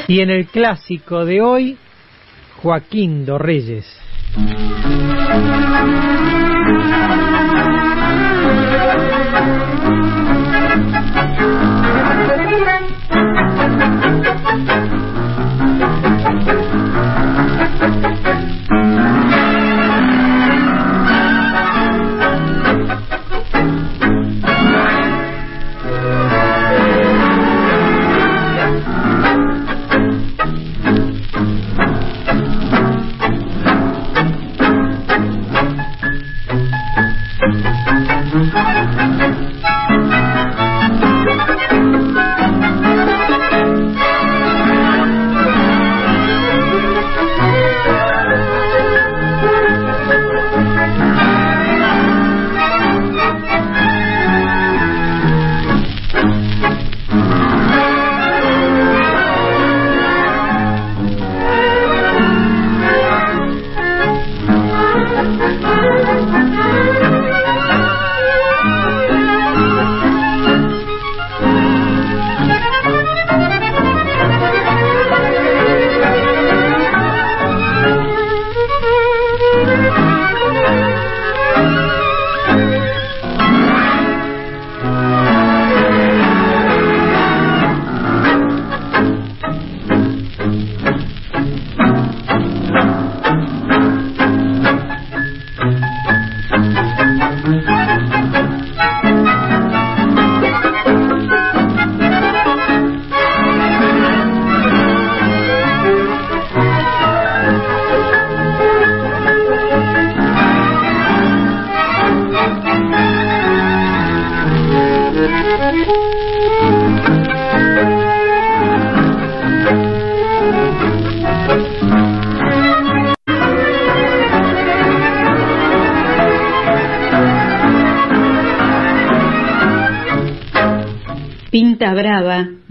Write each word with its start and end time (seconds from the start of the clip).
Y 0.08 0.20
en 0.20 0.30
el 0.30 0.46
clásico 0.46 1.24
de 1.24 1.40
hoy, 1.40 1.78
Joaquín 2.62 3.24
Dorreyes. 3.24 3.86
Pinta 11.14 11.70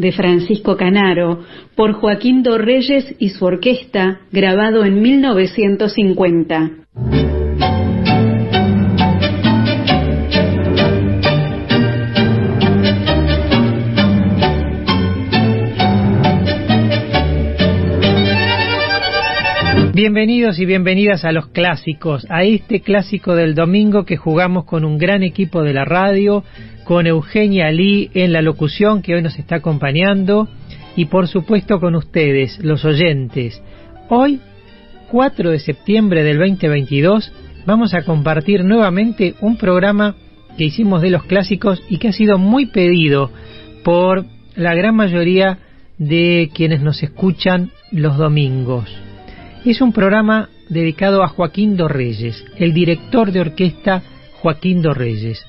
de 0.03 0.11
Francisco 0.11 0.75
Canaro 0.75 1.39
por 1.75 1.93
Joaquín 1.93 2.43
Dorreyes 2.43 3.15
y 3.19 3.29
su 3.29 3.45
orquesta, 3.45 4.19
grabado 4.33 4.83
en 4.83 5.01
1950. 5.01 6.71
Bienvenidos 19.93 20.59
y 20.59 20.65
bienvenidas 20.65 21.23
a 21.23 21.31
los 21.31 21.47
clásicos, 21.47 22.25
a 22.29 22.43
este 22.43 22.81
clásico 22.81 23.35
del 23.35 23.55
domingo 23.55 24.03
que 24.03 24.17
jugamos 24.17 24.65
con 24.65 24.83
un 24.83 24.97
gran 24.97 25.23
equipo 25.23 25.61
de 25.61 25.71
la 25.71 25.85
radio, 25.85 26.43
con 26.83 27.07
Eugenia 27.07 27.71
Lee 27.71 28.11
en 28.13 28.33
la 28.33 28.41
locución 28.41 29.01
que 29.01 29.15
hoy 29.15 29.21
nos 29.21 29.37
está 29.39 29.57
acompañando 29.57 30.47
y 30.95 31.05
por 31.05 31.27
supuesto 31.27 31.79
con 31.79 31.95
ustedes, 31.95 32.59
los 32.63 32.85
oyentes. 32.85 33.61
Hoy, 34.09 34.39
4 35.09 35.51
de 35.51 35.59
septiembre 35.59 36.23
del 36.23 36.37
2022, 36.37 37.31
vamos 37.65 37.93
a 37.93 38.03
compartir 38.03 38.63
nuevamente 38.63 39.35
un 39.41 39.57
programa 39.57 40.15
que 40.57 40.65
hicimos 40.65 41.01
de 41.01 41.09
los 41.09 41.23
clásicos 41.23 41.81
y 41.89 41.97
que 41.97 42.09
ha 42.09 42.13
sido 42.13 42.37
muy 42.37 42.67
pedido 42.67 43.31
por 43.83 44.25
la 44.55 44.75
gran 44.75 44.95
mayoría 44.95 45.59
de 45.97 46.51
quienes 46.53 46.81
nos 46.81 47.01
escuchan 47.01 47.71
los 47.91 48.17
domingos. 48.17 48.89
Es 49.65 49.81
un 49.81 49.93
programa 49.93 50.49
dedicado 50.69 51.23
a 51.23 51.27
Joaquín 51.27 51.77
Dorreyes, 51.77 52.43
el 52.57 52.73
director 52.73 53.31
de 53.31 53.41
orquesta 53.41 54.03
Joaquín 54.41 54.81
Dorreyes. 54.81 55.45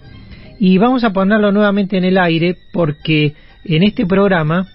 Y 0.58 0.78
vamos 0.78 1.04
a 1.04 1.12
ponerlo 1.12 1.52
nuevamente 1.52 1.96
en 1.96 2.04
el 2.04 2.18
aire 2.18 2.56
porque 2.72 3.34
en 3.64 3.82
este 3.82 4.06
programa 4.06 4.66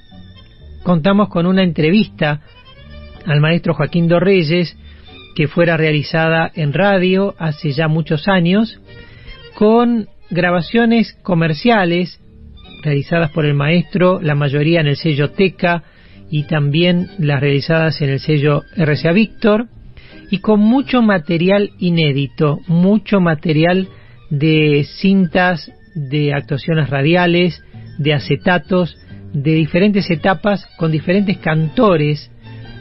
contamos 0.84 1.29
con 1.29 1.45
una 1.45 1.63
entrevista 1.63 2.41
al 3.25 3.39
maestro 3.39 3.74
Joaquín 3.74 4.07
Dorreyes 4.07 4.77
que 5.36 5.48
fuera 5.48 5.77
realizada 5.77 6.51
en 6.54 6.74
radio 6.74 7.36
hace 7.38 7.71
ya 7.71 7.88
muchos 7.88 8.27
años 8.27 8.80
con 9.56 10.07
grabaciones 10.30 11.18
comerciales 11.24 12.19
realizadas 12.83 13.31
por 13.31 13.45
el 13.45 13.54
maestro, 13.54 14.19
la 14.21 14.36
mayoría 14.36 14.81
en 14.81 14.88
el 14.88 14.95
sello 14.95 15.31
Teca 15.31 15.83
y 16.30 16.44
también 16.44 17.09
las 17.18 17.39
realizadas 17.39 18.01
en 18.01 18.09
el 18.09 18.19
sello 18.19 18.63
RCA 18.75 19.12
Víctor 19.12 19.68
y 20.30 20.39
con 20.39 20.59
mucho 20.59 21.01
material 21.01 21.71
inédito, 21.80 22.59
mucho 22.68 23.19
material 23.19 23.88
de 24.30 24.86
cintas, 25.00 25.72
de 25.96 26.34
actuaciones 26.34 26.90
radiales, 26.90 27.64
de 27.98 28.14
acetatos, 28.14 28.98
de 29.34 29.54
diferentes 29.54 30.10
etapas 30.10 30.66
con 30.78 30.92
diferentes 30.92 31.38
cantores 31.38 32.31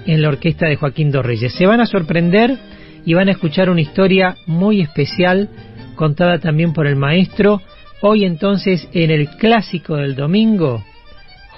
en 0.07 0.23
la 0.23 0.29
orquesta 0.29 0.67
de 0.67 0.77
Joaquín 0.77 1.11
Dorreyes. 1.11 1.53
Se 1.55 1.67
van 1.67 1.81
a 1.81 1.87
sorprender 1.87 2.57
y 3.05 3.15
van 3.15 3.29
a 3.29 3.33
escuchar 3.33 3.71
una 3.71 3.81
historia 3.81 4.37
muy 4.47 4.81
especial 4.81 5.49
contada 5.95 6.39
también 6.39 6.73
por 6.73 6.87
el 6.87 6.97
maestro. 6.97 7.61
Hoy 8.01 8.25
entonces 8.25 8.89
en 8.93 9.11
el 9.11 9.29
clásico 9.29 9.97
del 9.97 10.15
domingo, 10.15 10.85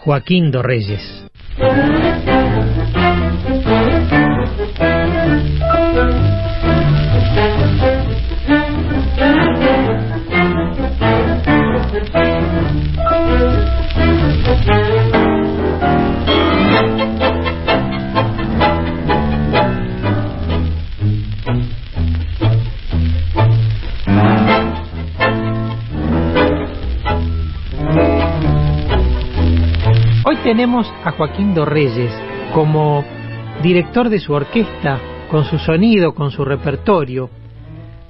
Joaquín 0.02 0.50
Dorreyes. 0.50 1.26
Tenemos 30.42 30.90
a 31.04 31.12
Joaquín 31.12 31.54
Dorreyes 31.54 32.12
como 32.54 33.04
director 33.62 34.08
de 34.08 34.18
su 34.18 34.32
orquesta, 34.32 34.98
con 35.30 35.44
su 35.44 35.58
sonido, 35.58 36.14
con 36.14 36.30
su 36.30 36.44
repertorio. 36.44 37.30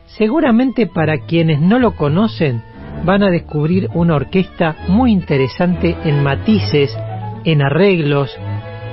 Seguramente 0.06 0.86
para 0.86 1.18
quienes 1.18 1.60
no 1.60 1.78
lo 1.78 1.96
conocen 1.96 2.62
van 3.04 3.22
a 3.22 3.30
descubrir 3.30 3.88
una 3.94 4.14
orquesta 4.14 4.76
muy 4.88 5.12
interesante 5.12 5.96
en 6.04 6.22
matices, 6.22 6.96
en 7.44 7.62
arreglos, 7.62 8.36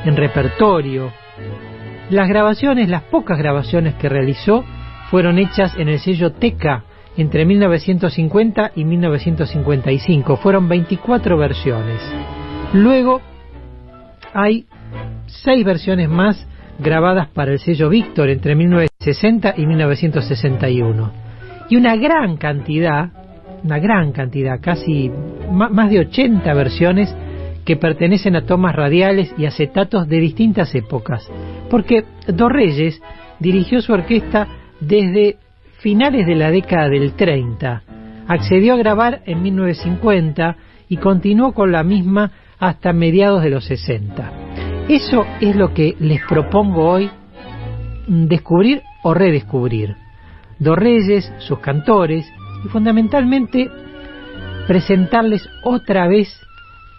en 0.05 0.15
repertorio. 0.15 1.11
Las 2.09 2.27
grabaciones, 2.29 2.89
las 2.89 3.03
pocas 3.03 3.37
grabaciones 3.37 3.95
que 3.95 4.09
realizó, 4.09 4.63
fueron 5.09 5.39
hechas 5.39 5.75
en 5.77 5.89
el 5.89 5.99
sello 5.99 6.33
Teca 6.33 6.83
entre 7.17 7.45
1950 7.45 8.71
y 8.75 8.85
1955. 8.85 10.37
Fueron 10.37 10.67
24 10.67 11.37
versiones. 11.37 12.01
Luego 12.73 13.21
hay 14.33 14.65
seis 15.25 15.63
versiones 15.63 16.09
más 16.09 16.47
grabadas 16.79 17.29
para 17.29 17.51
el 17.51 17.59
sello 17.59 17.89
Víctor 17.89 18.29
entre 18.29 18.55
1960 18.55 19.55
y 19.57 19.65
1961. 19.65 21.11
Y 21.69 21.77
una 21.77 21.95
gran 21.95 22.37
cantidad, 22.37 23.11
una 23.63 23.79
gran 23.79 24.11
cantidad, 24.11 24.59
casi 24.61 25.11
más 25.49 25.89
de 25.89 25.99
80 25.99 26.53
versiones 26.53 27.15
que 27.65 27.77
pertenecen 27.77 28.35
a 28.35 28.45
tomas 28.45 28.75
radiales 28.75 29.33
y 29.37 29.45
acetatos 29.45 30.07
de 30.07 30.19
distintas 30.19 30.73
épocas. 30.75 31.29
Porque 31.69 32.05
Dorreyes 32.27 33.01
dirigió 33.39 33.81
su 33.81 33.93
orquesta 33.93 34.47
desde 34.79 35.37
finales 35.79 36.25
de 36.25 36.35
la 36.35 36.51
década 36.51 36.89
del 36.89 37.13
30. 37.13 37.83
Accedió 38.27 38.73
a 38.73 38.77
grabar 38.77 39.21
en 39.25 39.41
1950 39.41 40.55
y 40.89 40.97
continuó 40.97 41.53
con 41.53 41.71
la 41.71 41.83
misma 41.83 42.31
hasta 42.59 42.93
mediados 42.93 43.43
de 43.43 43.49
los 43.49 43.65
60. 43.65 44.31
Eso 44.89 45.25
es 45.41 45.55
lo 45.55 45.73
que 45.73 45.95
les 45.99 46.21
propongo 46.25 46.89
hoy 46.89 47.09
descubrir 48.07 48.81
o 49.03 49.13
redescubrir. 49.13 49.95
Dos 50.59 50.77
Reyes, 50.77 51.31
sus 51.39 51.59
cantores 51.59 52.25
y 52.65 52.69
fundamentalmente 52.69 53.69
presentarles 54.67 55.47
otra 55.63 56.07
vez 56.07 56.29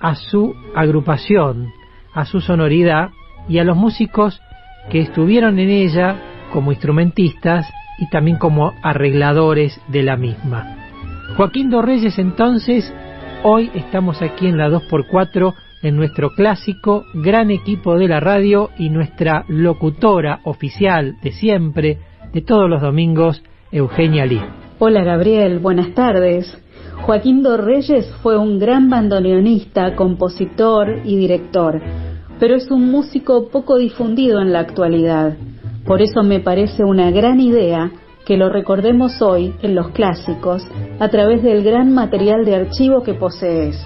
a 0.00 0.14
su 0.14 0.54
agrupación, 0.74 1.68
a 2.14 2.24
su 2.24 2.40
sonoridad 2.40 3.10
y 3.48 3.58
a 3.58 3.64
los 3.64 3.76
músicos 3.76 4.40
que 4.90 5.00
estuvieron 5.00 5.58
en 5.58 5.70
ella 5.70 6.16
como 6.52 6.72
instrumentistas 6.72 7.66
y 7.98 8.08
también 8.10 8.38
como 8.38 8.72
arregladores 8.82 9.80
de 9.88 10.02
la 10.02 10.16
misma. 10.16 10.76
Joaquín 11.36 11.68
Dorreyes 11.68 12.18
entonces, 12.18 12.92
hoy 13.42 13.70
estamos 13.74 14.20
aquí 14.22 14.46
en 14.46 14.58
la 14.58 14.68
2x4 14.68 15.54
en 15.82 15.96
nuestro 15.96 16.30
clásico 16.30 17.04
gran 17.14 17.50
equipo 17.50 17.96
de 17.96 18.08
la 18.08 18.20
radio 18.20 18.70
y 18.78 18.90
nuestra 18.90 19.44
locutora 19.48 20.40
oficial 20.44 21.16
de 21.22 21.32
siempre, 21.32 21.98
de 22.32 22.42
todos 22.42 22.68
los 22.68 22.82
domingos, 22.82 23.42
Eugenia 23.70 24.26
Lee. 24.26 24.42
Hola 24.78 25.04
Gabriel, 25.04 25.58
buenas 25.60 25.94
tardes. 25.94 26.56
Joaquín 27.02 27.42
Dorreyes 27.42 28.12
fue 28.22 28.36
un 28.36 28.58
gran 28.58 28.90
bandoneonista, 28.90 29.94
compositor 29.94 31.00
y 31.04 31.16
director, 31.16 31.80
pero 32.40 32.56
es 32.56 32.70
un 32.70 32.90
músico 32.90 33.48
poco 33.50 33.76
difundido 33.76 34.40
en 34.40 34.52
la 34.52 34.60
actualidad. 34.60 35.36
Por 35.84 36.02
eso 36.02 36.22
me 36.22 36.40
parece 36.40 36.84
una 36.84 37.10
gran 37.10 37.40
idea 37.40 37.90
que 38.28 38.36
lo 38.36 38.50
recordemos 38.50 39.22
hoy 39.22 39.54
en 39.62 39.74
los 39.74 39.88
clásicos 39.92 40.62
a 41.00 41.08
través 41.08 41.42
del 41.42 41.64
gran 41.64 41.94
material 41.94 42.44
de 42.44 42.56
archivo 42.56 43.02
que 43.02 43.14
posees. 43.14 43.82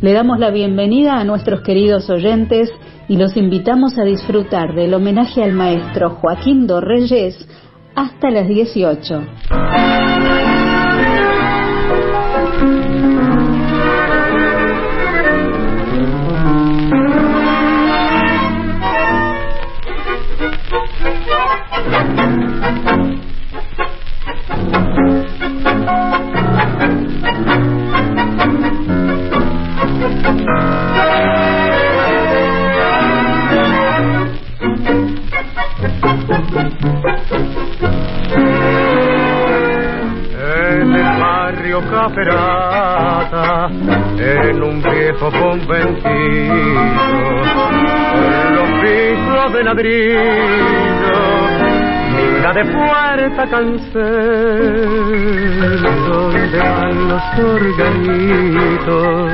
Le 0.00 0.12
damos 0.12 0.40
la 0.40 0.50
bienvenida 0.50 1.20
a 1.20 1.22
nuestros 1.22 1.60
queridos 1.60 2.10
oyentes 2.10 2.72
y 3.06 3.16
los 3.16 3.36
invitamos 3.36 3.96
a 3.96 4.02
disfrutar 4.02 4.74
del 4.74 4.94
homenaje 4.94 5.44
al 5.44 5.52
maestro 5.52 6.10
Joaquín 6.10 6.66
Dorreyes 6.66 7.48
hasta 7.94 8.30
las 8.30 8.48
18. 8.48 9.22
En 36.30 36.36
el 40.92 41.20
barrio 41.20 41.80
Caperata, 41.90 43.70
en 44.18 44.62
un 44.62 44.82
viejo 44.82 45.30
conventillo, 45.30 46.82
con 47.54 48.54
los 48.56 48.68
pisos 48.82 49.52
de 49.54 49.64
ladrillo, 49.64 51.18
linda 52.14 52.52
de 52.52 52.64
puerta 52.66 53.46
cancel, 53.46 54.82
donde 56.08 56.58
van 56.58 57.08
los 57.08 57.22
organitos, 57.38 59.32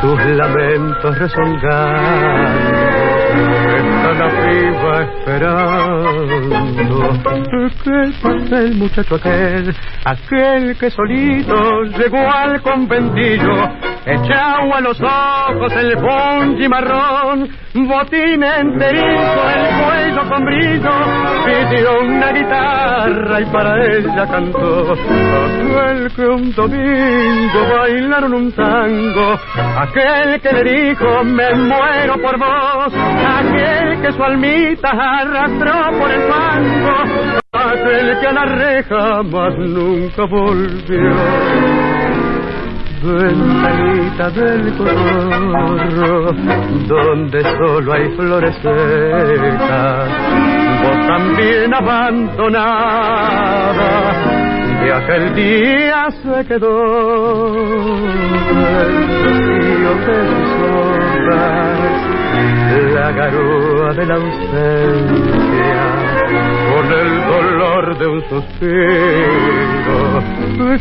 sus 0.00 0.24
lamentos 0.36 1.18
rezongando 1.18 3.11
está 3.32 4.12
la 4.12 4.28
piba 4.28 5.02
esperando. 5.02 6.32
Que 7.82 8.00
pase 8.22 8.56
el 8.58 8.74
muchacho 8.76 9.14
aquel, 9.16 9.74
aquel 10.04 10.76
que 10.76 10.90
solito 10.90 11.82
llegó 11.84 12.18
al 12.18 12.60
conventillo, 12.62 13.54
echado 14.06 14.74
a 14.74 14.80
los 14.80 15.00
ojos 15.00 15.72
el 15.76 15.96
ponchi 15.96 16.68
marrón, 16.68 17.48
botín 17.74 18.42
enterizo, 18.42 19.48
el 19.48 19.66
cuello 19.84 20.28
con 20.28 20.44
brillo, 20.44 20.90
pidió 21.44 22.00
una 22.00 22.32
guitarra 22.32 23.40
y 23.40 23.44
para 23.46 23.84
ella 23.84 24.26
cantó, 24.26 24.92
aquel 24.92 26.12
que 26.14 26.26
un 26.26 26.52
domingo 26.52 27.60
bailaron 27.78 28.34
un 28.34 28.52
tango, 28.52 29.38
aquel 29.78 30.40
que 30.40 30.52
le 30.52 30.64
dijo 30.64 31.24
me 31.24 31.54
muero 31.54 32.14
por 32.20 32.38
vos, 32.38 32.92
aquel 32.92 34.02
que 34.02 34.12
su 34.12 34.22
almita 34.22 34.90
arrastró 34.90 35.98
por 35.98 36.10
el 36.10 36.22
fango, 36.22 36.96
aquel 37.52 38.20
que 38.20 38.26
a 38.26 38.32
la 38.32 38.44
reja 38.46 39.22
más 39.22 39.56
nunca 39.58 40.24
volvió. 40.24 41.91
Ventanita 43.02 44.30
del 44.30 44.76
cotorro, 44.76 46.32
donde 46.86 47.42
solo 47.42 47.92
hay 47.92 48.08
flores 48.16 48.56
vos 50.82 51.06
también 51.06 51.74
abandonada, 51.74 53.10
de 54.82 54.92
aquel 54.92 55.34
día 55.34 56.10
se 56.22 56.44
quedó. 56.46 56.84
El 58.82 58.90
río 59.26 59.94
de 60.06 60.18
sus 60.28 61.02
la 62.94 63.10
garúa 63.12 63.92
de 63.94 64.06
la 64.06 64.14
ausencia, 64.14 65.82
con 66.72 66.86
el 66.92 67.10
dolor 67.26 67.98
de 67.98 68.06
un 68.06 68.20
suspiro, 68.28 69.96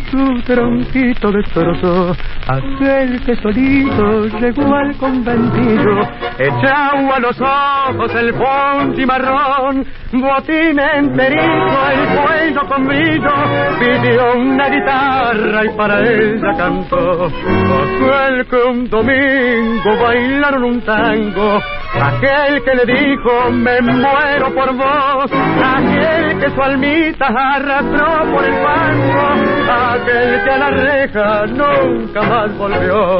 su 0.09 0.41
tronquito 0.43 1.31
destrozó 1.31 2.15
aquel 2.47 3.23
que 3.25 3.35
solito 3.37 4.25
llegó 4.39 4.75
al 4.75 4.95
conventillo, 4.97 6.01
echado 6.37 7.13
a 7.13 7.19
los 7.19 7.39
ojos 7.41 8.15
el 8.15 8.33
ponchi 8.33 9.05
marrón, 9.05 9.85
botín 10.13 10.79
enterizo, 10.79 11.89
el 11.93 12.19
cuello 12.19 12.61
con 12.67 12.87
brillo, 12.87 13.33
pidió 13.79 14.33
una 14.35 14.69
guitarra 14.69 15.65
y 15.65 15.69
para 15.77 15.99
ella 16.01 16.53
cantó, 16.57 17.25
aquel 17.25 18.47
que 18.47 18.57
un 18.57 18.89
domingo 18.89 20.03
bailaron 20.03 20.63
un 20.63 20.81
tango, 20.81 21.59
aquel 21.99 22.63
que 22.63 22.75
le 22.75 22.85
dijo 22.85 23.51
me 23.51 23.81
muero 23.81 24.53
por 24.53 24.75
vos, 24.75 25.31
aquel 25.31 26.39
que 26.39 26.49
su 26.49 26.61
almita 26.61 27.27
arrastró 27.27 28.31
por 28.31 28.43
el 28.43 28.63
banco, 28.63 29.70
aquel 29.71 30.43
que 30.43 30.49
a 30.49 30.57
la 30.57 30.69
reja 30.71 31.45
nunca 31.47 32.21
más 32.21 32.57
volvió. 32.57 33.17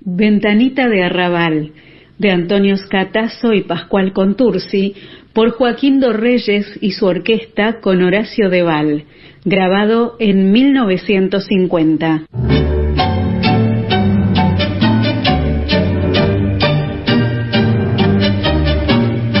Ventanita 0.00 0.88
de 0.88 1.04
Arrabal, 1.04 1.72
de 2.18 2.30
Antonio 2.30 2.76
Scatazo 2.76 3.52
y 3.52 3.62
Pascual 3.62 4.12
Contursi, 4.12 4.94
por 5.32 5.52
Joaquín 5.52 6.00
Dorreyes 6.00 6.78
y 6.80 6.92
su 6.92 7.06
orquesta 7.06 7.80
con 7.80 8.02
Horacio 8.02 8.50
Deval, 8.50 9.04
grabado 9.44 10.16
en 10.18 10.52
1950. 10.52 12.26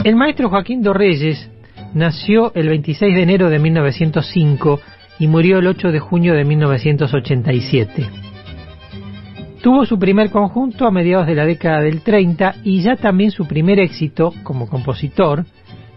El 0.04 0.16
maestro 0.16 0.48
Joaquín 0.48 0.82
Dorreyes 0.82 1.48
nació 1.94 2.52
el 2.54 2.68
26 2.68 3.14
de 3.14 3.22
enero 3.22 3.50
de 3.50 3.58
1905 3.60 4.80
y 5.22 5.28
murió 5.28 5.60
el 5.60 5.68
8 5.68 5.92
de 5.92 6.00
junio 6.00 6.34
de 6.34 6.44
1987. 6.44 8.08
Tuvo 9.62 9.86
su 9.86 9.96
primer 9.96 10.30
conjunto 10.30 10.84
a 10.84 10.90
mediados 10.90 11.28
de 11.28 11.36
la 11.36 11.46
década 11.46 11.80
del 11.80 12.00
30 12.00 12.56
y 12.64 12.82
ya 12.82 12.96
también 12.96 13.30
su 13.30 13.46
primer 13.46 13.78
éxito 13.78 14.34
como 14.42 14.68
compositor 14.68 15.44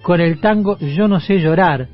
con 0.03 0.21
el 0.21 0.39
tango 0.39 0.77
Yo 0.77 1.07
no 1.07 1.19
sé 1.19 1.39
llorar, 1.39 1.87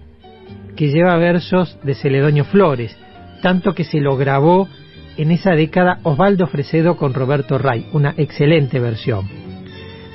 que 0.76 0.90
lleva 0.90 1.16
versos 1.16 1.80
de 1.84 1.94
Celedonio 1.94 2.44
Flores, 2.44 2.98
tanto 3.42 3.74
que 3.74 3.86
se 3.86 4.02
lo 4.02 4.18
grabó 4.18 4.68
en 5.16 5.32
esa 5.32 5.52
década 5.52 6.00
Osvaldo 6.04 6.48
Fresedo 6.48 6.98
con 6.98 7.14
Roberto 7.14 7.58
Ray, 7.58 7.88
una 7.94 8.14
excelente 8.18 8.78
versión. 8.82 9.30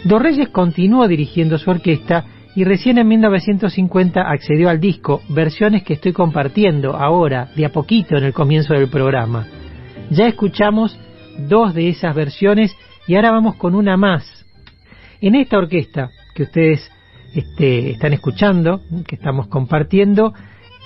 Dos 0.04 0.20
Reyes 0.20 0.50
continuó 0.50 1.08
dirigiendo 1.08 1.56
su 1.56 1.70
orquesta 1.70 2.26
y 2.56 2.64
recién 2.64 2.96
en 2.96 3.06
1950 3.06 4.22
accedió 4.22 4.70
al 4.70 4.80
disco, 4.80 5.20
versiones 5.28 5.82
que 5.82 5.92
estoy 5.92 6.14
compartiendo 6.14 6.96
ahora, 6.96 7.50
de 7.54 7.66
a 7.66 7.68
poquito 7.68 8.16
en 8.16 8.24
el 8.24 8.32
comienzo 8.32 8.72
del 8.72 8.88
programa. 8.88 9.46
Ya 10.10 10.26
escuchamos 10.26 10.98
dos 11.38 11.74
de 11.74 11.90
esas 11.90 12.14
versiones 12.14 12.74
y 13.06 13.14
ahora 13.14 13.30
vamos 13.30 13.56
con 13.56 13.74
una 13.74 13.98
más. 13.98 14.46
En 15.20 15.34
esta 15.34 15.58
orquesta 15.58 16.10
que 16.34 16.44
ustedes 16.44 16.90
este, 17.34 17.90
están 17.90 18.14
escuchando, 18.14 18.80
que 19.06 19.16
estamos 19.16 19.48
compartiendo, 19.48 20.32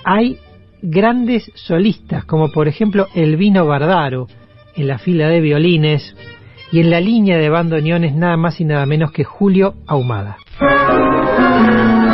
hay 0.03 0.39
grandes 0.81 1.49
solistas, 1.55 2.25
como 2.25 2.51
por 2.51 2.67
ejemplo 2.67 3.07
Elvino 3.15 3.65
Bardaro, 3.65 4.27
en 4.75 4.87
la 4.87 4.97
fila 4.97 5.29
de 5.29 5.39
violines, 5.39 6.15
y 6.73 6.81
en 6.81 6.89
la 6.89 6.99
línea 6.99 7.37
de 7.37 7.49
bandoneones 7.49 8.13
nada 8.13 8.35
más 8.35 8.59
y 8.59 8.65
nada 8.65 8.85
menos 8.85 9.11
que 9.11 9.23
Julio 9.23 9.75
Ahumada. 9.87 10.37
Amen. 11.61 12.10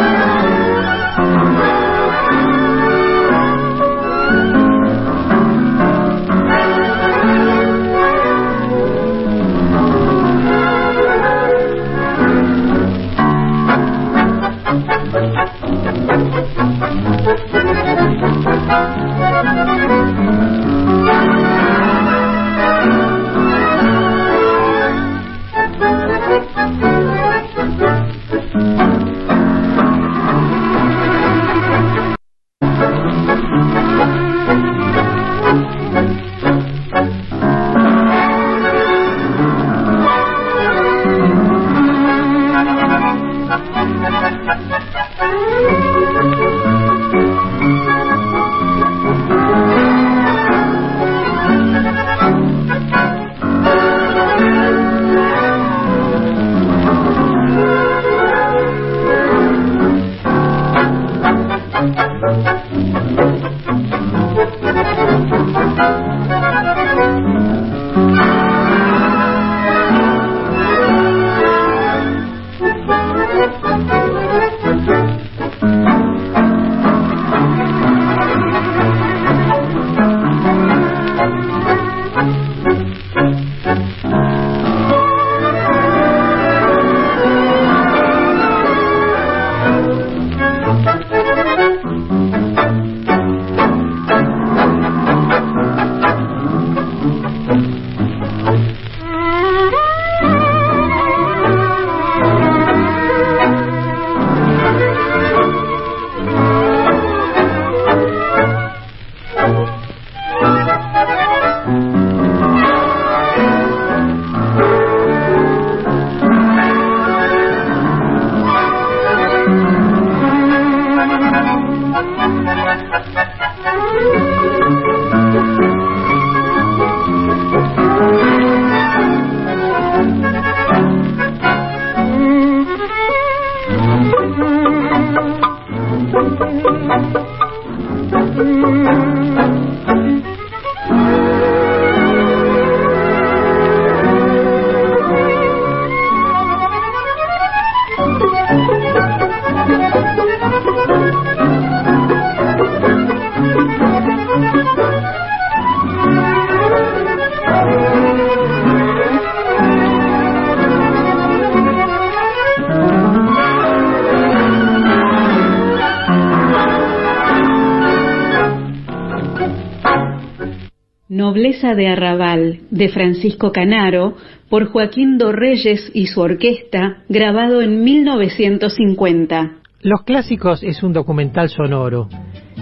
De 171.76 171.88
Arrabal 171.88 172.60
de 172.70 172.90
Francisco 172.90 173.52
Canaro 173.52 174.16
por 174.50 174.68
Joaquín 174.68 175.18
Dorreyes 175.18 175.92
y 175.94 176.08
su 176.08 176.22
orquesta, 176.22 177.04
grabado 177.10 177.62
en 177.62 177.84
1950. 177.84 179.52
Los 179.82 180.04
Clásicos 180.04 180.64
es 180.64 180.84
un 180.84 180.94
documental 180.94 181.50
sonoro 181.50 182.10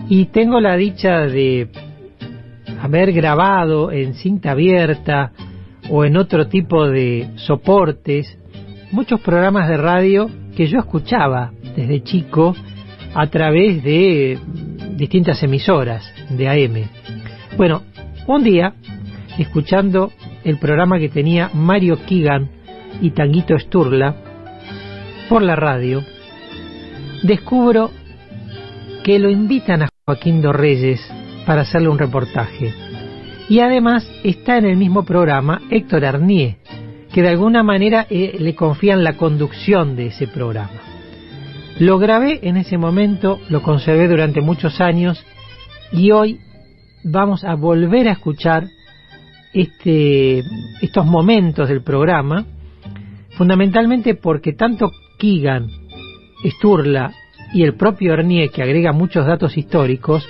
y 0.10 0.26
tengo 0.26 0.60
la 0.60 0.76
dicha 0.76 1.22
de 1.28 1.70
haber 2.82 3.14
grabado 3.14 3.92
en 3.92 4.14
cinta 4.16 4.52
abierta 4.52 5.32
o 5.90 6.04
en 6.06 6.18
otro 6.18 6.48
tipo 6.48 6.88
de 6.88 7.30
soportes 7.36 8.38
muchos 8.92 9.20
programas 9.22 9.68
de 9.68 9.78
radio 9.78 10.30
que 10.56 10.68
yo 10.68 10.80
escuchaba 10.80 11.52
desde 11.76 12.04
chico 12.04 12.56
a 13.14 13.28
través 13.28 13.84
de 13.84 14.38
distintas 14.96 15.42
emisoras 15.44 16.04
de 16.30 16.48
AM. 16.48 16.90
Bueno, 17.58 17.84
un 18.28 18.44
día 18.44 18.74
escuchando 19.38 20.12
el 20.44 20.58
programa 20.58 21.00
que 21.00 21.10
tenía 21.10 21.50
Mario 21.54 21.98
Kigan 22.06 22.50
y 23.02 23.12
Tanguito 23.12 23.58
Sturla 23.58 24.16
por 25.30 25.42
la 25.42 25.56
radio, 25.56 26.04
descubro 27.24 27.92
que 29.04 29.20
lo 29.20 29.30
invitan 29.30 29.84
a 29.84 29.90
Joaquín 30.06 30.42
Dorreyes 30.42 31.02
para 31.46 31.62
hacerle 31.62 31.90
un 31.90 32.00
reportaje. 32.00 32.74
Y 33.50 33.60
además 33.60 34.10
está 34.24 34.58
en 34.58 34.66
el 34.66 34.78
mismo 34.78 35.04
programa 35.06 35.62
Héctor 35.70 36.06
Arnier, 36.06 36.58
que 37.14 37.22
de 37.22 37.30
alguna 37.30 37.64
manera 37.64 38.08
eh, 38.10 38.36
le 38.40 38.56
confían 38.56 39.04
la 39.04 39.18
conducción 39.18 39.96
de 39.96 40.08
ese 40.08 40.28
programa. 40.28 40.82
Lo 41.80 42.00
grabé 42.00 42.40
en 42.44 42.58
ese 42.58 42.78
momento, 42.78 43.40
lo 43.50 43.62
conservé 43.62 44.08
durante 44.08 44.42
muchos 44.42 44.80
años 44.82 45.24
y 45.92 46.12
hoy 46.12 46.40
vamos 47.04 47.44
a 47.44 47.56
volver 47.56 48.08
a 48.08 48.14
escuchar 48.14 48.68
este, 49.56 50.44
estos 50.82 51.06
momentos 51.06 51.70
del 51.70 51.82
programa, 51.82 52.46
fundamentalmente 53.38 54.16
porque 54.16 54.54
tanto 54.54 54.92
Keegan 55.18 55.70
Sturla 56.46 57.14
y 57.54 57.64
el 57.64 57.76
propio 57.76 58.14
Hernier, 58.14 58.50
que 58.50 58.62
agrega 58.62 58.92
muchos 58.92 59.26
datos 59.26 59.58
históricos, 59.58 60.28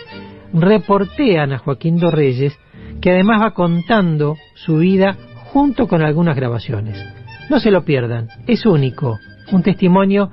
reportean 0.53 1.53
a 1.53 1.58
Joaquín 1.58 1.98
Dorreyes, 1.98 2.58
que 3.01 3.12
además 3.12 3.41
va 3.41 3.51
contando 3.51 4.36
su 4.53 4.77
vida 4.77 5.17
junto 5.51 5.88
con 5.88 6.03
algunas 6.03 6.36
grabaciones. 6.36 7.03
No 7.50 7.60
se 7.60 7.72
lo 7.72 7.84
pierdan, 7.84 8.27
es 8.46 8.65
único, 8.65 9.20
un 9.51 9.63
testimonio 9.63 10.29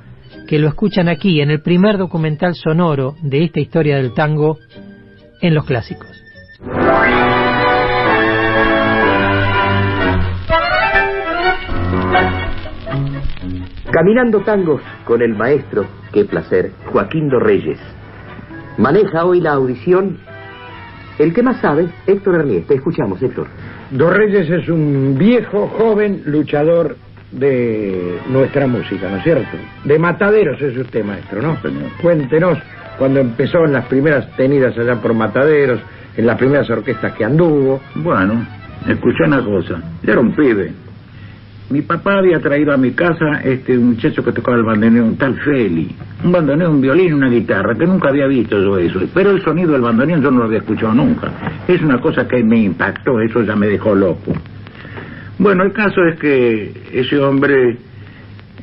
que 0.47 0.59
lo 0.59 0.69
escuchan 0.69 1.09
aquí 1.09 1.41
en 1.41 1.51
el 1.51 1.63
primer 1.63 1.97
documental 1.97 2.55
sonoro 2.55 3.15
de 3.23 3.45
esta 3.45 3.61
historia 3.61 3.97
del 3.97 4.13
tango 4.13 4.59
en 5.41 5.55
los 5.55 5.65
clásicos. 5.65 6.11
Caminando 13.93 14.41
tangos 14.41 14.81
con 15.05 15.21
el 15.21 15.37
maestro, 15.37 15.85
qué 16.15 16.25
placer, 16.25 16.71
Joaquín 16.87 17.31
Reyes. 17.31 17.79
Maneja 18.79 19.27
hoy 19.27 19.43
la 19.43 19.53
audición 19.53 20.17
el 21.19 21.35
que 21.35 21.43
más 21.43 21.61
sabe, 21.61 21.89
Héctor 22.07 22.37
Hernier. 22.37 22.65
Te 22.65 22.77
escuchamos, 22.77 23.23
Héctor. 23.23 23.49
Reyes 23.93 24.49
es 24.49 24.69
un 24.71 25.17
viejo, 25.19 25.69
joven 25.69 26.23
luchador 26.25 26.97
de 27.33 28.19
nuestra 28.31 28.67
música, 28.67 29.11
¿no 29.11 29.19
es 29.19 29.25
cierto? 29.25 29.59
De 29.85 29.99
Mataderos 29.99 30.61
es 30.63 30.75
usted, 30.75 31.05
maestro, 31.05 31.43
¿no? 31.43 31.61
Señor. 31.61 31.91
Cuéntenos 32.01 32.59
cuando 32.99 33.21
empezó 33.21 33.59
en 33.67 33.75
las 33.75 33.85
primeras 33.87 34.27
tenidas 34.37 34.77
allá 34.79 34.97
por 35.03 35.13
Mataderos, 35.13 35.81
en 36.17 36.27
las 36.27 36.39
primeras 36.39 36.69
orquestas 36.71 37.13
que 37.13 37.27
anduvo. 37.27 37.83
Bueno, 37.97 38.47
escuché 38.89 39.25
una 39.27 39.45
cosa. 39.45 39.83
Yo 40.03 40.13
era 40.13 40.21
un 40.21 40.35
pibe. 40.35 40.73
Mi 41.71 41.81
papá 41.83 42.19
había 42.19 42.39
traído 42.39 42.73
a 42.73 42.77
mi 42.77 42.93
casa 42.93 43.41
este 43.43 43.79
muchacho 43.79 44.23
que 44.23 44.33
tocaba 44.33 44.59
el 44.59 44.65
bandoneón, 44.65 45.09
un 45.09 45.17
tal 45.17 45.35
Feli. 45.41 45.95
Un 46.25 46.33
bandoneón, 46.33 46.75
un 46.75 46.81
violín, 46.81 47.15
una 47.15 47.31
guitarra, 47.31 47.75
que 47.75 47.87
nunca 47.87 48.11
había 48.11 48.27
visto 48.27 48.61
yo 48.61 48.77
eso. 48.79 49.01
Pero 49.15 49.31
el 49.31 49.43
sonido 49.43 49.73
del 49.73 49.81
bandoneón 49.81 50.23
yo 50.23 50.31
no 50.31 50.41
lo 50.41 50.45
había 50.45 50.59
escuchado 50.59 50.93
nunca. 50.93 51.31
Es 51.67 51.81
una 51.83 51.99
cosa 52.01 52.29
que 52.29 52.43
me 52.45 52.59
impactó, 52.59 53.21
eso 53.21 53.43
ya 53.43 53.57
me 53.57 53.69
dejó 53.69 53.95
loco. 53.95 54.33
Bueno, 55.39 55.65
el 55.65 55.73
caso 55.73 56.05
es 56.05 56.19
que 56.21 56.73
ese 56.93 57.19
hombre, 57.19 57.79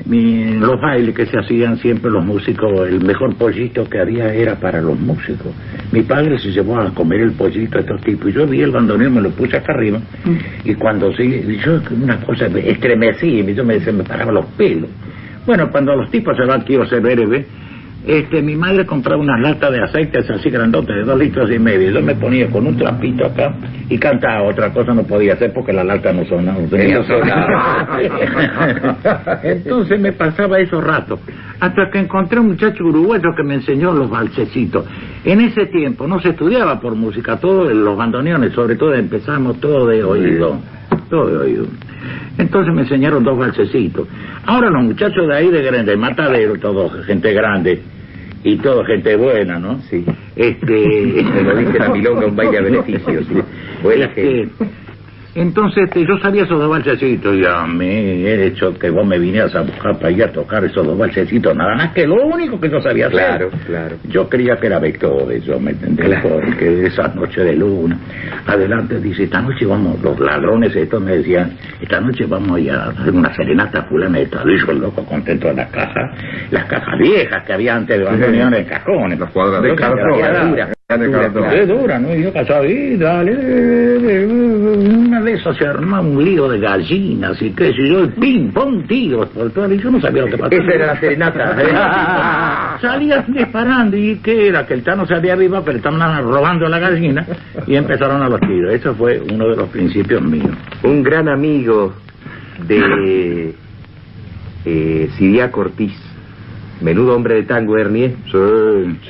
mi- 0.05 0.53
los 0.55 0.79
bailes 0.81 1.13
que 1.15 1.25
se 1.25 1.37
hacían 1.37 1.77
siempre 1.77 2.09
los 2.11 2.25
músicos, 2.25 2.87
el 2.87 3.01
mejor 3.03 3.35
pollito 3.35 3.83
que 3.89 3.99
había 3.99 4.33
era 4.33 4.55
para 4.55 4.81
los 4.81 4.99
músicos. 4.99 5.53
Mi 5.91 6.01
padre 6.03 6.37
se 6.39 6.51
llevó 6.51 6.77
a 6.79 6.93
comer 6.93 7.21
el 7.21 7.31
pollito 7.33 7.77
a 7.77 7.81
estos 7.81 8.01
tipos 8.01 8.29
y 8.29 8.33
yo 8.33 8.47
vi 8.47 8.61
el 8.61 8.71
bandoneón, 8.71 9.15
me 9.15 9.21
lo 9.21 9.29
puse 9.31 9.57
acá 9.57 9.73
arriba 9.73 9.99
y 10.63 10.73
cuando 10.75 11.13
sí, 11.13 11.43
yo 11.63 11.79
una 12.01 12.17
cosa, 12.21 12.47
me 12.49 12.69
estremecí, 12.69 13.27
y 13.41 13.53
yo 13.53 13.63
me, 13.63 13.79
se 13.79 13.91
me 13.91 14.03
paraban 14.03 14.35
los 14.35 14.45
pelos. 14.57 14.89
Bueno, 15.45 15.69
cuando 15.71 15.95
los 15.95 16.09
tipos 16.11 16.35
se 16.37 16.45
van, 16.45 16.61
quiero 16.61 16.85
ser 16.85 17.01
breve, 17.01 17.45
este, 18.09 18.41
mi 18.41 18.55
madre 18.55 18.87
compraba 18.87 19.21
unas 19.21 19.39
latas 19.39 19.71
de 19.71 19.83
aceites 19.83 20.27
así 20.31 20.49
grandotes, 20.49 20.95
de 20.95 21.03
dos 21.03 21.19
litros 21.19 21.51
y 21.51 21.59
medio. 21.59 21.91
Yo 21.91 22.01
me 22.01 22.15
ponía 22.15 22.49
con 22.49 22.65
un 22.65 22.75
trapito 22.75 23.23
acá 23.23 23.53
y 23.87 23.99
cantaba. 23.99 24.49
Otra 24.49 24.73
cosa 24.73 24.95
no 24.95 25.03
podía 25.03 25.33
hacer 25.33 25.53
porque 25.53 25.71
la 25.71 25.83
lata 25.83 26.11
no 26.11 26.25
sonaba. 26.25 26.57
no 26.59 27.03
sonaba. 27.07 27.99
Entonces 29.43 29.99
me 29.99 30.11
pasaba 30.13 30.57
esos 30.57 30.83
ratos. 30.83 31.19
Hasta 31.59 31.91
que 31.91 31.99
encontré 31.99 32.39
un 32.39 32.47
muchacho 32.47 32.83
uruguayo 32.83 33.29
que 33.37 33.43
me 33.43 33.53
enseñó 33.53 33.91
los 33.91 34.09
valsecitos. 34.09 34.85
En 35.23 35.41
ese 35.41 35.67
tiempo 35.67 36.07
no 36.07 36.19
se 36.19 36.29
estudiaba 36.29 36.79
por 36.79 36.95
música, 36.95 37.37
todo 37.37 37.65
los 37.71 37.95
bandoneones, 37.95 38.53
sobre 38.53 38.75
todo 38.75 38.95
empezamos 38.95 39.59
todo 39.59 39.85
de 39.85 40.03
oído. 40.03 40.57
Todo 41.11 41.27
de 41.27 41.37
oído. 41.37 41.65
Entonces 42.39 42.73
me 42.73 42.81
enseñaron 42.81 43.23
dos 43.23 43.37
valsecitos. 43.37 44.07
Ahora 44.47 44.71
los 44.71 44.81
muchachos 44.81 45.27
de 45.27 45.35
ahí 45.35 45.49
de 45.49 45.61
grande, 45.61 45.95
matadero, 45.95 46.55
todo 46.57 46.89
gente 47.03 47.33
grande 47.33 47.98
y 48.43 48.57
todo 48.57 48.83
gente 48.85 49.15
buena, 49.15 49.59
¿no? 49.59 49.81
Sí. 49.89 50.05
Este, 50.35 51.23
lo 51.43 51.55
dice 51.55 51.79
la 51.79 51.89
milonga, 51.89 52.25
un 52.27 52.35
baile 52.35 52.57
a 52.57 52.61
beneficio, 52.61 53.23
sí. 53.23 53.35
Buena 53.83 54.05
Este, 54.05 54.21
gente. 54.21 54.65
Entonces 55.35 55.83
este, 55.85 56.01
yo 56.05 56.17
sabía 56.21 56.43
esos 56.43 56.59
dos 56.59 56.69
valsecitos 56.69 57.35
y 57.35 57.45
a 57.45 57.65
mí 57.65 57.85
he 57.87 58.47
hecho 58.47 58.77
que 58.77 58.89
vos 58.89 59.05
me 59.05 59.19
vinieras 59.19 59.53
a 59.55 59.61
buscar 59.61 59.97
para 59.97 60.11
ir 60.11 60.23
a 60.23 60.31
tocar 60.31 60.63
esos 60.65 60.85
dos 60.85 60.97
valsecitos, 60.97 61.55
nada 61.55 61.75
más 61.75 61.93
que 61.93 62.07
lo 62.07 62.15
único 62.25 62.59
que 62.59 62.69
yo 62.69 62.81
sabía 62.81 63.07
hacer. 63.07 63.19
Claro, 63.19 63.49
claro. 63.65 63.95
Yo 64.07 64.27
creía 64.27 64.57
que 64.57 64.67
era 64.67 64.79
Beethoven, 64.79 65.41
yo 65.41 65.59
me 65.59 65.71
entendí, 65.71 66.03
Claro. 66.03 66.39
porque 66.43 66.85
esa 66.87 67.07
noche 67.09 67.41
de 67.43 67.53
luna, 67.55 67.97
adelante 68.47 68.99
dice, 68.99 69.23
esta 69.23 69.41
noche 69.41 69.65
vamos, 69.65 70.01
los 70.01 70.19
ladrones 70.19 70.75
estos 70.75 71.01
me 71.01 71.17
decían, 71.17 71.51
esta 71.81 71.99
noche 72.01 72.25
vamos 72.25 72.57
a 72.57 72.59
ir 72.59 72.71
a 72.71 72.89
hacer 72.89 73.13
una 73.13 73.33
serenata 73.35 73.83
fulana 73.83 74.17
de 74.19 74.25
tal, 74.27 74.49
y 74.49 74.59
yo 74.59 74.71
el 74.71 74.79
loco 74.79 75.05
contento 75.05 75.47
de 75.47 75.53
las 75.55 75.69
cajas, 75.69 76.11
las 76.51 76.65
cajas 76.65 76.97
viejas 76.99 77.43
que 77.45 77.53
había 77.53 77.75
antes 77.75 77.97
de 77.99 78.03
bandoneones, 78.03 78.67
cajones, 78.67 79.19
Los 79.19 79.29
cuadros 79.29 79.61
de 79.61 79.69
de 79.69 80.78
de 80.97 81.11
qué 81.51 81.65
dura, 81.67 81.99
¿no? 81.99 82.15
Y 82.15 82.23
yo 82.23 82.31
eh, 82.33 84.27
una 84.27 85.21
vez 85.21 85.39
se 85.55 85.67
armaba 85.67 86.01
un 86.01 86.25
lío 86.25 86.49
de 86.49 86.59
gallinas 86.59 87.39
y 87.43 87.51
qué 87.51 87.71
sé 87.73 87.87
yo, 87.87 88.05
y 88.05 88.07
pim, 88.07 88.51
pum, 88.51 88.87
tiros 88.87 89.29
por 89.29 89.51
todo, 89.51 89.71
y 89.71 89.77
yo 89.77 89.91
no 89.91 90.01
sabía 90.01 90.23
lo 90.23 90.29
que 90.29 90.37
pasaba. 90.39 90.63
Esa 90.63 90.73
era 90.73 90.87
la 90.87 90.99
serenata. 90.99 92.77
Salían 92.81 93.23
disparando 93.27 93.97
y 93.97 94.15
que 94.15 94.47
era 94.47 94.65
que 94.65 94.73
el 94.73 94.81
Tano 94.81 95.05
salía 95.05 95.33
arriba, 95.33 95.61
pero 95.63 95.77
estaban 95.77 96.23
robando 96.23 96.67
la 96.67 96.79
gallina 96.79 97.23
y 97.67 97.75
empezaron 97.75 98.23
a 98.23 98.29
los 98.29 98.39
tiros. 98.39 98.73
Eso 98.73 98.95
fue 98.95 99.21
uno 99.31 99.47
de 99.47 99.57
los 99.57 99.69
principios 99.69 100.23
míos. 100.23 100.57
Un 100.81 101.03
gran 101.03 101.27
amigo 101.27 101.93
de 102.67 103.53
eh, 104.65 105.09
Siria 105.17 105.51
Ortiz, 105.53 106.08
menudo 106.81 107.15
hombre 107.15 107.35
de 107.35 107.43
tango, 107.43 107.77
Hernier. 107.77 108.15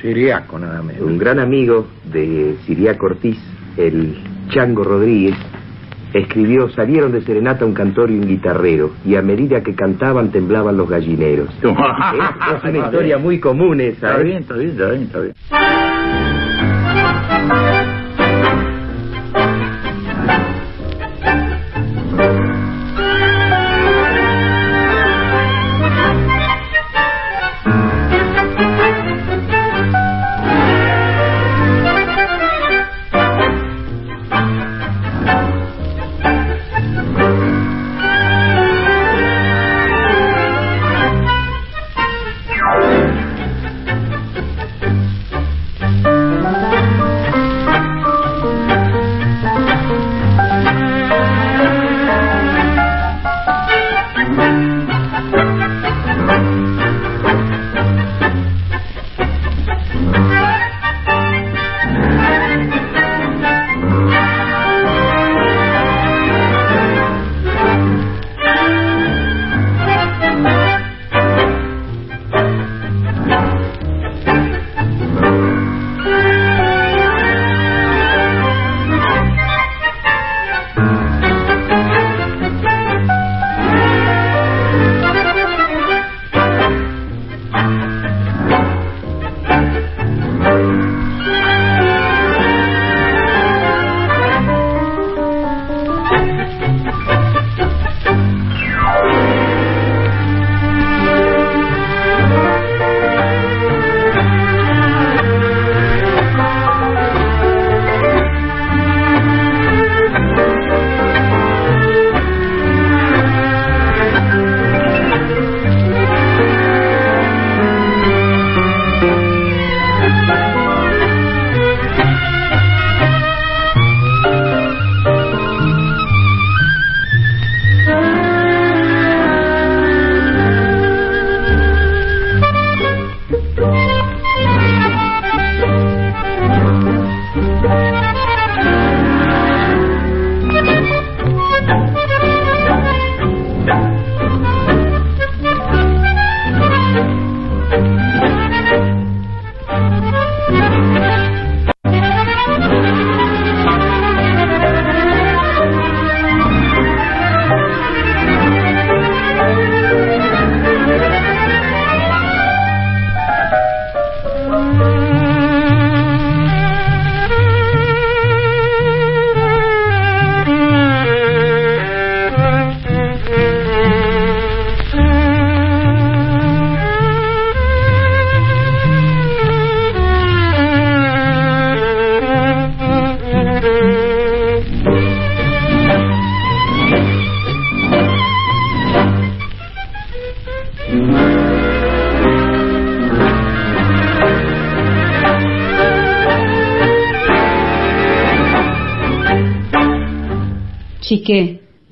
Siriaco, 0.01 0.60
nada 0.60 0.82
menos. 0.82 1.01
Un 1.01 1.17
gran 1.17 1.39
amigo 1.39 1.88
de 2.12 2.58
Siria 2.65 2.97
Ortiz, 2.99 3.38
el 3.77 4.17
Chango 4.49 4.84
Rodríguez, 4.84 5.36
escribió 6.13 6.69
Salieron 6.69 7.12
de 7.12 7.21
serenata 7.21 7.65
un 7.65 7.73
cantor 7.73 8.10
y 8.12 8.15
un 8.15 8.27
guitarrero, 8.27 8.91
y 9.05 9.15
a 9.15 9.21
medida 9.21 9.62
que 9.62 9.75
cantaban 9.75 10.32
temblaban 10.32 10.77
los 10.77 10.89
gallineros. 10.89 11.49
Es 11.62 12.63
una 12.63 12.77
historia 12.86 13.17
muy 13.17 13.39
común 13.39 13.79
esa. 13.82 14.08
Está 14.08 14.21
¿eh? 14.21 14.23
bien, 14.23 14.38
está 14.39 14.55
bien, 14.55 14.69
está 14.71 14.89
bien, 14.89 15.03
está 15.03 15.19
bien. 15.19 15.36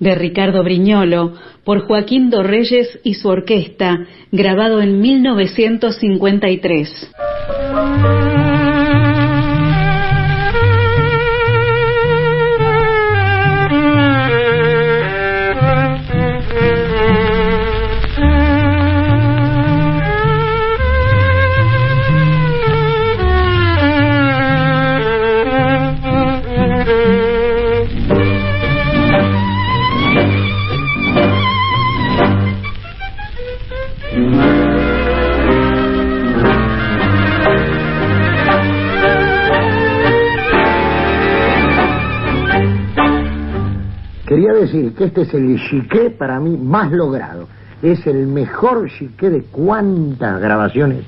De 0.07 0.15
Ricardo 0.15 0.63
Briñolo, 0.63 1.33
por 1.65 1.81
Joaquín 1.81 2.29
Dorreyes 2.29 2.97
y 3.03 3.15
su 3.15 3.27
orquesta, 3.27 4.07
grabado 4.31 4.81
en 4.81 5.01
1953. 5.01 7.11
Este 45.21 45.37
es 45.37 45.43
el 45.43 45.59
chiqué 45.69 46.09
para 46.11 46.39
mí 46.39 46.57
más 46.57 46.91
logrado. 46.91 47.47
Es 47.81 48.05
el 48.07 48.27
mejor 48.27 48.89
chiqué 48.89 49.29
de 49.29 49.43
cuantas 49.43 50.39
grabaciones 50.41 51.05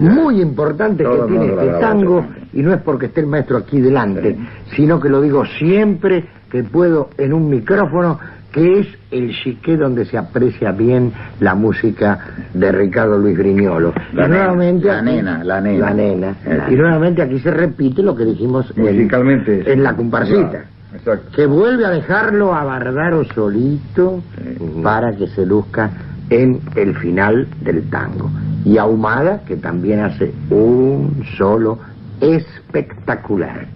muy 0.00 0.40
importantes 0.40 1.06
Todo 1.06 1.26
que 1.26 1.32
tiene 1.32 1.46
este 1.46 1.80
tango. 1.80 2.26
Y 2.52 2.62
no 2.62 2.72
es 2.72 2.80
porque 2.82 3.06
esté 3.06 3.20
el 3.20 3.26
maestro 3.26 3.58
aquí 3.58 3.80
delante, 3.80 4.36
sino 4.74 4.98
que 4.98 5.08
lo 5.08 5.20
digo 5.20 5.44
siempre 5.58 6.24
que 6.50 6.64
puedo 6.64 7.10
en 7.18 7.32
un 7.32 7.50
micrófono, 7.50 8.18
que 8.52 8.80
es 8.80 8.86
el 9.10 9.32
chiqué 9.42 9.76
donde 9.76 10.06
se 10.06 10.16
aprecia 10.16 10.72
bien 10.72 11.12
la 11.40 11.54
música 11.54 12.18
de 12.54 12.72
Ricardo 12.72 13.18
Luis 13.18 13.36
Griñolo. 13.36 13.92
La 14.14 14.26
y 14.26 14.30
nena, 14.30 14.44
nuevamente 14.46 14.86
la 14.86 15.02
nena, 15.02 15.44
la 15.44 15.60
nena. 15.60 15.86
La 15.86 15.94
nena. 15.94 16.36
Eh. 16.46 16.60
Y 16.70 16.74
nuevamente 16.76 17.20
aquí 17.20 17.38
se 17.40 17.50
repite 17.50 18.02
lo 18.02 18.16
que 18.16 18.24
dijimos 18.24 18.72
en- 18.76 18.84
Musicalmente. 18.84 19.70
en, 19.70 19.82
la 19.82 19.94
comparsita. 19.94 20.50
Claro, 20.50 20.66
Exacto. 20.96 21.30
que 21.34 21.46
vuelve 21.46 21.84
a 21.84 21.90
dejarlo 21.90 22.54
a 22.54 22.64
Bardaro 22.64 23.24
solito 23.24 24.22
para 24.82 25.14
que 25.16 25.26
se 25.28 25.44
luzca 25.44 25.90
en 26.30 26.60
el 26.74 26.96
final 26.96 27.46
del 27.60 27.88
tango. 27.88 28.30
Y 28.64 28.78
Ahumada, 28.78 29.42
que 29.44 29.56
también 29.56 30.00
hace 30.00 30.32
un 30.50 31.22
solo 31.36 31.78
espectacular. 32.20 33.68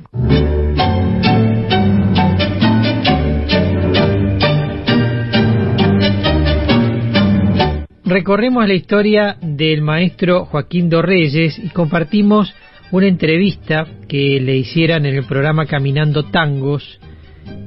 Recorremos 8.04 8.66
la 8.66 8.74
historia 8.74 9.36
del 9.40 9.82
maestro 9.82 10.44
Joaquín 10.46 10.90
Dorreyes 10.90 11.56
y 11.60 11.68
compartimos 11.68 12.52
una 12.90 13.06
entrevista 13.06 13.86
que 14.08 14.40
le 14.40 14.56
hicieran 14.56 15.06
en 15.06 15.14
el 15.14 15.24
programa 15.24 15.66
Caminando 15.66 16.24
Tangos 16.24 16.98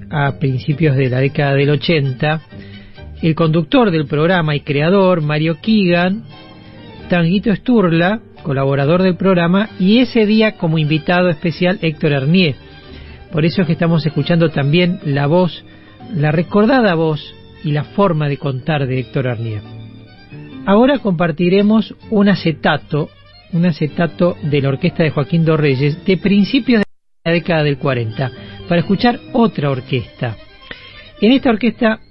a 0.09 0.37
principios 0.39 0.95
de 0.95 1.09
la 1.09 1.19
década 1.19 1.55
del 1.55 1.69
80. 1.71 2.41
El 3.21 3.35
conductor 3.35 3.89
del 3.91 4.05
programa 4.05 4.55
y 4.55 4.61
creador, 4.61 5.21
Mario 5.21 5.57
Keegan, 5.61 6.23
Tanguito 7.09 7.55
Sturla, 7.55 8.21
colaborador 8.43 9.01
del 9.01 9.15
programa, 9.15 9.69
y 9.79 9.99
ese 9.99 10.25
día 10.25 10.53
como 10.57 10.77
invitado 10.77 11.29
especial 11.29 11.79
Héctor 11.81 12.11
Hernier. 12.11 12.55
Por 13.31 13.45
eso 13.45 13.61
es 13.61 13.67
que 13.67 13.73
estamos 13.73 14.05
escuchando 14.05 14.49
también 14.49 14.99
la 15.05 15.25
voz, 15.25 15.65
la 16.15 16.31
recordada 16.31 16.93
voz 16.93 17.33
y 17.63 17.71
la 17.71 17.83
forma 17.83 18.27
de 18.27 18.37
contar 18.37 18.85
de 18.85 18.99
Héctor 18.99 19.25
Hernier. 19.25 19.61
Ahora 20.65 20.99
compartiremos 20.99 21.95
un 22.09 22.29
acetato, 22.29 23.09
un 23.51 23.65
acetato 23.65 24.37
de 24.43 24.61
la 24.61 24.69
orquesta 24.69 25.03
de 25.03 25.09
Joaquín 25.09 25.45
Dorreyes 25.45 26.05
de 26.05 26.17
principios 26.17 26.79
de 26.79 26.92
la 27.25 27.31
década 27.31 27.63
del 27.63 27.77
40, 27.77 28.31
para 28.67 28.81
escuchar 28.81 29.17
otra 29.31 29.69
orquesta. 29.71 30.35
En 31.21 31.31
esta 31.31 31.51
orquesta 31.51 32.01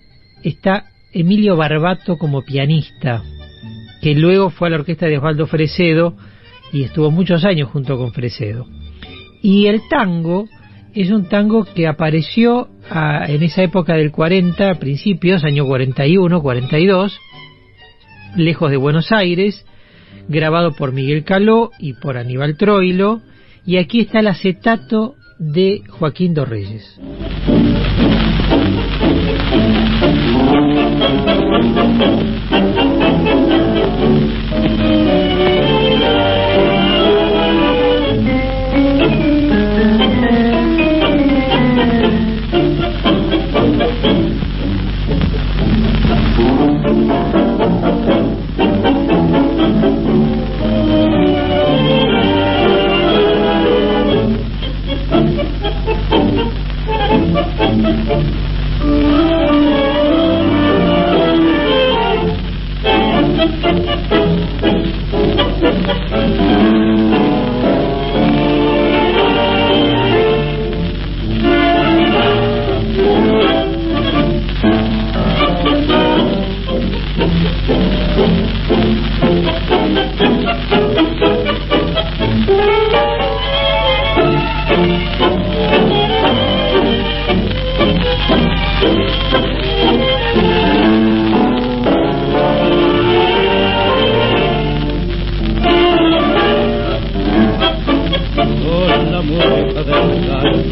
está 0.43 0.87
Emilio 1.13 1.55
Barbato 1.55 2.17
como 2.17 2.41
pianista, 2.47 3.23
que 4.01 4.15
luego 4.15 4.49
fue 4.49 4.69
a 4.69 4.71
la 4.71 4.77
orquesta 4.79 5.05
de 5.05 5.19
Osvaldo 5.19 5.47
Fresedo 5.47 6.17
y 6.73 6.85
estuvo 6.85 7.11
muchos 7.11 7.45
años 7.45 7.69
junto 7.69 7.99
con 7.99 8.15
Fresedo. 8.15 8.67
Y 9.43 9.67
el 9.67 9.83
tango 9.91 10.49
es 10.95 11.11
un 11.11 11.29
tango 11.29 11.65
que 11.65 11.87
apareció 11.87 12.69
ah, 12.89 13.27
en 13.29 13.43
esa 13.43 13.63
época 13.63 13.95
del 13.97 14.13
40, 14.13 14.71
a 14.71 14.75
principios, 14.77 15.45
año 15.45 15.67
41, 15.67 16.41
42, 16.41 17.21
lejos 18.37 18.71
de 18.71 18.79
Buenos 18.79 19.13
Aires, 19.13 19.67
grabado 20.29 20.73
por 20.73 20.93
Miguel 20.93 21.25
Caló 21.25 21.71
y 21.79 21.93
por 21.93 22.17
Aníbal 22.17 22.57
Troilo, 22.57 23.21
y 23.65 23.77
aquí 23.79 24.01
está 24.01 24.21
el 24.21 24.29
acetato 24.29 25.17
de 25.39 25.83
Joaquín 25.89 26.35
Dorreyes. 26.35 26.99
Con 32.49 32.62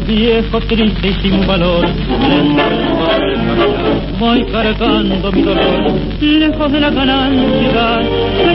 viejo 0.07 0.59
triste 0.61 1.07
y 1.07 1.13
sin 1.21 1.47
valor, 1.47 1.85
voy 4.19 4.45
cargando 4.51 5.31
mi 5.31 5.41
dolor, 5.41 5.91
lejos 6.19 6.71
de 6.71 6.79
la 6.79 6.89
gran 6.89 7.33
ciudad, 7.59 8.01
que 8.37 8.45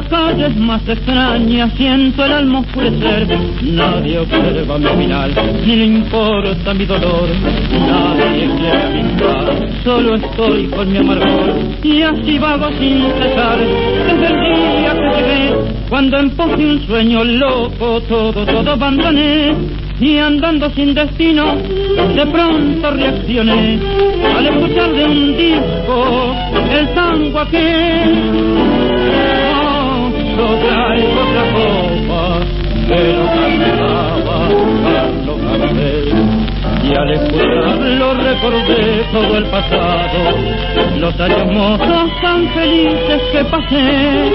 las 0.00 0.08
calles 0.08 0.56
más 0.56 0.86
extrañas 0.88 1.72
siento 1.76 2.24
el 2.24 2.32
alma 2.32 2.60
oscurecer, 2.60 3.26
nadie 3.62 4.18
observa 4.18 4.78
mi 4.78 4.86
final, 4.86 5.34
ni 5.66 5.76
le 5.76 5.84
importa 5.84 6.74
mi 6.74 6.86
dolor, 6.86 7.28
nadie 7.70 8.48
quiere 8.56 8.82
amistad, 8.82 9.68
solo 9.84 10.14
estoy 10.14 10.68
con 10.68 10.90
mi 10.90 10.98
amargor, 10.98 11.54
y 11.82 12.02
así 12.02 12.38
vago 12.38 12.68
sin 12.78 13.02
cesar, 13.18 13.58
desde 13.58 14.26
el 14.26 14.80
día 14.80 14.94
que 14.94 15.16
llegué, 15.16 15.54
cuando 15.88 16.16
de 16.22 16.64
un 16.64 16.86
sueño 16.86 17.24
loco 17.24 18.00
todo, 18.08 18.46
todo 18.46 18.70
abandoné. 18.70 19.54
Y 20.00 20.16
andando 20.16 20.70
sin 20.70 20.94
destino 20.94 21.56
de 21.56 22.26
pronto 22.32 22.90
reaccioné. 22.90 23.78
Al 24.34 24.46
escuchar 24.46 24.92
de 24.94 25.04
un 25.04 25.36
disco 25.36 26.34
el 26.72 26.94
tango 26.94 27.40
aquel. 27.40 28.79
Oh, 30.42 30.56
traigo 30.56 31.20
otra 31.20 31.44
copa 31.52 32.40
que 32.88 33.00
lo 33.12 33.26
cantaba 33.26 34.48
Carlos 34.82 35.38
Gardel 35.42 36.50
y 36.82 36.96
al 36.96 37.10
escucharlo 37.10 38.14
recordé 38.14 39.04
todo 39.12 39.36
el 39.36 39.44
pasado, 39.44 40.38
los 40.98 41.20
años 41.20 41.46
mozos 41.52 42.10
tan 42.22 42.48
felices 42.48 43.22
que 43.32 43.44
pasé, 43.44 44.32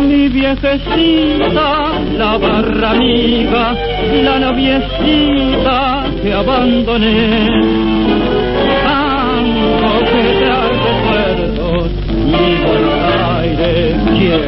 mi 0.00 0.28
viejecita, 0.28 1.92
la 2.16 2.38
barra 2.38 2.90
amiga, 2.90 3.74
la 4.22 4.38
noviecita 4.40 6.04
que 6.22 6.32
abandoné. 6.32 7.93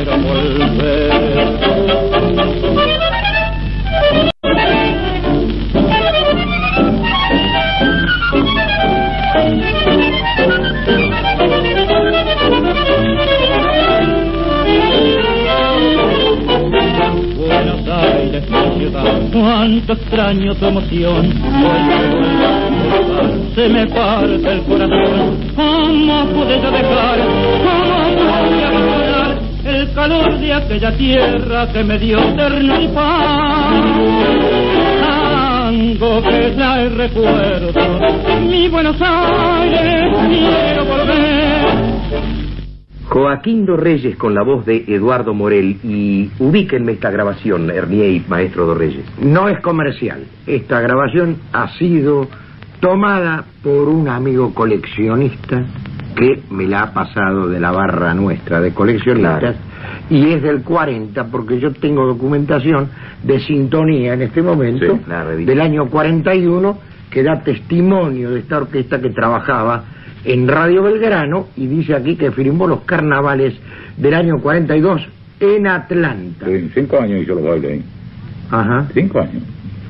Quiero 0.06 0.18
volver. 0.22 1.56
Cuánto 19.32 19.92
extraño 19.92 20.54
tu 20.54 20.66
emoción. 20.66 21.32
Se 23.54 23.68
me 23.68 23.86
parte 23.86 24.52
el 24.52 24.62
corazón. 24.62 25.52
¿Cómo 25.54 26.26
pude 26.26 26.58
dejar? 26.60 27.18
¿Cómo 27.64 28.05
calor 30.08 30.38
de 30.38 30.52
aquella 30.52 30.96
tierra 30.96 31.72
que 31.72 31.82
me 31.82 31.98
dio 31.98 32.18
eterno 32.20 32.80
y 32.80 32.88
paz? 32.88 33.82
Tango 35.00 36.22
que 36.22 36.50
trae 36.52 36.88
recuerdo. 36.90 37.72
Mi 38.48 38.68
Buenos 38.68 38.96
Aires, 39.00 40.16
quiero 40.28 40.84
volver. 40.84 41.66
Joaquín 43.08 43.66
dos 43.66 43.80
Reyes 43.80 44.16
con 44.16 44.34
la 44.34 44.44
voz 44.44 44.64
de 44.64 44.84
Eduardo 44.86 45.34
Morel 45.34 45.78
y 45.82 46.30
ubíquenme 46.38 46.92
esta 46.92 47.10
grabación, 47.10 47.68
Hernier 47.70 48.10
y 48.10 48.24
Maestro 48.28 48.66
dos 48.66 48.78
Reyes. 48.78 49.04
No 49.20 49.48
es 49.48 49.60
comercial. 49.60 50.24
Esta 50.46 50.80
grabación 50.80 51.38
ha 51.52 51.68
sido 51.78 52.28
tomada 52.78 53.44
por 53.62 53.88
un 53.88 54.08
amigo 54.08 54.54
coleccionista 54.54 55.64
que 56.14 56.42
me 56.50 56.66
la 56.66 56.82
ha 56.82 56.92
pasado 56.92 57.48
de 57.48 57.58
la 57.58 57.72
barra 57.72 58.14
nuestra 58.14 58.60
de 58.60 58.72
coleccionistas 58.72 59.56
y 60.08 60.32
es 60.32 60.42
del 60.42 60.62
40 60.62 61.26
porque 61.26 61.58
yo 61.58 61.72
tengo 61.72 62.06
documentación 62.06 62.88
de 63.22 63.40
sintonía 63.40 64.14
en 64.14 64.22
este 64.22 64.42
momento 64.42 64.98
Sí, 65.06 65.44
del 65.44 65.60
año 65.60 65.86
41 65.88 66.78
que 67.10 67.22
da 67.22 67.40
testimonio 67.42 68.30
de 68.30 68.40
esta 68.40 68.58
orquesta 68.58 69.00
que 69.00 69.10
trabajaba 69.10 69.84
en 70.24 70.46
Radio 70.48 70.82
Belgrano 70.82 71.46
y 71.56 71.66
dice 71.66 71.94
aquí 71.94 72.16
que 72.16 72.30
firmó 72.30 72.66
los 72.66 72.80
carnavales 72.80 73.54
del 73.96 74.14
año 74.14 74.38
42 74.40 75.02
en 75.40 75.66
Atlanta. 75.66 76.46
Sí, 76.46 76.70
cinco 76.74 76.98
años 77.00 77.22
hizo 77.22 77.34
los 77.34 77.44
bailes 77.44 77.72
ahí. 77.72 77.84
Ajá. 78.50 78.86
Cinco 78.92 79.20
años. 79.20 79.42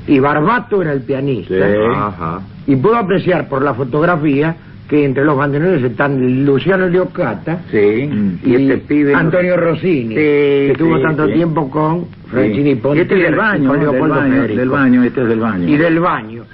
Y 0.07 0.19
Barbato 0.19 0.83
era 0.83 0.93
el 0.93 1.01
pianista. 1.03 1.55
Sí. 1.55 1.75
Ajá. 1.95 2.41
Y 2.67 2.77
puedo 2.77 2.97
apreciar 2.97 3.49
por 3.49 3.63
la 3.63 3.75
fotografía 3.75 4.57
que 4.89 5.05
entre 5.05 5.25
los 5.25 5.37
bandoneones 5.37 5.83
están 5.83 6.45
Luciano 6.45 6.89
Leocata 6.89 7.63
Sí. 7.71 8.09
y, 8.45 8.55
este 8.55 8.79
pibe. 8.79 9.15
Antonio 9.15 9.57
Rossini, 9.57 10.09
Sí, 10.11 10.15
que 10.15 10.73
sí, 10.77 10.79
tuvo 10.79 11.01
tanto 11.01 11.27
tiempo 11.29 11.69
con 11.71 12.07
Francini. 12.31 12.75
Ponte 12.77 12.99
Y 12.99 13.03
este 13.03 13.17
es 13.17 13.23
del 13.23 13.35
baño, 13.35 13.69
con 13.69 13.81
del 13.81 13.91
Leopoldo 13.91 14.15
baño, 14.15 14.33
Federico. 14.33 14.61
del 14.61 14.69
baño, 14.71 15.05
este 15.05 15.23
es 15.23 15.29
del 15.29 15.41
baño. 15.41 15.69
Y 15.69 15.77
del 15.77 16.01
baño. 16.01 16.45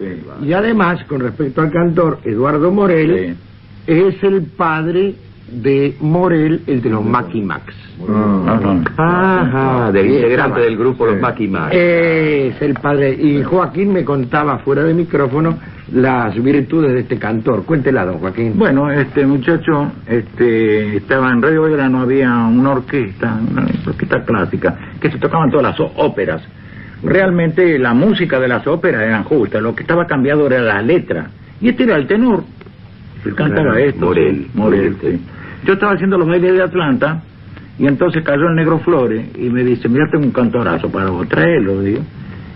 Y 0.43 0.53
además, 0.53 1.05
con 1.05 1.21
respecto 1.21 1.61
al 1.61 1.71
cantor 1.71 2.19
Eduardo 2.25 2.71
Morel, 2.73 3.37
es 3.87 4.23
el 4.23 4.43
padre 4.43 5.15
de 5.53 5.97
Morel, 6.01 6.63
el 6.67 6.83
de 6.83 6.91
los 6.91 7.05
Macky 7.05 7.43
Max. 7.43 7.75
Ajá, 8.97 9.93
del 9.93 10.11
integrante 10.11 10.61
del 10.61 10.77
grupo 10.77 11.07
Los 11.07 11.21
Macky 11.21 11.47
Max. 11.49 11.75
Es 11.75 12.61
el 12.61 12.75
padre. 12.75 13.13
Y 13.13 13.43
Joaquín 13.43 13.93
me 13.93 14.05
contaba 14.05 14.59
fuera 14.59 14.83
de 14.83 14.95
micrófono 14.95 15.59
las 15.93 16.35
virtudes 16.43 16.95
de 16.95 17.01
este 17.01 17.19
cantor. 17.19 17.65
Cuéntela, 17.65 18.05
don 18.05 18.19
Joaquín. 18.19 18.55
Bueno, 18.57 18.91
este 18.91 19.27
muchacho 19.27 19.93
este, 20.07 20.97
estaba 20.97 21.31
en 21.31 21.43
Radio 21.43 21.63
Belgrano, 21.63 22.01
había 22.01 22.33
una 22.35 22.71
orquesta, 22.71 23.39
una 23.51 23.67
orquesta 23.87 24.25
clásica, 24.25 24.77
que 25.01 25.11
se 25.11 25.19
tocaban 25.19 25.51
todas 25.51 25.79
las 25.79 25.91
óperas. 25.97 26.43
Realmente 27.03 27.79
la 27.79 27.95
música 27.95 28.39
de 28.41 28.49
las 28.49 28.67
óperas 28.67 29.03
eran 29.03 29.25
justas, 29.25 29.61
lo 29.61 29.75
que 29.75 29.83
estaba 29.83 30.07
cambiado 30.07 30.47
era 30.47 30.61
la 30.61 30.81
letra. 30.81 31.29
Y 31.61 31.69
este 31.69 31.85
era 31.85 31.97
el 31.97 32.07
tenor. 32.07 32.43
Él 33.25 33.35
cantaba 33.35 33.73
Claro, 33.73 33.77
esto. 33.77 34.07
Morel, 34.07 34.37
sí, 34.37 34.51
Morel, 34.55 34.91
Morel, 34.91 34.97
sí. 35.01 35.21
Yo 35.65 35.75
estaba 35.75 35.93
haciendo 35.93 36.19
los 36.19 36.29
bailes 36.29 36.55
de 36.55 36.63
Atlanta 36.63 37.23
y 37.79 37.87
entonces 37.87 38.23
cayó 38.25 38.49
el 38.49 38.55
negro 38.57 38.79
Flores 38.81 39.27
y 39.37 39.49
me 39.49 39.65
dice, 39.65 39.89
mira, 39.89 40.07
tengo 40.11 40.25
un 40.25 40.33
cantorazo 40.33 40.91
para 40.91 41.11
vos, 41.11 41.27
digo. 41.29 42.03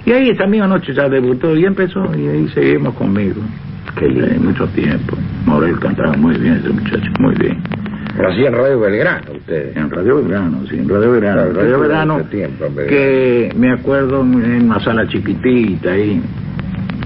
Y 0.04 0.12
ahí 0.12 0.30
esa 0.30 0.46
misma 0.46 0.68
noche 0.68 0.94
ya 0.94 1.08
debutó 1.08 1.56
y 1.56 1.64
empezó 1.64 2.04
y 2.16 2.28
ahí 2.28 2.48
seguimos 2.54 2.94
conmigo. 2.94 3.40
Qué 3.98 4.08
lindo. 4.08 4.28
Sí, 4.28 4.38
mucho 4.38 4.66
tiempo. 4.68 5.16
Morel 5.46 5.78
cantaba 5.78 6.12
muy 6.16 6.36
bien 6.38 6.54
ese 6.54 6.68
muchacho, 6.68 7.10
muy 7.18 7.34
bien. 7.34 7.62
Lo 8.18 8.28
hacía 8.30 8.48
en 8.48 8.54
Radio 8.54 8.80
Belgrano, 8.80 9.32
ustedes. 9.32 9.76
En 9.76 9.90
Radio 9.90 10.16
Belgrano, 10.16 10.66
sí, 10.68 10.78
en 10.78 10.88
Radio 10.88 11.10
Belgrano. 11.12 11.42
Claro, 11.42 11.54
Radio 11.54 12.24
tiempo 12.24 12.64
Belgrano. 12.74 12.88
que 12.88 13.52
me 13.56 13.72
acuerdo 13.72 14.20
en 14.20 14.64
una 14.64 14.80
sala 14.80 15.06
chiquitita 15.08 15.92
ahí, 15.92 16.22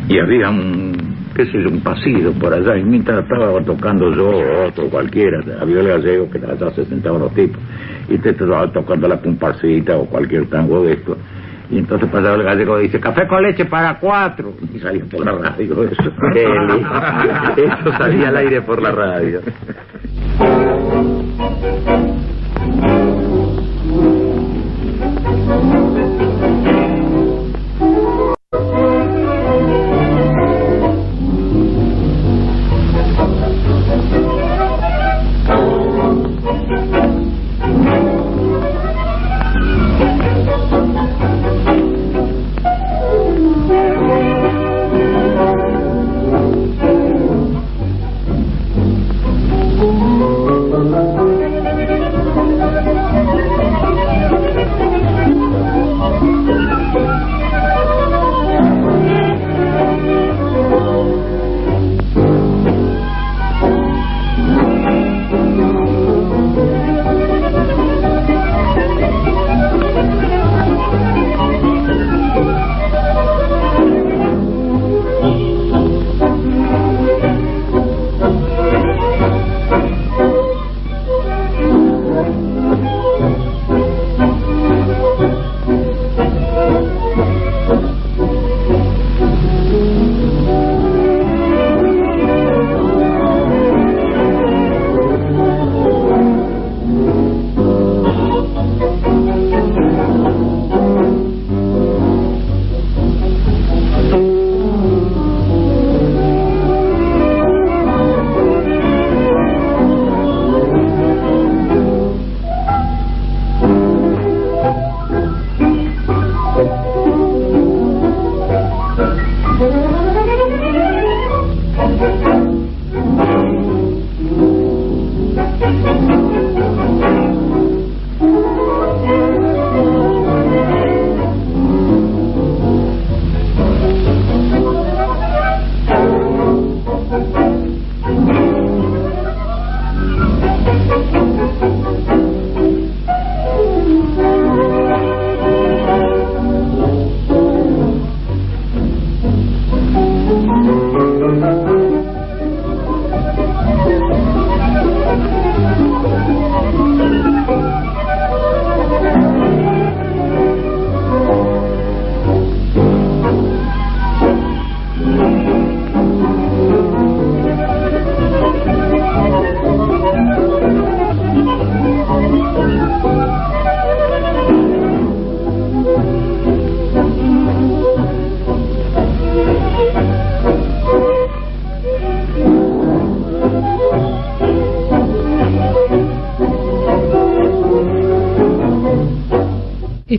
y 0.08 0.18
había 0.18 0.50
un, 0.50 1.19
qué 1.34 1.46
sé 1.46 1.62
yo, 1.62 1.68
un 1.68 1.80
pasillo 1.80 2.32
por 2.32 2.52
allá, 2.52 2.76
y 2.76 2.84
mientras 2.84 3.22
estaba 3.22 3.60
tocando 3.62 4.12
yo, 4.12 4.28
o 4.30 4.66
otro, 4.68 4.88
cualquiera, 4.88 5.40
había 5.60 5.80
el 5.80 5.88
gallego 5.88 6.30
que 6.30 6.38
allá 6.38 6.70
se 6.74 6.84
sentaban 6.84 7.22
los 7.22 7.34
tipos, 7.34 7.60
y 8.08 8.18
te 8.18 8.30
estaba 8.30 8.70
tocando 8.72 9.08
la 9.08 9.20
comparsita 9.20 9.96
o 9.96 10.06
cualquier 10.06 10.48
tango 10.48 10.82
de 10.84 10.94
esto. 10.94 11.16
Y 11.70 11.78
entonces 11.78 12.08
pasaba 12.10 12.34
el 12.34 12.42
gallego 12.42 12.80
y 12.80 12.84
dice, 12.84 12.98
café 12.98 13.28
con 13.28 13.42
leche 13.42 13.64
para 13.64 13.96
cuatro. 14.00 14.52
Y 14.74 14.80
salía 14.80 15.04
por 15.04 15.24
la 15.24 15.32
radio 15.32 15.84
eso. 15.84 16.02
Eso 17.56 17.92
salía 17.96 18.28
al 18.28 18.36
aire 18.38 18.60
por 18.62 18.82
la 18.82 18.90
radio. 18.90 19.40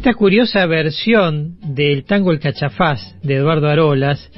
Esta 0.02 0.16
curiosa 0.16 0.66
versión 0.66 1.60
del 1.62 2.06
tango 2.06 2.32
El 2.32 2.40
Cachafaz 2.40 3.22
de 3.22 3.36
Eduardo 3.36 3.68
Arolas, 3.68 4.32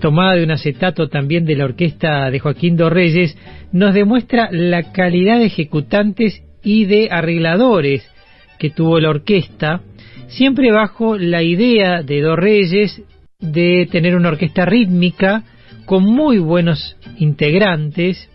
tomada 0.00 0.32
de 0.32 0.44
un 0.44 0.50
acetato 0.50 1.10
también 1.10 1.44
de 1.44 1.56
la 1.56 1.66
orquesta 1.66 2.30
de 2.30 2.38
Joaquín 2.38 2.78
Dorreyes, 2.78 3.36
nos 3.70 3.92
demuestra 3.92 4.48
la 4.50 4.92
calidad 4.92 5.40
de 5.40 5.44
ejecutantes 5.44 6.42
y 6.62 6.86
de 6.86 7.10
arregladores 7.10 8.10
que 8.58 8.70
tuvo 8.70 8.98
la 8.98 9.10
orquesta, 9.10 9.82
siempre 10.28 10.72
bajo 10.72 11.18
la 11.18 11.42
idea 11.42 12.02
de 12.02 12.22
Dorreyes 12.22 13.02
de 13.38 13.86
tener 13.92 14.16
una 14.16 14.30
orquesta 14.30 14.64
rítmica 14.64 15.44
con 15.84 16.04
muy 16.04 16.38
buenos 16.38 16.96
integrantes 17.18 18.30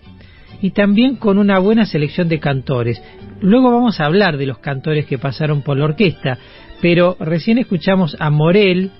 y 0.62 0.72
también 0.72 1.16
con 1.16 1.38
una 1.38 1.60
buena 1.60 1.86
selección 1.86 2.28
de 2.30 2.40
cantores. 2.40 3.02
Luego 3.42 3.72
vamos 3.72 4.00
a 4.00 4.06
hablar 4.06 4.38
de 4.38 4.46
los 4.46 4.60
cantores 4.60 5.06
que 5.06 5.18
pasaron 5.18 5.62
por 5.62 5.78
la 5.78 5.86
orquesta, 5.86 6.38
pero 6.82 7.18
recién 7.20 7.58
escuchamos 7.58 8.16
a 8.20 8.30
Morel, 8.30 8.92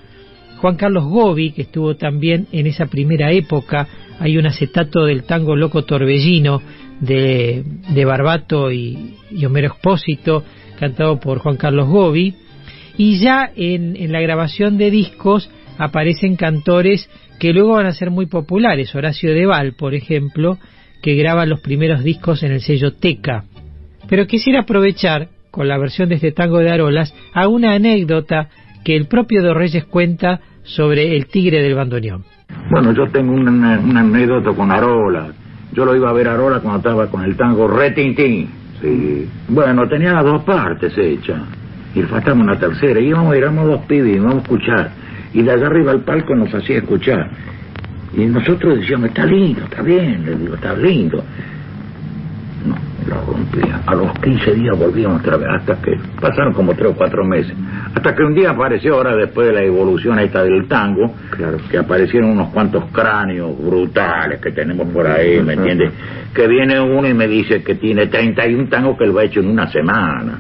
Juan 0.58 0.76
Carlos 0.76 1.06
Gobi, 1.06 1.52
que 1.52 1.64
estuvo 1.64 1.96
también 1.96 2.48
en 2.52 2.68
esa 2.68 2.88
primera 2.88 3.32
época, 3.32 3.88
hay 4.20 4.38
un 4.38 4.46
acetato 4.46 5.06
del 5.06 5.24
tango 5.24 5.56
Loco 5.56 5.86
Torbellino 5.86 6.62
de, 7.00 7.64
de 7.94 8.06
Barbato 8.06 8.72
y, 8.72 9.16
Homero 9.46 9.68
Expósito, 9.68 10.44
cantado 10.78 11.20
por 11.20 11.40
Juan 11.40 11.58
Carlos 11.58 11.88
Gobi, 11.88 12.36
y 12.98 13.20
ya 13.20 13.50
en, 13.56 13.96
en 13.96 14.12
la 14.12 14.20
grabación 14.20 14.78
de 14.78 14.92
discos 14.92 15.50
aparecen 15.78 16.36
cantores 16.36 17.10
que 17.40 17.54
luego 17.54 17.76
van 17.76 17.86
a 17.86 17.94
ser 17.94 18.12
muy 18.12 18.26
populares, 18.26 18.94
Horacio 18.94 19.34
Deval, 19.34 19.74
por 19.74 19.96
ejemplo, 19.96 20.58
que 21.02 21.16
graba 21.16 21.46
los 21.46 21.62
primeros 21.62 22.04
discos 22.04 22.44
en 22.44 22.52
el 22.52 22.60
sello 22.60 22.94
Teca. 22.94 23.46
Pero 24.10 24.28
quisiera 24.28 24.62
aprovechar, 24.62 25.30
con 25.52 25.68
la 25.68 25.78
versión 25.78 26.10
de 26.10 26.16
este 26.16 26.32
tango 26.32 26.60
de 26.60 26.72
Arolas, 26.72 27.14
a 27.34 27.48
una 27.48 27.74
anécdota 27.74 28.50
que 28.84 28.96
el 28.96 29.08
propio 29.08 29.42
de 29.42 29.54
Reyes 29.54 29.86
cuenta 29.86 30.40
sobre 30.64 31.16
el 31.16 31.28
tigre 31.28 31.62
del 31.62 31.76
bandoneón. 31.76 32.24
Bueno, 32.70 32.94
yo 32.94 33.08
tengo 33.08 33.34
una, 33.34 33.80
una 33.80 34.00
anécdota 34.02 34.52
con 34.54 34.72
Arola. 34.72 35.28
Yo 35.74 35.86
lo 35.86 35.96
iba 35.96 36.10
a 36.10 36.14
ver 36.14 36.28
a 36.28 36.34
Arola 36.34 36.60
cuando 36.60 36.80
estaba 36.80 37.08
con 37.08 37.24
el 37.24 37.36
tango 37.36 37.68
Retintín. 37.68 38.50
Sí. 38.82 39.28
Bueno, 39.48 39.88
tenía 39.88 40.14
las 40.14 40.24
dos 40.24 40.44
partes 40.44 40.98
hechas. 40.98 41.42
Y 41.96 42.02
faltaba 42.04 42.40
una 42.40 42.58
tercera. 42.58 43.00
Y 43.00 43.08
íbamos, 43.08 43.36
éramos 43.36 43.68
dos 43.68 43.82
pibes, 43.86 44.16
íbamos 44.16 44.36
a 44.36 44.40
escuchar. 44.40 44.92
Y 45.34 45.42
de 45.42 45.52
allá 45.52 45.68
arriba 45.68 45.92
al 45.92 46.02
palco 46.02 46.36
nos 46.36 46.54
hacía 46.54 46.78
escuchar. 46.78 47.30
Y 48.16 48.26
nosotros 48.26 48.80
decíamos, 48.80 49.10
está 49.10 49.26
lindo, 49.26 49.62
está 49.64 49.82
bien, 49.84 50.26
le 50.26 50.36
digo, 50.36 50.56
está 50.56 50.76
lindo. 50.76 51.24
No, 52.66 52.76
lo 53.08 53.22
rompía. 53.26 53.82
A 53.86 53.96
los 53.96 54.12
15 54.20 54.54
días 54.56 54.78
volvíamos 54.78 55.22
otra 55.22 55.38
vez, 55.38 55.48
hasta 55.50 55.82
que 55.82 55.98
pasaron 56.20 56.54
como 56.54 56.74
tres 56.74 56.92
o 56.92 56.96
cuatro 56.96 57.24
meses. 57.24 57.54
Hasta 57.96 58.14
que 58.14 58.24
un 58.24 58.34
día 58.34 58.52
apareció, 58.52 58.96
ahora 58.96 59.16
después 59.16 59.48
de 59.48 59.54
la 59.54 59.64
evolución 59.64 60.20
esta 60.20 60.44
del 60.44 60.68
tango, 60.68 61.14
claro. 61.30 61.58
que 61.70 61.78
aparecieron 61.78 62.32
unos 62.32 62.50
cuantos 62.50 62.86
cráneos 62.92 63.58
brutales 63.58 64.42
que 64.42 64.52
tenemos 64.52 64.88
por 64.90 65.08
ahí, 65.08 65.42
¿me 65.42 65.54
entiendes? 65.54 65.92
Que 66.34 66.48
viene 66.48 66.80
uno 66.80 67.08
y 67.08 67.14
me 67.14 67.28
dice 67.28 67.64
que 67.64 67.76
tiene 67.76 68.08
31 68.08 68.68
tangos 68.68 68.98
que 68.98 69.06
él 69.06 69.16
va 69.16 69.24
hecho 69.24 69.40
en 69.40 69.48
una 69.48 69.68
semana. 69.72 70.40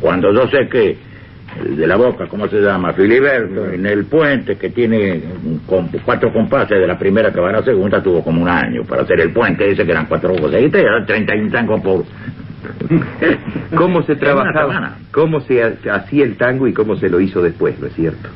Cuando 0.00 0.32
yo 0.32 0.48
sé 0.48 0.68
que 0.68 1.07
de 1.56 1.86
la 1.86 1.96
boca, 1.96 2.26
¿cómo 2.28 2.46
se 2.48 2.60
llama? 2.60 2.92
Filiberto, 2.92 3.70
en 3.70 3.86
el 3.86 4.04
puente 4.04 4.56
que 4.56 4.70
tiene 4.70 5.22
con, 5.66 5.88
cuatro 6.04 6.32
compases 6.32 6.78
de 6.78 6.86
la 6.86 6.98
primera 6.98 7.32
que 7.32 7.40
va 7.40 7.48
a 7.50 7.52
la 7.52 7.62
segunda, 7.62 8.02
tuvo 8.02 8.22
como 8.22 8.42
un 8.42 8.48
año 8.48 8.82
para 8.84 9.02
hacer 9.02 9.20
el 9.20 9.32
puente, 9.32 9.66
dice 9.66 9.84
que 9.84 9.90
eran 9.90 10.06
cuatro 10.06 10.34
cosas. 10.36 10.62
Y 10.62 10.70
te 10.70 10.82
da 10.82 11.04
31 11.06 11.50
tangos 11.50 11.80
por... 11.80 12.04
¿Cómo 13.74 14.02
se 14.02 14.16
trabajaba? 14.16 14.96
¿Cómo 15.12 15.40
se 15.40 15.62
hacía 15.62 16.24
el 16.24 16.36
tango 16.36 16.66
y 16.68 16.72
cómo 16.72 16.96
se 16.96 17.08
lo 17.08 17.20
hizo 17.20 17.42
después, 17.42 17.78
no 17.80 17.86
es 17.86 17.94
cierto? 17.94 18.28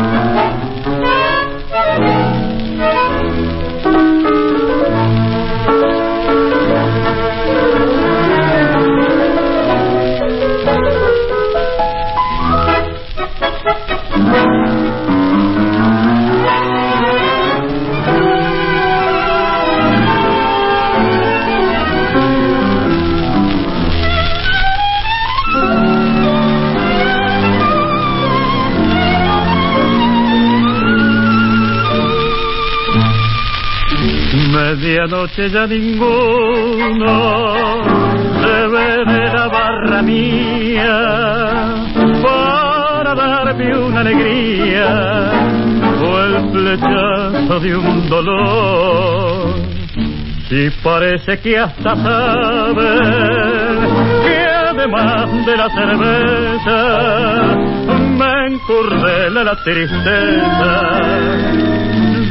Medianoche 34.71 35.49
ya 35.49 35.67
ninguno 35.67 37.13
se 38.41 38.67
ve 38.71 39.03
de 39.05 39.33
la 39.33 39.49
barra 39.49 40.01
mía 40.01 40.97
para 42.23 43.13
darme 43.13 43.77
una 43.77 43.99
alegría 43.99 45.29
o 46.01 46.19
el 46.19 46.51
flechazo 46.51 47.59
de 47.59 47.75
un 47.75 48.07
dolor. 48.07 49.55
Si 50.47 50.69
parece 50.81 51.37
que 51.41 51.59
hasta 51.59 51.93
sabe 51.93 52.97
que 54.23 54.37
además 54.69 55.45
de 55.45 55.57
la 55.57 55.69
cerveza 55.69 56.77
me 58.17 58.47
encurdela 58.47 59.43
la 59.43 59.55
tristeza 59.65 61.80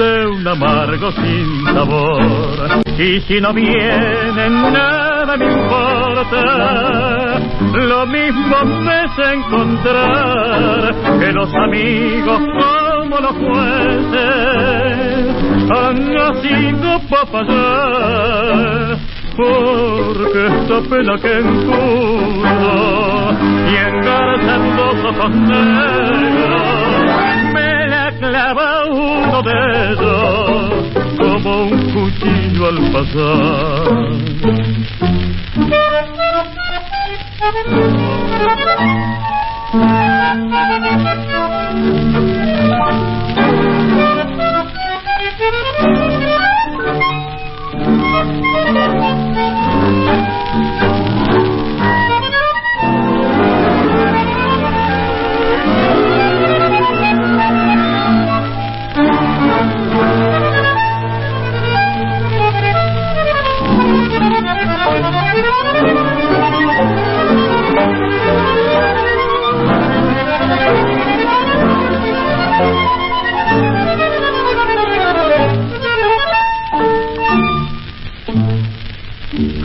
de 0.01 0.26
un 0.26 0.48
amargo 0.48 1.12
sin 1.12 1.64
sabor. 1.64 2.80
Y 2.98 3.20
si 3.20 3.38
no 3.38 3.53
vienen, 3.53 4.72
nada 4.72 5.36
me 5.36 5.44
importa. 5.53 6.40
Lo 7.74 8.07
mismo 8.07 8.64
me 8.80 9.05
es 9.05 9.12
encontrar 9.34 10.94
que 11.20 11.32
los 11.32 11.53
amigos 11.55 12.40
como 12.59 13.20
los 13.20 13.36
jueces 13.44 14.16
han 15.76 16.14
nacido 16.14 17.01
para 17.11 17.26
fallar. 17.26 18.98
Porque 19.36 20.46
esta 20.46 20.80
pena 20.88 21.18
que 21.20 21.38
encurro 21.40 23.32
y 23.70 23.76
engarzan 23.76 24.62
los 24.76 24.94
ojos 25.05 25.30
negros 25.30 26.99
clava 28.53 28.84
uno 28.86 29.42
de 29.42 29.53
ellos 29.92 31.18
como 31.18 31.62
un 31.64 31.92
cuchillo 31.92 32.66
al 32.66 32.78
pasar. 32.90 34.30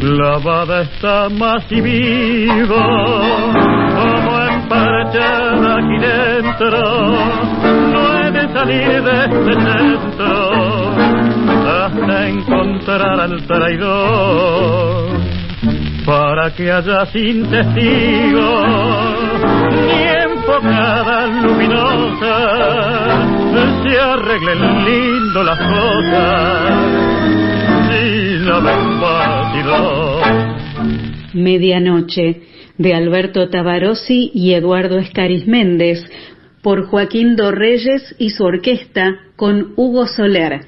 Clavada 0.05 0.83
está 0.83 1.29
más 1.29 1.63
y 1.71 1.81
viva, 1.81 2.87
como 3.95 4.39
emparchada 4.39 5.77
aquí 5.79 5.97
dentro, 5.99 6.69
no 7.91 7.99
he 8.19 8.31
de 8.31 8.53
salir 8.53 9.01
de 9.01 9.25
este 9.25 9.53
centro 9.53 10.91
hasta 11.67 12.27
encontrar 12.27 13.19
al 13.19 13.47
traidor, 13.47 15.19
para 16.05 16.51
que 16.51 16.71
haya 16.71 17.05
sin 17.07 17.49
testigos 17.49 18.63
ni 19.87 20.03
enfocada 20.23 21.27
luminosa 21.41 22.35
se 23.81 23.99
arreglen 23.99 24.85
lindo 24.85 25.43
las 25.43 25.57
cosas. 25.57 27.44
Medianoche, 31.33 32.41
de 32.77 32.93
Alberto 32.93 33.49
Tabarossi 33.49 34.31
y 34.33 34.53
Eduardo 34.53 34.97
Escaris 34.97 35.47
Méndez, 35.47 35.99
por 36.61 36.87
Joaquín 36.87 37.35
Dorreyes 37.35 38.15
y 38.17 38.31
su 38.31 38.43
orquesta, 38.43 39.15
con 39.35 39.73
Hugo 39.75 40.07
Soler. 40.07 40.61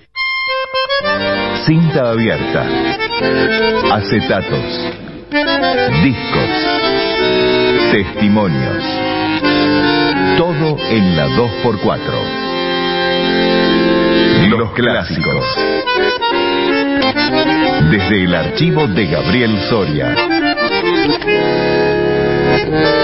Cinta 1.66 2.12
abierta. 2.12 2.66
Acetatos. 3.92 4.94
Discos. 6.04 6.50
Testimonios. 7.92 8.84
Todo 10.38 10.78
en 10.90 11.18
la 11.18 11.28
2x4. 11.30 12.48
Los 14.50 14.72
clásicos. 14.74 15.46
Desde 17.92 18.24
el 18.26 18.36
archivo 18.36 18.86
de 18.88 19.06
Gabriel 19.08 19.58
Soria. 19.70 20.14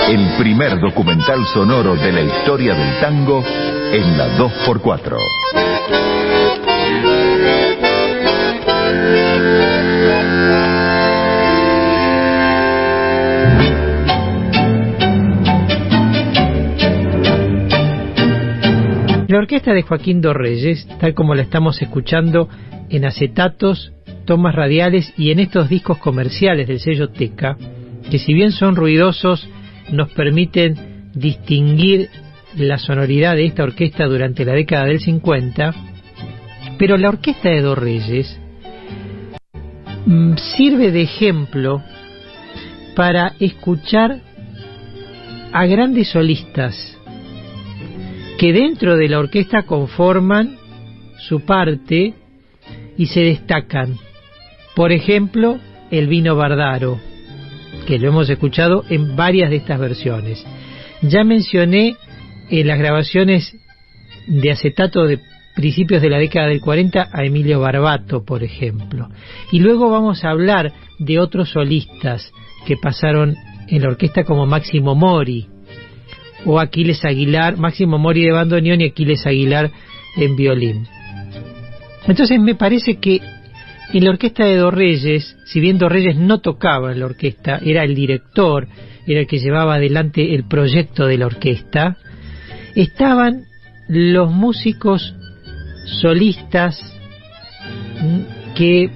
El 0.10 0.28
primer 0.38 0.80
documental 0.80 1.46
sonoro 1.54 1.96
de 1.96 2.12
la 2.12 2.22
historia 2.22 2.74
del 2.74 3.00
tango 3.00 3.44
en 3.94 4.18
la 4.18 4.28
2x4. 4.38 5.18
La 19.30 19.38
orquesta 19.40 19.74
de 19.74 19.82
Joaquín 19.82 20.22
Dorreyes, 20.22 20.88
tal 21.00 21.14
como 21.14 21.34
la 21.36 21.42
estamos 21.42 21.82
escuchando 21.82 22.50
en 22.90 23.06
acetatos, 23.06 23.94
tomas 24.26 24.56
radiales 24.56 25.14
y 25.18 25.32
en 25.32 25.40
estos 25.40 25.70
discos 25.70 25.98
comerciales 25.98 26.68
del 26.68 26.80
sello 26.80 27.10
Teca, 27.10 27.58
que 28.10 28.20
si 28.20 28.34
bien 28.34 28.52
son 28.52 28.76
ruidosos, 28.76 29.48
nos 29.92 30.12
permiten 30.12 31.12
distinguir 31.14 32.10
la 32.56 32.78
sonoridad 32.78 33.36
de 33.36 33.46
esta 33.46 33.64
orquesta 33.64 34.06
durante 34.06 34.46
la 34.46 34.54
década 34.54 34.86
del 34.86 35.00
50, 35.00 35.74
pero 36.78 36.98
la 36.98 37.10
orquesta 37.10 37.50
de 37.50 37.62
Dorreyes 37.62 38.40
mm, 40.06 40.36
sirve 40.36 40.92
de 40.92 41.02
ejemplo 41.02 41.82
para 42.96 43.34
escuchar 43.40 44.20
a 45.52 45.66
grandes 45.66 46.10
solistas 46.10 46.98
que 48.38 48.54
dentro 48.54 48.96
de 48.96 49.08
la 49.08 49.20
orquesta 49.20 49.64
conforman 49.64 50.58
su 51.20 51.42
parte 51.42 52.14
y 52.98 53.06
se 53.06 53.22
destacan. 53.22 53.98
Por 54.76 54.92
ejemplo, 54.92 55.60
el 55.92 56.08
vino 56.08 56.36
Bardaro, 56.36 57.00
que 57.86 58.00
lo 58.00 58.10
hemos 58.10 58.30
escuchado 58.30 58.84
en 58.90 59.16
varias 59.16 59.50
de 59.50 59.58
estas 59.58 59.80
versiones. 59.80 60.44
Ya 61.02 61.24
mencioné 61.24 61.96
en 62.50 62.68
las 62.68 62.80
grabaciones 62.80 63.56
de 64.28 64.52
acetato 64.52 65.06
de 65.06 65.20
principios 65.56 66.02
de 66.02 66.10
la 66.10 66.18
década 66.18 66.48
del 66.48 66.62
40 66.62 67.10
a 67.12 67.24
Emilio 67.24 67.60
Barbato, 67.60 68.24
por 68.26 68.44
ejemplo. 68.44 69.10
Y 69.52 69.60
luego 69.60 69.90
vamos 69.90 70.24
a 70.24 70.32
hablar 70.32 70.74
de 70.98 71.20
otros 71.20 71.52
solistas 71.52 72.32
que 72.66 72.76
pasaron 72.78 73.36
en 73.68 73.82
la 73.82 73.90
orquesta 73.90 74.24
como 74.24 74.46
Máximo 74.46 74.96
Mori, 74.96 75.48
o 76.46 76.60
Aquiles 76.60 77.06
Aguilar, 77.06 77.58
Máximo 77.58 77.98
Mori 77.98 78.24
de 78.24 78.32
bandoneón 78.32 78.82
y 78.82 78.86
Aquiles 78.86 79.26
Aguilar 79.26 79.72
en 80.18 80.36
violín. 80.36 80.88
Entonces 82.08 82.40
me 82.40 82.56
parece 82.56 82.96
que 82.96 83.22
en 83.98 84.06
la 84.06 84.12
orquesta 84.12 84.46
de 84.46 84.58
Dorreyes, 84.58 85.38
si 85.46 85.60
bien 85.60 85.78
Dorreyes 85.78 86.16
no 86.16 86.40
tocaba 86.40 86.92
en 86.92 87.00
la 87.00 87.06
orquesta, 87.06 87.60
era 87.64 87.84
el 87.84 87.94
director, 87.94 88.68
era 89.06 89.22
el 89.22 89.28
que 89.28 89.40
llevaba 89.40 89.76
adelante 89.76 90.34
el 90.34 90.48
proyecto 90.48 91.06
de 91.06 91.18
la 91.18 91.28
orquesta, 91.28 91.98
estaban 92.76 93.46
los 93.88 94.32
músicos 94.32 95.14
solistas 96.02 96.82
que 98.56 98.90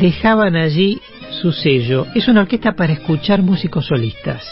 dejaban 0.00 0.56
allí 0.56 1.00
su 1.42 1.52
sello. 1.52 2.06
Es 2.14 2.28
una 2.28 2.42
orquesta 2.42 2.72
para 2.72 2.92
escuchar 2.92 3.42
músicos 3.42 3.86
solistas 3.86 4.44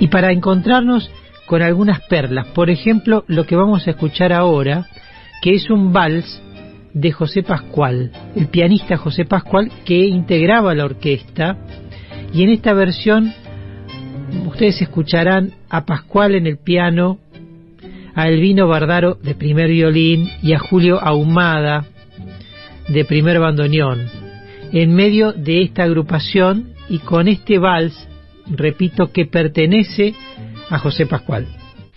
y 0.00 0.08
para 0.08 0.32
encontrarnos 0.32 1.10
con 1.46 1.62
algunas 1.62 2.00
perlas. 2.02 2.48
Por 2.48 2.70
ejemplo, 2.70 3.24
lo 3.28 3.44
que 3.44 3.56
vamos 3.56 3.86
a 3.86 3.90
escuchar 3.90 4.32
ahora, 4.32 4.86
que 5.40 5.54
es 5.54 5.70
un 5.70 5.92
vals 5.92 6.42
de 6.96 7.12
José 7.12 7.42
Pascual, 7.42 8.10
el 8.34 8.46
pianista 8.46 8.96
José 8.96 9.26
Pascual 9.26 9.70
que 9.84 10.06
integraba 10.06 10.74
la 10.74 10.86
orquesta 10.86 11.58
y 12.32 12.42
en 12.42 12.48
esta 12.48 12.72
versión 12.72 13.34
ustedes 14.46 14.80
escucharán 14.80 15.52
a 15.68 15.84
Pascual 15.84 16.34
en 16.34 16.46
el 16.46 16.56
piano, 16.56 17.18
a 18.14 18.28
Elvino 18.28 18.66
Bardaro 18.66 19.18
de 19.22 19.34
primer 19.34 19.68
violín 19.68 20.30
y 20.42 20.54
a 20.54 20.58
Julio 20.58 20.98
Ahumada 20.98 21.84
de 22.88 23.04
primer 23.04 23.40
bandoneón. 23.40 24.06
En 24.72 24.94
medio 24.94 25.32
de 25.32 25.62
esta 25.62 25.82
agrupación 25.82 26.72
y 26.88 27.00
con 27.00 27.28
este 27.28 27.58
vals 27.58 28.08
repito, 28.48 29.12
que 29.12 29.26
pertenece 29.26 30.14
a 30.70 30.78
José 30.78 31.04
Pascual. 31.04 31.46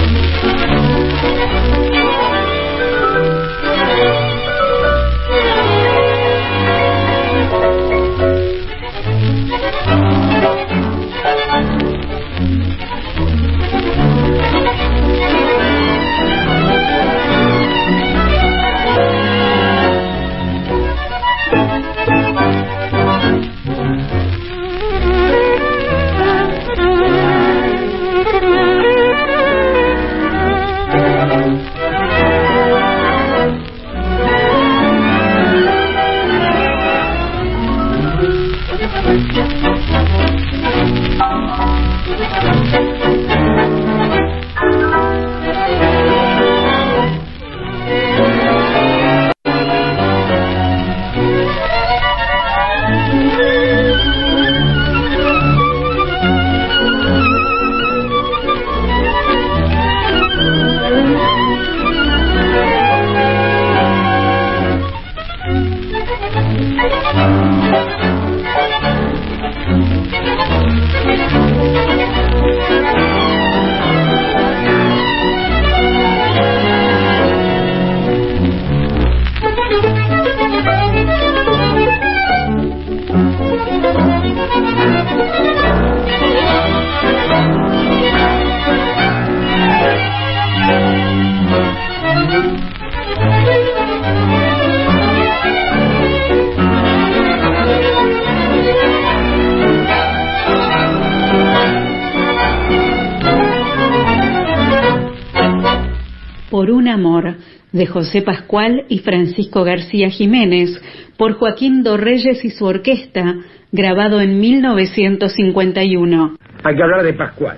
José 107.88 108.22
Pascual 108.22 108.86
y 108.90 109.00
Francisco 109.00 109.64
García 109.64 110.10
Jiménez, 110.10 110.82
por 111.18 111.34
Joaquín 111.34 111.84
Dorreyes 111.84 112.46
y 112.46 112.52
su 112.52 112.66
orquesta, 112.66 113.36
grabado 113.72 114.22
en 114.22 114.40
1951. 114.40 116.36
Hay 116.64 116.76
que 116.76 116.84
hablar 116.84 117.04
de 117.04 117.14
Pascual, 117.14 117.58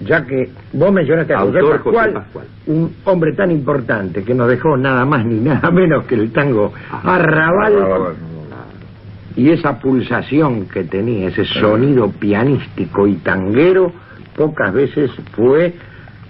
ya 0.00 0.24
que 0.24 0.48
vos 0.72 0.92
mencionaste 0.92 1.34
a 1.34 1.40
José 1.40 1.58
Autor 1.58 1.82
Pascual, 1.82 2.12
José 2.12 2.24
Pascual. 2.24 2.46
un 2.66 2.94
hombre 3.04 3.32
tan 3.34 3.50
importante 3.50 4.24
que 4.24 4.34
nos 4.34 4.48
dejó 4.48 4.76
nada 4.76 5.04
más 5.04 5.24
ni 5.24 5.40
nada 5.40 5.70
menos 5.70 6.06
que 6.06 6.14
el 6.14 6.32
tango 6.32 6.72
Arrabal. 6.90 7.76
Arrabal. 7.76 8.14
Y 9.36 9.50
esa 9.50 9.80
pulsación 9.80 10.68
que 10.68 10.84
tenía, 10.84 11.28
ese 11.28 11.44
sonido 11.44 12.08
pianístico 12.12 13.08
y 13.08 13.16
tanguero, 13.16 13.92
pocas 14.36 14.72
veces 14.72 15.10
fue 15.32 15.74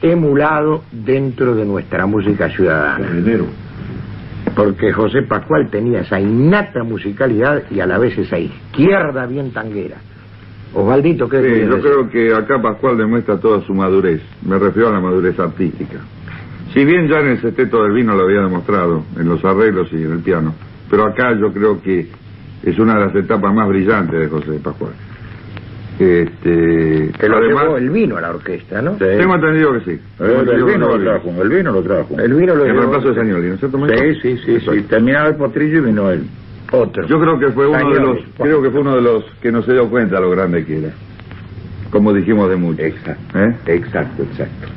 emulado 0.05 0.83
dentro 0.93 1.55
de 1.55 1.65
nuestra 1.65 2.07
música 2.07 2.49
ciudadana. 2.51 3.09
Porque 4.55 4.93
José 4.93 5.23
Pascual 5.23 5.69
tenía 5.71 6.01
esa 6.01 6.21
innata 6.21 6.85
musicalidad 6.85 7.63
y 7.71 7.81
a 7.81 7.87
la 7.87 7.99
vez 7.99 8.17
esa 8.19 8.39
izquierda 8.39 9.27
bien 9.27 9.53
tanguera. 9.53 9.97
Osvaldito, 10.75 11.29
¿qué 11.29 11.41
Sí, 11.43 11.71
yo 11.71 11.81
creo 11.81 12.11
que 12.11 12.35
acá 12.35 12.61
Pascual 12.61 12.99
demuestra 12.99 13.39
toda 13.39 13.63
su 13.63 13.73
madurez. 13.73 14.21
Me 14.43 14.59
refiero 14.59 14.89
a 14.89 14.93
la 14.93 15.01
madurez 15.01 15.39
artística. 15.39 15.99
Si 16.73 16.85
bien 16.85 17.09
ya 17.09 17.21
en 17.21 17.29
el 17.29 17.41
sexteto 17.41 17.83
del 17.85 17.93
vino 17.93 18.15
lo 18.15 18.25
había 18.25 18.41
demostrado, 18.41 19.05
en 19.17 19.29
los 19.29 19.45
arreglos 19.45 19.89
y 19.93 20.03
en 20.03 20.13
el 20.13 20.19
piano, 20.19 20.55
pero 20.91 21.07
acá 21.07 21.33
yo 21.39 21.53
creo 21.53 21.81
que 21.81 22.09
es 22.63 22.79
una 22.79 22.95
de 22.95 23.07
las 23.07 23.15
etapas 23.15 23.55
más 23.55 23.69
brillantes 23.69 24.19
de 24.19 24.29
José 24.29 24.61
Pascual. 24.63 24.93
Este, 25.99 27.13
Que 27.21 27.29
lo 27.29 27.37
además, 27.37 27.63
llevó 27.63 27.77
el 27.77 27.91
vino 27.91 28.17
a 28.17 28.21
la 28.21 28.31
orquesta, 28.31 28.83
¿no? 28.83 28.93
tengo 28.93 29.35
entendido 29.35 29.73
que 29.75 29.81
sí. 29.81 30.01
Tengo 30.19 30.41
El, 30.41 30.65
vino 30.65 30.89
lo 30.89 31.01
trajo, 31.01 31.43
el 31.43 31.49
vino 31.49 31.73
lo 31.73 31.83
trajo. 31.83 32.19
El 32.19 32.35
vino 32.35 32.55
lo 32.55 32.67
En 32.67 32.77
reemplazo 32.77 33.09
de 33.11 33.15
Sagnoli, 33.15 33.49
¿no 33.49 33.55
es 33.55 33.61
cierto? 33.61 33.79
Sí, 33.87 34.15
sí, 34.21 34.39
sí, 34.45 34.61
sí. 34.61 34.83
Terminaba 34.83 35.29
el 35.29 35.37
potrillo 35.37 35.79
y 35.79 35.81
vino 35.83 36.11
él. 36.11 36.25
Otro. 36.73 37.07
Yo 37.07 37.21
creo 37.21 37.39
que 37.39 37.49
fue 37.51 37.69
uno 37.69 37.91
de 37.91 38.01
los, 38.01 38.19
creo 38.37 38.61
que 38.61 38.71
fue 38.71 38.81
uno 38.81 38.97
de 38.97 39.03
los 39.03 39.25
que 39.41 39.53
no 39.53 39.63
se 39.63 39.73
dio 39.73 39.89
cuenta 39.89 40.19
lo 40.19 40.31
grande 40.31 40.65
que 40.65 40.79
era. 40.79 40.91
Como 41.91 42.13
dijimos 42.13 42.51
de 42.51 42.57
muchos. 42.57 42.81
Exacto, 42.81 43.39
¿Eh? 43.39 43.55
exacto, 43.67 44.23
exacto. 44.25 44.69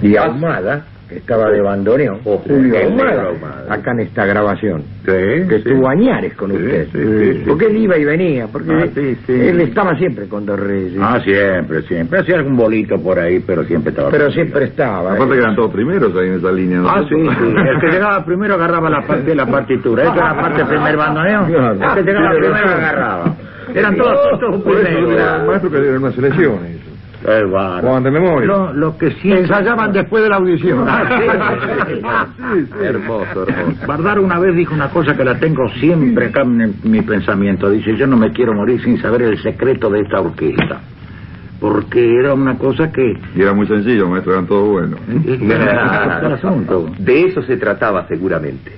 Y 0.00 0.16
Ahumada, 0.16 0.86
estaba 1.16 1.50
de 1.50 1.60
bandoneón, 1.60 2.20
o 2.24 2.38
Julio 2.38 2.74
Julio 2.88 3.20
Ahumada, 3.28 3.74
acá 3.74 3.92
en 3.92 4.00
esta 4.00 4.24
grabación, 4.26 4.82
Sí, 5.04 5.10
que 5.12 5.46
sí. 5.48 5.54
estuvo 5.56 5.88
añares 5.88 6.34
con 6.34 6.50
Sí, 6.50 6.56
usted. 6.56 6.86
sí, 6.92 6.98
sí, 6.98 7.32
sí. 7.38 7.44
porque 7.46 7.66
él 7.66 7.76
iba 7.76 7.96
y 7.98 8.04
venía, 8.04 8.46
porque 8.50 8.70
Ah, 8.72 8.86
sí, 8.94 9.16
sí. 9.26 9.32
él 9.32 9.60
estaba 9.60 9.96
siempre 9.96 10.26
con 10.28 10.46
Dos 10.46 10.58
Reyes. 10.60 10.98
Ah, 11.00 11.20
siempre, 11.24 11.82
siempre. 11.82 12.20
Hacía 12.20 12.36
algún 12.36 12.56
bolito 12.56 13.00
por 13.02 13.18
ahí, 13.18 13.40
pero 13.46 13.64
siempre 13.64 13.90
estaba. 13.90 14.10
pero 14.10 14.24
conmigo. 14.26 14.42
siempre 14.42 14.64
estaba. 14.66 15.12
Aparte 15.14 15.24
¿eh? 15.24 15.36
que 15.36 15.38
eran 15.42 15.56
todos 15.56 15.72
primeros 15.72 16.14
ahí 16.16 16.28
en 16.28 16.34
esa 16.34 16.52
línea. 16.52 16.78
¿no? 16.78 16.88
Ah, 16.88 17.02
sí, 17.08 17.14
sí. 17.14 17.54
El 17.74 17.80
que 17.80 17.86
llegaba 17.88 18.24
primero 18.24 18.54
agarraba 18.54 18.90
la 18.90 19.02
parte 19.06 19.24
de 19.24 19.34
la 19.34 19.46
partitura. 19.46 20.04
Este 20.04 20.18
era 20.18 20.34
la 20.34 20.40
parte 20.40 20.58
del 20.58 20.68
primer 20.68 20.96
bandoneón. 20.96 21.44
El 21.44 22.04
que 22.04 22.10
llegaba 22.12 22.30
primero 22.36 22.68
agarraba. 22.68 23.34
Eran 23.74 23.96
todos, 23.96 24.40
todos 24.40 24.62
primeros. 24.62 25.46
maestro 25.46 25.70
que 25.70 25.80
dieron 25.80 26.02
unas 26.02 26.18
elecciones. 26.18 26.80
Bar. 27.24 27.82
Juan 27.82 28.02
de 28.02 28.10
memoria. 28.10 28.46
Lo, 28.46 28.72
lo 28.72 28.98
que 28.98 29.10
siempre... 29.12 29.42
Ensayaban 29.42 29.92
después 29.92 30.22
de 30.22 30.28
la 30.28 30.36
audición. 30.36 30.86
Ah, 32.04 32.26
sí, 32.36 32.42
sí, 32.52 32.66
sí. 32.66 32.84
Hermoso, 32.84 33.46
hermoso. 33.46 33.86
Bardar 33.86 34.18
una 34.18 34.38
vez 34.38 34.54
dijo 34.56 34.74
una 34.74 34.90
cosa 34.90 35.16
que 35.16 35.24
la 35.24 35.38
tengo 35.38 35.68
siempre 35.80 36.26
acá 36.26 36.42
en 36.42 36.74
mi 36.82 37.02
pensamiento. 37.02 37.70
Dice, 37.70 37.96
yo 37.96 38.06
no 38.06 38.16
me 38.16 38.32
quiero 38.32 38.52
morir 38.52 38.82
sin 38.82 39.00
saber 39.00 39.22
el 39.22 39.42
secreto 39.42 39.88
de 39.90 40.00
esta 40.00 40.20
orquesta. 40.20 40.80
Porque 41.60 42.18
era 42.18 42.34
una 42.34 42.58
cosa 42.58 42.90
que... 42.90 43.14
Y 43.34 43.42
era 43.42 43.52
muy 43.52 43.66
sencillo, 43.66 44.08
maestro, 44.08 44.32
eran 44.32 44.46
todos 44.46 44.68
buenos. 44.68 45.00
De 46.98 47.24
eso 47.24 47.42
se 47.42 47.56
trataba 47.56 48.06
seguramente. 48.08 48.72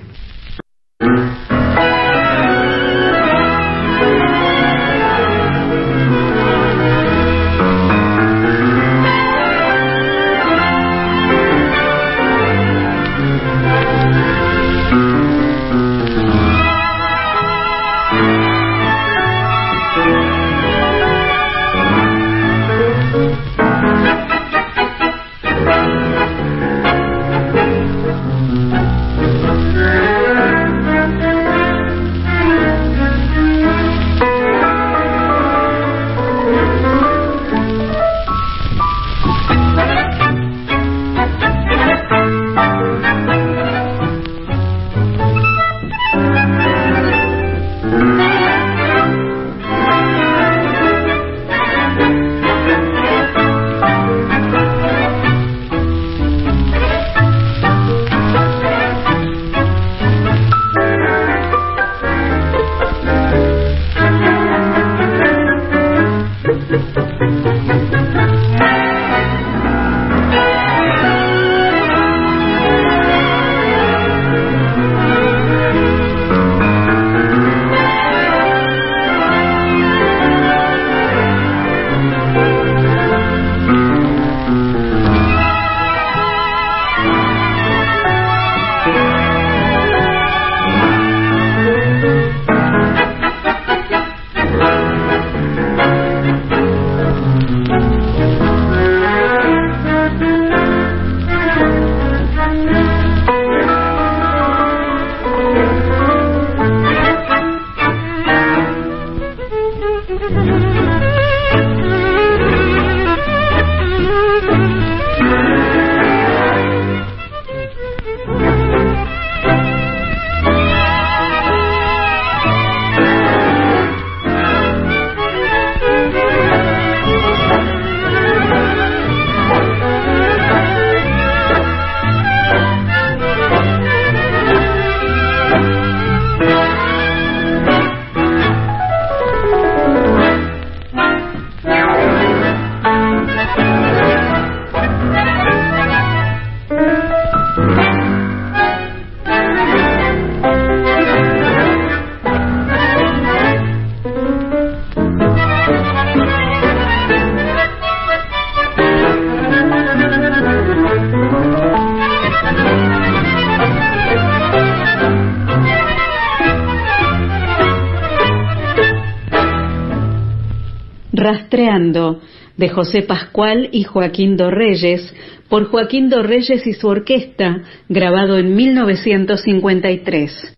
De 172.65 172.71
José 172.71 173.03
Pascual 173.03 173.69
y 173.71 173.83
Joaquín 173.83 174.37
Dorreyes, 174.37 175.13
por 175.49 175.69
Joaquín 175.69 176.09
Dorreyes 176.09 176.65
y 176.65 176.73
su 176.73 176.87
orquesta, 176.87 177.61
grabado 177.87 178.39
en 178.39 178.55
1953. 178.55 180.57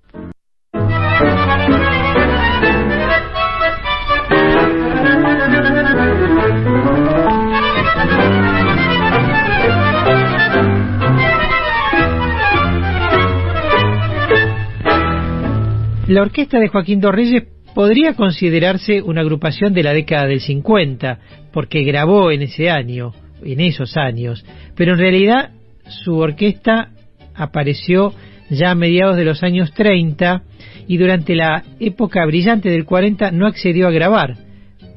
La 16.08 16.22
orquesta 16.22 16.58
de 16.58 16.70
Joaquín 16.70 17.02
Dorreyes 17.02 17.57
podría 17.78 18.16
considerarse 18.16 19.04
una 19.04 19.22
agrupación 19.22 19.72
de 19.72 19.84
la 19.84 19.94
década 19.94 20.26
del 20.26 20.42
50, 20.42 21.20
porque 21.54 21.84
grabó 21.84 22.32
en 22.32 22.42
ese 22.42 22.72
año, 22.72 23.14
en 23.44 23.60
esos 23.60 23.96
años, 23.98 24.44
pero 24.76 24.94
en 24.94 24.98
realidad 24.98 25.52
su 25.86 26.18
orquesta 26.18 26.90
apareció 27.36 28.16
ya 28.50 28.72
a 28.72 28.76
mediados 28.76 29.16
de 29.16 29.26
los 29.26 29.44
años 29.44 29.72
30 29.76 30.42
y 30.88 30.98
durante 30.98 31.36
la 31.36 31.66
época 31.80 32.26
brillante 32.26 32.72
del 32.72 32.84
40 32.84 33.30
no 33.30 33.46
accedió 33.46 33.88
a 33.88 33.92
grabar, 33.92 34.38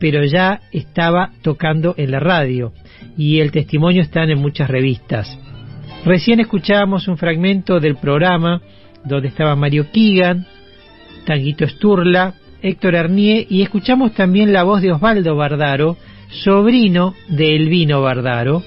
pero 0.01 0.24
ya 0.24 0.62
estaba 0.72 1.33
tocando 1.43 1.95
en 1.99 2.11
la 2.11 2.20
radio 2.20 2.72
y 3.14 3.41
el 3.41 3.51
testimonio 3.51 4.01
está 4.01 4.22
en 4.22 4.41
muchas 4.41 4.70
revistas. 4.70 5.39
Recién 6.07 6.41
escuchábamos 6.41 7.09
un 7.09 7.18
fragmento 7.18 7.78
del 7.78 7.97
programa 7.97 8.62
donde 9.05 9.28
estaba 9.28 9.55
Mario 9.55 9.89
Keegan, 9.93 10.47
Tanguito 11.26 11.68
Sturla, 11.68 12.39
Héctor 12.62 12.96
Arnier 12.96 13.46
y 13.48 13.62
escuchamos 13.62 14.14
también 14.14 14.52
la 14.52 14.62
voz 14.62 14.82
de 14.82 14.92
Osvaldo 14.92 15.36
Bardaro, 15.36 15.96
sobrino 16.28 17.14
de 17.28 17.56
Elvino 17.56 18.02
Bardaro, 18.02 18.62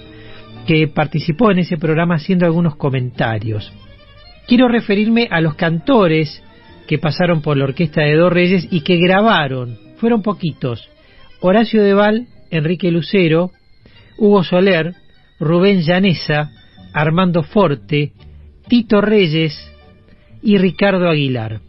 que 0.65 0.87
participó 0.87 1.51
en 1.51 1.59
ese 1.59 1.77
programa 1.77 2.15
haciendo 2.15 2.45
algunos 2.45 2.75
comentarios. 2.75 3.71
Quiero 4.47 4.67
referirme 4.67 5.27
a 5.31 5.41
los 5.41 5.55
cantores 5.55 6.43
que 6.87 6.97
pasaron 6.97 7.41
por 7.41 7.57
la 7.57 7.65
orquesta 7.65 8.01
de 8.01 8.15
Dos 8.15 8.31
Reyes 8.31 8.67
y 8.71 8.81
que 8.81 8.97
grabaron, 8.97 9.77
fueron 9.97 10.21
poquitos, 10.21 10.89
Horacio 11.39 11.81
Deval, 11.81 12.27
Enrique 12.49 12.91
Lucero, 12.91 13.51
Hugo 14.17 14.43
Soler, 14.43 14.93
Rubén 15.39 15.81
Llanesa, 15.81 16.51
Armando 16.93 17.43
Forte, 17.43 18.11
Tito 18.67 19.01
Reyes 19.01 19.71
y 20.41 20.57
Ricardo 20.57 21.09
Aguilar. 21.09 21.61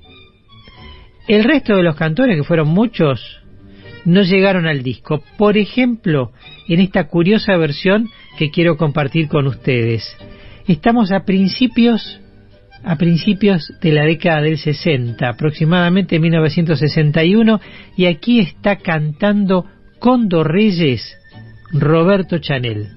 El 1.27 1.45
resto 1.45 1.77
de 1.77 1.83
los 1.83 1.97
cantores, 1.97 2.37
que 2.37 2.45
fueron 2.45 2.69
muchos, 2.69 3.41
no 4.05 4.23
llegaron 4.23 4.67
al 4.67 4.83
disco. 4.83 5.23
Por 5.39 5.57
ejemplo, 5.57 6.33
en 6.69 6.81
esta 6.81 7.09
curiosa 7.09 7.57
versión 7.57 8.09
que 8.39 8.51
quiero 8.51 8.77
compartir 8.77 9.29
con 9.29 9.47
ustedes. 9.47 10.17
Estamos 10.67 11.13
a 11.13 11.25
principios 11.25 12.21
a 12.87 12.97
principios 12.97 13.73
de 13.81 13.93
la 13.93 14.05
década 14.05 14.43
del 14.43 14.59
60, 14.59 15.27
aproximadamente 15.27 16.19
1961, 16.19 17.59
y 17.97 18.05
aquí 18.05 18.41
está 18.41 18.77
cantando 18.77 19.65
Condo 19.99 20.45
Reyes 20.45 21.17
Roberto 21.73 22.39
Chanel. 22.39 22.89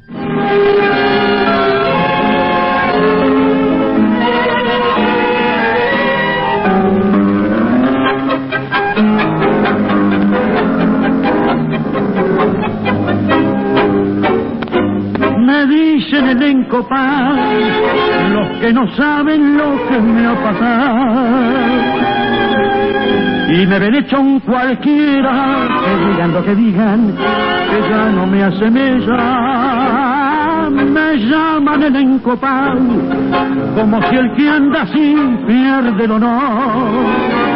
Dicen 15.97 16.27
el 16.27 16.43
encopar 16.43 17.33
los 18.29 18.47
que 18.59 18.71
no 18.71 18.87
saben 18.95 19.57
lo 19.57 19.87
que 19.87 19.99
me 19.99 20.27
ha 20.27 20.35
pasado. 20.43 20.97
Y 23.49 23.65
me 23.65 23.79
ven 23.79 23.95
hecho 23.95 24.19
un 24.19 24.39
cualquiera, 24.41 25.67
que 25.83 25.97
digan 26.07 26.33
lo 26.33 26.43
que 26.43 26.55
digan, 26.55 27.15
que 27.15 27.89
ya 27.89 28.11
no 28.11 28.27
me 28.27 28.43
asemeja. 28.43 29.23
Me 30.69 31.17
llaman 31.17 31.81
el 31.83 31.95
encopar, 31.95 32.77
como 33.75 34.01
si 34.09 34.15
el 34.15 34.35
que 34.35 34.49
anda 34.49 34.81
así 34.83 35.15
pierde 35.47 36.05
el 36.05 36.11
honor 36.11 37.46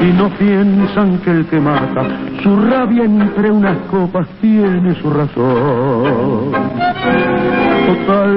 y 0.00 0.12
no 0.12 0.28
piensan 0.30 1.18
que 1.18 1.30
el 1.30 1.46
que 1.46 1.60
mata 1.60 2.04
su 2.42 2.56
rabia 2.56 3.04
entre 3.04 3.50
unas 3.50 3.78
copas 3.90 4.28
tiene 4.40 4.94
su 5.00 5.10
razón. 5.10 6.52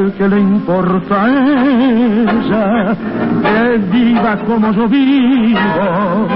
Que 0.02 0.28
le 0.28 0.40
importa 0.40 1.26
a 1.26 1.30
ella 1.30 2.96
que 3.44 3.78
viva 3.92 4.36
como 4.48 4.72
yo 4.74 4.88
vivo, 4.88 6.28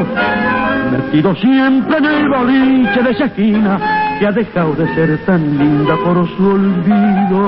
metido 0.91 1.36
siempre 1.36 1.97
en 1.97 2.05
el 2.05 2.30
boliche 2.30 3.01
de 3.01 3.09
esa 3.11 3.26
esquina 3.26 3.80
que 4.20 4.28
ha 4.28 4.32
dejado 4.32 4.74
de 4.76 4.88
ser 4.93 5.18
tan 5.26 5.57
linda 5.57 5.95
por 6.03 6.28
su 6.38 6.47
olvido. 6.47 7.41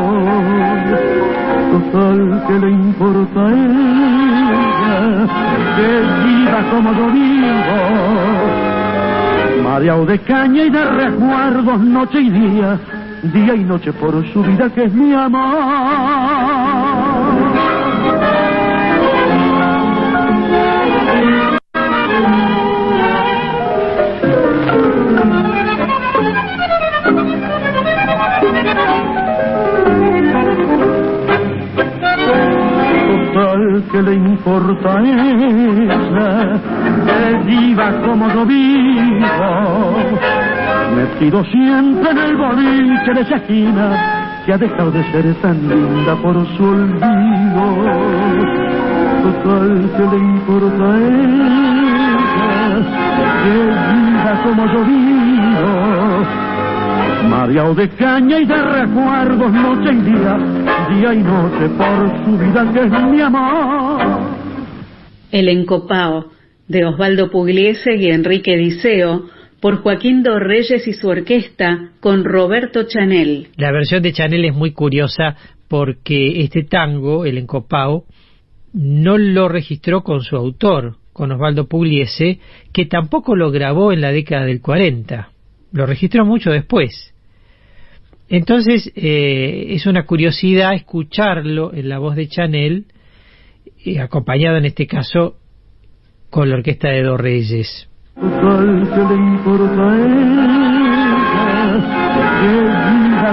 Total 1.72 2.44
que 2.48 2.60
le 2.60 2.72
importa 2.72 3.40
a 3.40 3.50
ella 3.54 5.28
que 5.76 5.90
viva 6.28 6.60
como 6.72 6.94
yo 6.94 7.08
vivo, 7.12 7.78
mareado 9.64 10.06
de 10.06 10.20
caña 10.20 10.64
y 10.64 10.70
de 10.70 10.84
recuerdos 10.84 11.80
noche 11.80 12.22
y 12.22 12.30
día, 12.32 12.80
día 13.24 13.56
y 13.56 13.64
noche 13.64 13.94
por 13.94 14.26
su 14.32 14.44
vida 14.44 14.70
que 14.70 14.84
es 14.86 14.94
mi 14.94 15.14
amor. 15.14 16.38
que 33.92 34.02
le 34.02 34.16
importa 34.16 35.00
ella 35.00 36.60
que 37.06 37.38
viva 37.46 38.02
como 38.02 38.28
yo 38.30 38.46
vivo 38.46 39.88
metido 40.96 41.44
siempre 41.46 42.12
en 42.12 42.18
el 42.18 42.36
boliche 42.36 43.14
de 43.14 43.22
esa 43.22 43.36
esquina 43.36 44.44
que 44.46 44.54
ha 44.54 44.58
dejado 44.58 44.92
de 44.92 45.04
ser 45.12 45.34
tan 45.42 45.68
linda 45.68 46.16
por 46.22 46.36
su 46.56 46.64
olvido. 46.64 47.84
Total 49.24 49.92
que 49.98 50.04
le 50.04 50.18
importa 50.18 50.84
a 50.84 50.98
ella 50.98 51.78
que 53.44 53.56
viva 53.94 54.42
como 54.44 54.66
yo 54.68 54.86
vivo. 54.86 56.26
Mareado 57.30 57.76
de 57.76 57.90
caña 57.90 58.40
y 58.40 58.46
de 58.46 58.62
recuerdos 58.62 59.52
noche 59.52 59.92
y 59.92 60.02
día, 60.02 60.38
día 60.90 61.14
y 61.14 61.24
noche 61.24 61.70
por 61.78 62.26
su 62.26 62.38
vida 62.38 62.72
que 62.72 62.80
es 62.80 63.04
mi 63.12 63.22
amor. 63.22 64.02
El 65.32 65.50
encopao 65.50 66.28
de 66.68 66.86
Osvaldo 66.86 67.30
Pugliese 67.30 67.96
y 67.96 68.10
Enrique 68.12 68.56
Diceo 68.56 69.24
por 69.62 69.82
Joaquín 69.82 70.24
Dorreyes 70.24 70.88
y 70.88 70.94
su 70.94 71.08
orquesta 71.08 71.92
con 72.00 72.24
Roberto 72.24 72.84
Chanel. 72.84 73.48
La 73.56 73.72
versión 73.72 74.04
de 74.04 74.14
Chanel 74.14 74.46
es 74.46 74.56
muy 74.56 74.72
curiosa 74.72 75.36
porque 75.68 76.42
este 76.42 76.64
tango, 76.64 77.26
el 77.26 77.38
encopao, 77.38 78.06
no 78.74 79.18
lo 79.18 79.50
registró 79.50 80.04
con 80.04 80.22
su 80.22 80.36
autor, 80.36 80.98
con 81.14 81.32
Osvaldo 81.32 81.68
Pugliese, 81.68 82.40
que 82.74 82.86
tampoco 82.86 83.36
lo 83.36 83.52
grabó 83.52 83.92
en 83.92 84.02
la 84.02 84.12
década 84.12 84.46
del 84.46 84.62
40 84.62 85.32
lo 85.72 85.86
registró 85.86 86.26
mucho 86.26 86.52
después. 86.52 87.14
Entonces 88.30 88.92
eh, 88.96 89.68
es 89.70 89.86
una 89.86 90.06
curiosidad 90.06 90.74
escucharlo 90.74 91.74
en 91.74 91.88
la 91.88 92.00
voz 92.00 92.16
de 92.16 92.28
Chanel, 92.28 92.86
eh, 93.86 94.00
acompañado 94.00 94.58
en 94.58 94.66
este 94.66 94.88
caso 94.88 95.38
con 96.30 96.50
la 96.50 96.58
orquesta 96.58 96.90
de 96.90 97.04
dos 97.04 97.20
reyes. 97.20 97.90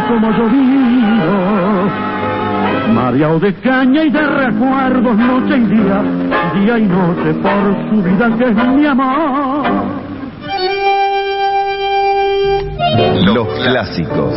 Como 0.09 0.31
yo 0.33 0.45
María 2.93 3.29
de 3.29 3.55
caña 3.55 4.05
y 4.05 4.11
de 4.11 4.21
recuerdos 4.21 5.17
noche 5.17 5.57
y 5.57 5.65
día, 5.67 6.03
día 6.55 6.79
y 6.79 6.83
noche 6.83 7.33
por 7.43 7.91
su 7.91 8.03
vida 8.03 8.31
que 8.37 8.45
es 8.45 8.57
mi 8.69 8.87
amor. 8.87 9.67
Los 13.35 13.49
clásicos. 13.67 14.35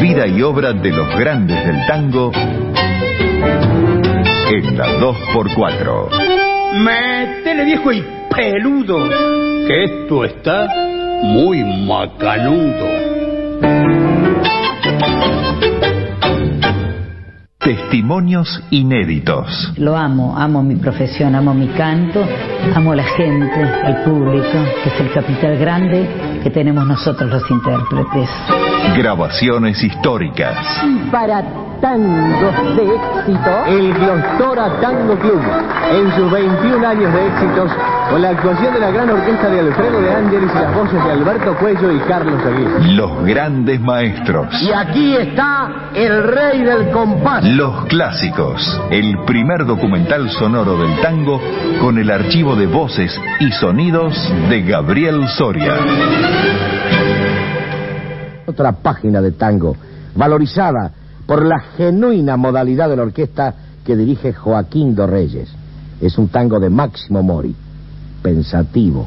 Vida 0.00 0.26
y 0.26 0.42
obra 0.42 0.72
de 0.74 0.90
los 0.90 1.08
grandes 1.18 1.64
del 1.66 1.86
tango. 1.86 2.30
Esta 4.50 4.84
2x4. 5.00 6.47
Métele 6.74 7.64
viejo 7.64 7.92
y 7.92 8.04
peludo, 8.34 9.08
que 9.66 9.84
esto 9.84 10.24
está 10.24 10.68
muy 11.22 11.64
macanudo. 11.64 12.86
Testimonios 17.58 18.62
inéditos. 18.70 19.72
Lo 19.78 19.96
amo, 19.96 20.36
amo 20.38 20.62
mi 20.62 20.76
profesión, 20.76 21.34
amo 21.34 21.54
mi 21.54 21.68
canto, 21.68 22.22
amo 22.74 22.94
la 22.94 23.04
gente, 23.04 23.60
el 23.86 23.96
público, 24.04 24.64
que 24.82 24.90
es 24.90 25.00
el 25.00 25.12
capital 25.12 25.56
grande 25.58 26.06
que 26.42 26.50
tenemos 26.50 26.86
nosotros 26.86 27.30
los 27.30 27.50
intérpretes. 27.50 28.28
Grabaciones 28.96 29.82
históricas. 29.82 30.56
Para 31.10 31.42
tangos 31.80 32.76
de 32.76 32.94
éxito, 32.94 33.64
el 33.66 33.94
Glostora 33.94 34.80
Tango 34.80 35.16
Club, 35.18 35.40
en 35.90 36.16
sus 36.16 36.30
21 36.30 36.86
años 36.86 37.12
de 37.12 37.26
éxitos, 37.26 37.70
con 38.10 38.22
la 38.22 38.30
actuación 38.30 38.74
de 38.74 38.80
la 38.80 38.90
gran 38.90 39.10
orquesta 39.10 39.48
de 39.48 39.60
Alfredo 39.60 40.00
de 40.00 40.12
Ángeles 40.12 40.50
y 40.52 40.58
las 40.58 40.74
voces 40.74 41.04
de 41.04 41.12
Alberto 41.12 41.56
Cuello 41.58 41.92
y 41.92 41.98
Carlos 42.00 42.40
Aguirre. 42.44 42.94
Los 42.94 43.24
grandes 43.24 43.80
maestros. 43.80 44.62
Y 44.62 44.72
aquí 44.72 45.16
está 45.16 45.90
el 45.94 46.22
rey 46.22 46.62
del 46.62 46.90
compás. 46.90 47.44
Los 47.44 47.86
clásicos. 47.86 48.80
El 48.90 49.24
primer 49.26 49.66
documental 49.66 50.28
sonoro 50.30 50.78
del 50.78 51.00
tango 51.00 51.40
con 51.80 51.98
el 51.98 52.10
archivo 52.10 52.56
de 52.56 52.66
voces 52.66 53.18
y 53.40 53.50
sonidos 53.52 54.14
de 54.48 54.62
Gabriel 54.62 55.28
Soria. 55.28 55.74
Otra 58.46 58.72
página 58.72 59.20
de 59.20 59.32
tango, 59.32 59.76
valorizada 60.14 60.92
por 61.28 61.44
la 61.44 61.60
genuina 61.76 62.38
modalidad 62.38 62.88
de 62.88 62.96
la 62.96 63.02
orquesta 63.02 63.54
que 63.84 63.94
dirige 63.94 64.32
Joaquín 64.32 64.94
Dorreyes. 64.94 65.50
Es 66.00 66.16
un 66.16 66.28
tango 66.28 66.58
de 66.58 66.70
Máximo 66.70 67.22
Mori, 67.22 67.54
pensativo. 68.22 69.06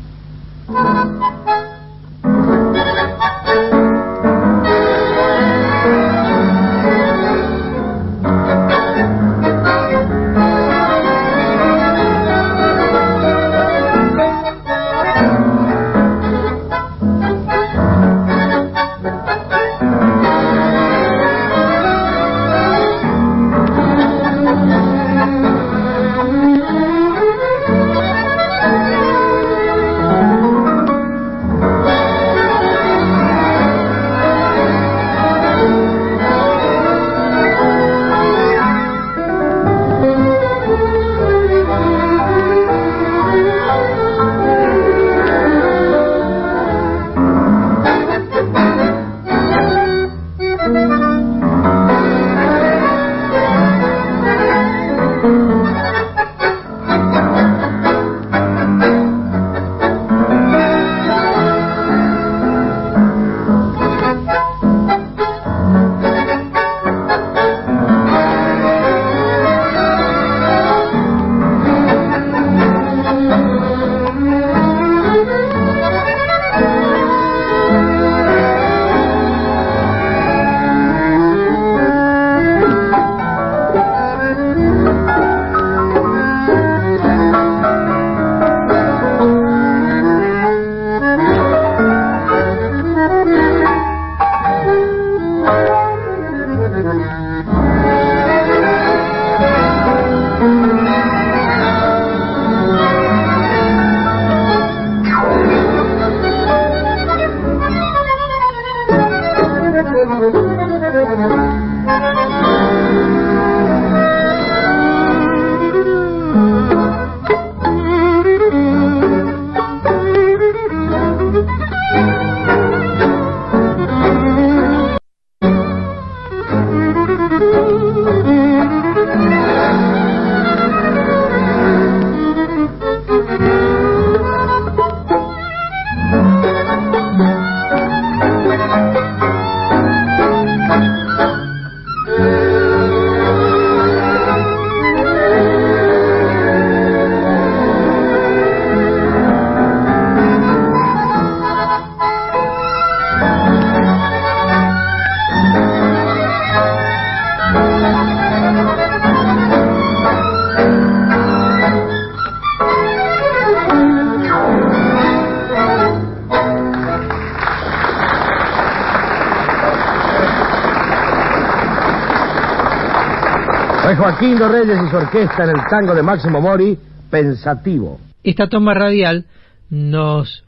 Joaquín 174.11 174.37
Reyes 174.39 174.77
y 174.85 174.89
su 174.89 174.97
orquesta 174.97 175.43
en 175.45 175.51
el 175.51 175.65
tango 175.69 175.95
de 175.95 176.03
Máximo 176.03 176.41
Mori, 176.41 176.77
Pensativo. 177.09 177.97
Esta 178.23 178.47
toma 178.47 178.73
radial 178.73 179.25
nos 179.69 180.43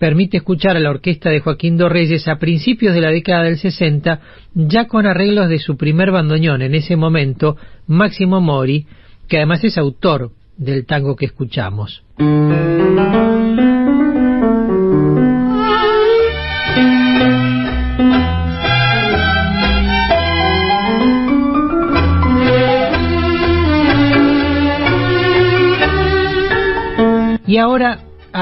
permite 0.00 0.38
escuchar 0.38 0.76
a 0.76 0.80
la 0.80 0.90
orquesta 0.90 1.30
de 1.30 1.38
Joaquín 1.38 1.76
Dorreyes 1.76 2.26
a 2.26 2.40
principios 2.40 2.92
de 2.94 3.00
la 3.00 3.10
década 3.10 3.44
del 3.44 3.58
60, 3.58 4.20
ya 4.54 4.88
con 4.88 5.06
arreglos 5.06 5.48
de 5.48 5.60
su 5.60 5.76
primer 5.76 6.10
bandoneón 6.10 6.60
en 6.60 6.74
ese 6.74 6.96
momento, 6.96 7.56
Máximo 7.86 8.40
Mori, 8.40 8.86
que 9.28 9.36
además 9.36 9.62
es 9.62 9.78
autor 9.78 10.32
del 10.56 10.84
tango 10.84 11.14
que 11.14 11.26
escuchamos. 11.26 12.02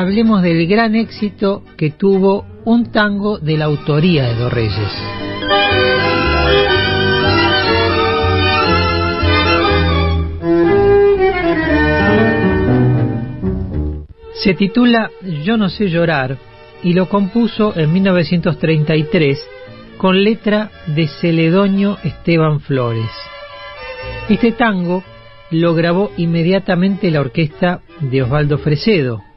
Hablemos 0.01 0.41
del 0.41 0.67
gran 0.67 0.95
éxito 0.95 1.63
que 1.77 1.91
tuvo 1.91 2.47
un 2.65 2.91
tango 2.91 3.39
de 3.39 3.59
la 3.59 3.67
autoría 3.67 4.29
de 4.29 4.35
Dos 4.35 4.51
Reyes. 4.51 4.93
Se 14.43 14.55
titula 14.55 15.11
Yo 15.45 15.59
no 15.59 15.69
sé 15.69 15.91
llorar 15.91 16.39
y 16.83 16.95
lo 16.95 17.11
compuso 17.11 17.75
en 17.77 17.93
1933 17.93 19.47
con 19.99 20.25
letra 20.25 20.71
de 20.87 21.09
Celedonio 21.09 21.99
Esteban 22.03 22.61
Flores. 22.61 23.11
Este 24.31 24.53
tango 24.53 25.05
lo 25.51 25.75
grabó 25.75 26.11
inmediatamente 26.17 27.11
la 27.11 27.21
orquesta 27.21 27.83
de 28.01 28.23
Osvaldo 28.23 28.57
Fresedo 28.57 29.30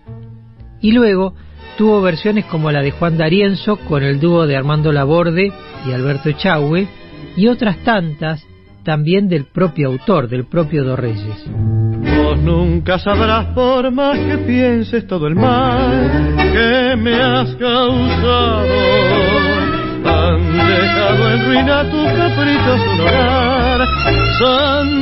y 0.84 0.92
luego 0.92 1.34
tuvo 1.78 2.02
versiones 2.02 2.46
como 2.46 2.72
la 2.72 2.82
de 2.82 2.92
Juan 2.92 3.18
D'Arienzo 3.18 3.78
con 3.78 4.04
el 4.04 4.20
dúo 4.20 4.46
de 4.46 4.56
Armando 4.56 4.92
Laborde 4.92 5.52
y 5.88 5.92
Alberto 5.92 6.30
Echagüe 6.30 6.88
y 7.36 7.48
otras 7.48 7.78
tantas 7.84 8.46
también 8.84 9.30
del 9.30 9.46
propio 9.46 9.88
autor, 9.88 10.28
del 10.28 10.46
propio 10.46 10.84
Dorreyes. 10.84 11.46
Vos 11.50 12.38
nunca 12.38 13.00
sabrás 13.00 13.46
por 13.56 13.90
más 13.92 14.20
que 14.20 14.38
pienses 14.40 15.08
todo 15.08 15.26
el 15.28 15.36
mal 15.36 16.36
que 16.54 16.96
me 16.98 17.16
has 17.16 17.56
causado. 17.56 19.53
Han 20.24 20.40
dejado 20.54 21.32
en 21.32 21.46
ruina 21.46 21.84
tu 21.92 22.02
capricho 22.06 22.74
un 22.94 23.02
hogar 23.02 23.80
santificado. 24.40 24.98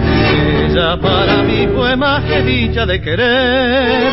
Ella 0.00 0.96
para 1.00 1.42
mí 1.42 1.66
fue 1.74 1.96
más 1.96 2.22
que 2.24 2.42
dicha 2.42 2.86
de 2.86 3.00
querer. 3.00 4.12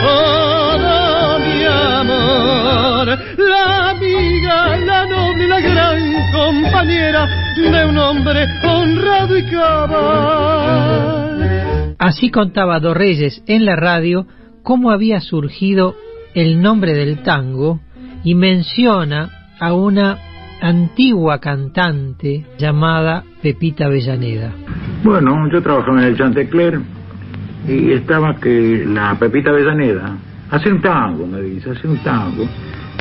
Todo 0.00 1.38
mi 1.40 1.64
amor, 1.64 3.18
la 3.36 3.90
amiga, 3.90 4.76
la 4.78 5.04
noble 5.04 5.46
la 5.46 5.60
gran 5.60 6.14
compañera 6.32 7.28
de 7.54 7.84
un 7.86 7.98
hombre 7.98 8.48
honrado 8.62 9.36
y 9.36 9.44
cabal. 9.50 10.94
Así 11.98 12.30
contaba 12.30 12.80
Dorreyes 12.80 13.42
en 13.46 13.66
la 13.66 13.76
radio 13.76 14.26
cómo 14.62 14.90
había 14.90 15.20
surgido 15.20 15.96
el 16.34 16.60
nombre 16.60 16.94
del 16.94 17.22
tango 17.22 17.80
y 18.24 18.34
menciona 18.34 19.30
a 19.60 19.72
una 19.72 20.18
antigua 20.60 21.38
cantante 21.40 22.46
llamada 22.58 23.24
Pepita 23.42 23.86
Avellaneda. 23.86 24.52
Bueno, 25.02 25.48
yo 25.52 25.62
trabajaba 25.62 26.00
en 26.02 26.08
el 26.08 26.16
Chantecler 26.16 26.80
y 27.68 27.92
estaba 27.92 28.36
que 28.36 28.84
la 28.86 29.16
Pepita 29.18 29.50
Avellaneda 29.50 30.16
hace 30.50 30.70
un 30.70 30.80
tango, 30.80 31.26
me 31.26 31.40
dice, 31.42 31.70
hace 31.70 31.86
un 31.86 31.98
tango. 31.98 32.46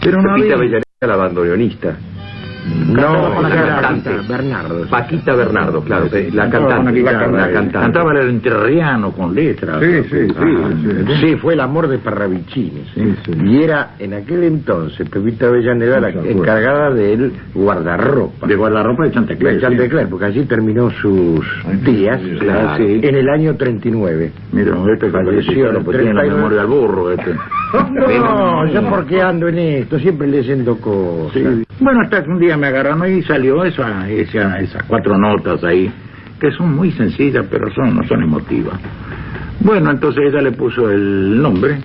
Pero 0.02 0.22
no 0.22 0.36
Pepita 0.36 0.56
había... 0.56 0.56
Avellaneda, 0.56 0.84
la 1.02 1.16
bandoneonista. 1.16 1.98
Guitarra. 2.64 3.82
cantante. 3.82 4.09
Bernardo. 4.28 4.86
Paquita 4.89 5.36
Bernardo, 5.36 5.82
claro, 5.82 6.05
la 6.34 6.49
cantante. 6.49 7.01
La 7.01 7.20
cantante. 7.20 7.72
Cantaba 7.74 8.11
el 8.14 8.30
entrerriano 8.30 9.11
con 9.11 9.34
letras. 9.36 9.80
Sí, 9.82 10.03
sí, 10.09 10.28
sí, 10.28 10.34
Ah, 10.38 10.70
sí. 10.82 11.16
Sí, 11.22 11.36
fue 11.38 11.53
el 11.53 11.59
amor 11.59 11.88
de 11.88 11.97
Parravicini. 11.99 12.84
Y 13.43 13.64
era 13.64 13.91
en 13.99 14.14
aquel 14.14 14.43
entonces 14.43 15.07
Pepita 15.09 15.47
Avellaneda 15.47 15.99
la 15.99 16.09
encargada 16.09 16.89
del 16.91 17.34
guardarropa. 17.53 18.47
De 18.47 18.55
guardarropa 18.55 19.03
de 19.05 19.11
Chantecler. 19.11 19.55
De 19.55 19.61
Chantecler, 19.61 20.07
porque 20.09 20.26
allí 20.26 20.45
terminó 20.45 20.89
sus 21.01 21.45
días 21.84 22.20
en 22.22 23.16
el 23.16 23.30
año 23.30 23.55
39. 23.55 24.32
Mira, 24.51 24.76
este 24.93 25.09
Falleció 25.09 25.53
tiene 25.53 25.74
la 25.74 25.80
39. 25.84 26.30
memoria 26.36 26.61
al 26.61 26.68
burro, 26.68 27.11
este. 27.11 27.34
No, 27.74 28.68
yo 28.68 28.84
porque 28.88 29.20
ando 29.20 29.47
en 29.47 29.57
esto, 29.57 29.97
siempre 29.97 30.28
leyendo 30.28 30.78
cosas. 30.78 31.41
Sí. 31.84 31.86
Bueno, 31.86 32.02
hasta 32.02 32.24
que 32.24 32.30
un 32.30 32.40
día 32.40 32.58
me 32.58 32.68
agarraron 32.68 33.12
y 33.12 33.22
salió 33.24 33.64
esa, 33.66 34.10
esa, 34.10 34.60
esas 34.60 34.84
cuatro 34.84 35.18
notas 35.18 35.64
ahí, 35.64 35.92
que 36.40 36.52
son 36.52 36.76
muy 36.76 36.92
sencillas, 36.92 37.46
pero 37.50 37.70
son, 37.74 37.96
no 37.96 38.04
son 38.08 38.24
emotivas. 38.24 38.80
Bueno, 39.60 39.92
entonces 39.92 40.24
ella 40.28 40.42
le 40.42 40.52
puso 40.52 40.90
el 40.92 41.42
nombre 41.42 41.78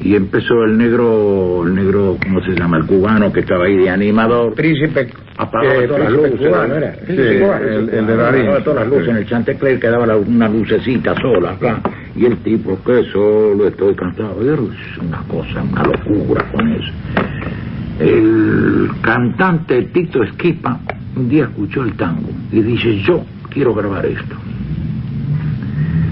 y 0.00 0.14
empezó 0.14 0.62
el 0.64 0.78
negro, 0.78 1.64
el 1.66 1.74
negro, 1.74 2.16
¿cómo 2.22 2.40
se 2.42 2.52
llama? 2.52 2.76
El 2.78 2.86
cubano 2.86 3.32
que 3.32 3.40
estaba 3.40 3.64
ahí 3.64 3.76
de 3.76 3.90
animador. 3.90 4.54
Príncipe 4.54 5.08
Apagaba 5.36 5.74
eh, 5.84 5.86
todas 5.88 6.02
las 6.02 6.12
luces. 6.12 6.34
cubano, 6.48 6.74
era. 6.74 6.94
Sí, 7.06 7.16
cubano, 7.40 7.66
el, 7.66 7.90
sí. 7.90 7.96
el 7.96 8.06
de 8.06 8.16
Darín. 8.16 8.40
Apagaba 8.42 8.64
todas 8.64 8.80
las 8.80 8.88
luces 8.88 9.08
en 9.08 9.16
el 9.16 9.26
Chantecler 9.26 9.78
quedaba 9.80 10.06
la- 10.06 10.16
una 10.16 10.48
lucecita 10.48 11.14
sola 11.20 11.50
acá. 11.52 11.80
Y 12.16 12.24
el 12.26 12.36
tipo, 12.38 12.78
que 12.84 13.04
solo 13.12 13.66
estoy 13.68 13.94
cansado. 13.94 14.40
Era 14.42 14.60
una 15.02 15.22
cosa, 15.28 15.62
una 15.62 15.82
locura 15.84 16.44
con 16.52 16.68
eso. 16.72 16.92
El 17.98 18.90
cantante 19.02 19.82
Tito 19.82 20.22
Esquipa 20.22 20.80
un 21.16 21.28
día 21.28 21.44
escuchó 21.44 21.82
el 21.82 21.94
tango 21.94 22.30
y 22.52 22.60
dice, 22.62 23.00
yo 23.00 23.24
quiero 23.50 23.74
grabar 23.74 24.06
esto. 24.06 24.36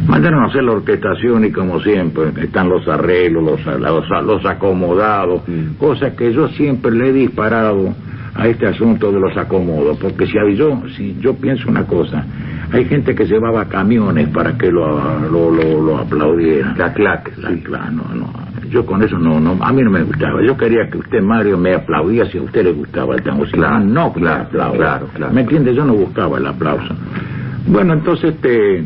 Mandaron 0.09 0.45
a 0.45 0.47
hacer 0.47 0.63
la 0.63 0.73
orquestación 0.73 1.45
y 1.45 1.53
como 1.53 1.81
siempre 1.81 2.33
están 2.43 2.69
los 2.69 2.87
arreglos, 2.87 3.43
los, 3.43 3.81
los, 3.81 4.25
los 4.25 4.47
acomodados, 4.47 5.43
cosas 5.79 6.15
que 6.15 6.33
yo 6.33 6.49
siempre 6.49 6.93
le 6.93 7.09
he 7.09 7.13
disparado 7.13 7.95
a 8.35 8.47
este 8.47 8.67
asunto 8.67 9.11
de 9.11 9.19
los 9.19 9.37
acomodos, 9.37 9.97
porque 9.99 10.27
si 10.27 10.35
yo, 10.57 10.83
si 10.97 11.17
yo 11.21 11.35
pienso 11.35 11.69
una 11.69 11.85
cosa, 11.85 12.25
hay 12.73 12.85
gente 12.85 13.15
que 13.15 13.25
llevaba 13.25 13.65
camiones 13.67 14.29
para 14.29 14.57
que 14.57 14.71
lo, 14.71 15.29
lo, 15.29 15.51
lo, 15.51 15.83
lo 15.83 15.99
aplaudieran. 15.99 16.77
La 16.77 16.93
clac, 16.93 17.33
La 17.39 17.51
clac, 17.63 17.91
no, 17.91 18.05
no. 18.15 18.56
Yo 18.71 18.85
con 18.85 19.03
eso 19.03 19.19
no, 19.19 19.41
no, 19.41 19.57
a 19.61 19.73
mí 19.73 19.83
no 19.83 19.91
me 19.91 20.03
gustaba. 20.03 20.43
Yo 20.43 20.57
quería 20.57 20.89
que 20.91 20.99
usted, 20.99 21.23
Mario, 21.23 21.57
me 21.57 21.75
aplaudía 21.75 22.27
si 22.31 22.39
a 22.39 22.43
usted 22.43 22.65
le 22.65 22.73
gustaba 22.73 23.15
el 23.15 23.23
tango. 23.23 23.47
Si 23.47 23.53
Claro, 23.53 23.81
no, 23.81 24.13
claro, 24.13 24.49
claro, 24.51 25.09
claro. 25.15 25.33
¿Me 25.33 25.43
entiende? 25.43 25.75
Yo 25.75 25.85
no 25.85 25.95
buscaba 25.95 26.39
el 26.39 26.47
aplauso. 26.47 26.95
Bueno, 27.67 27.95
entonces, 27.95 28.35
este, 28.35 28.85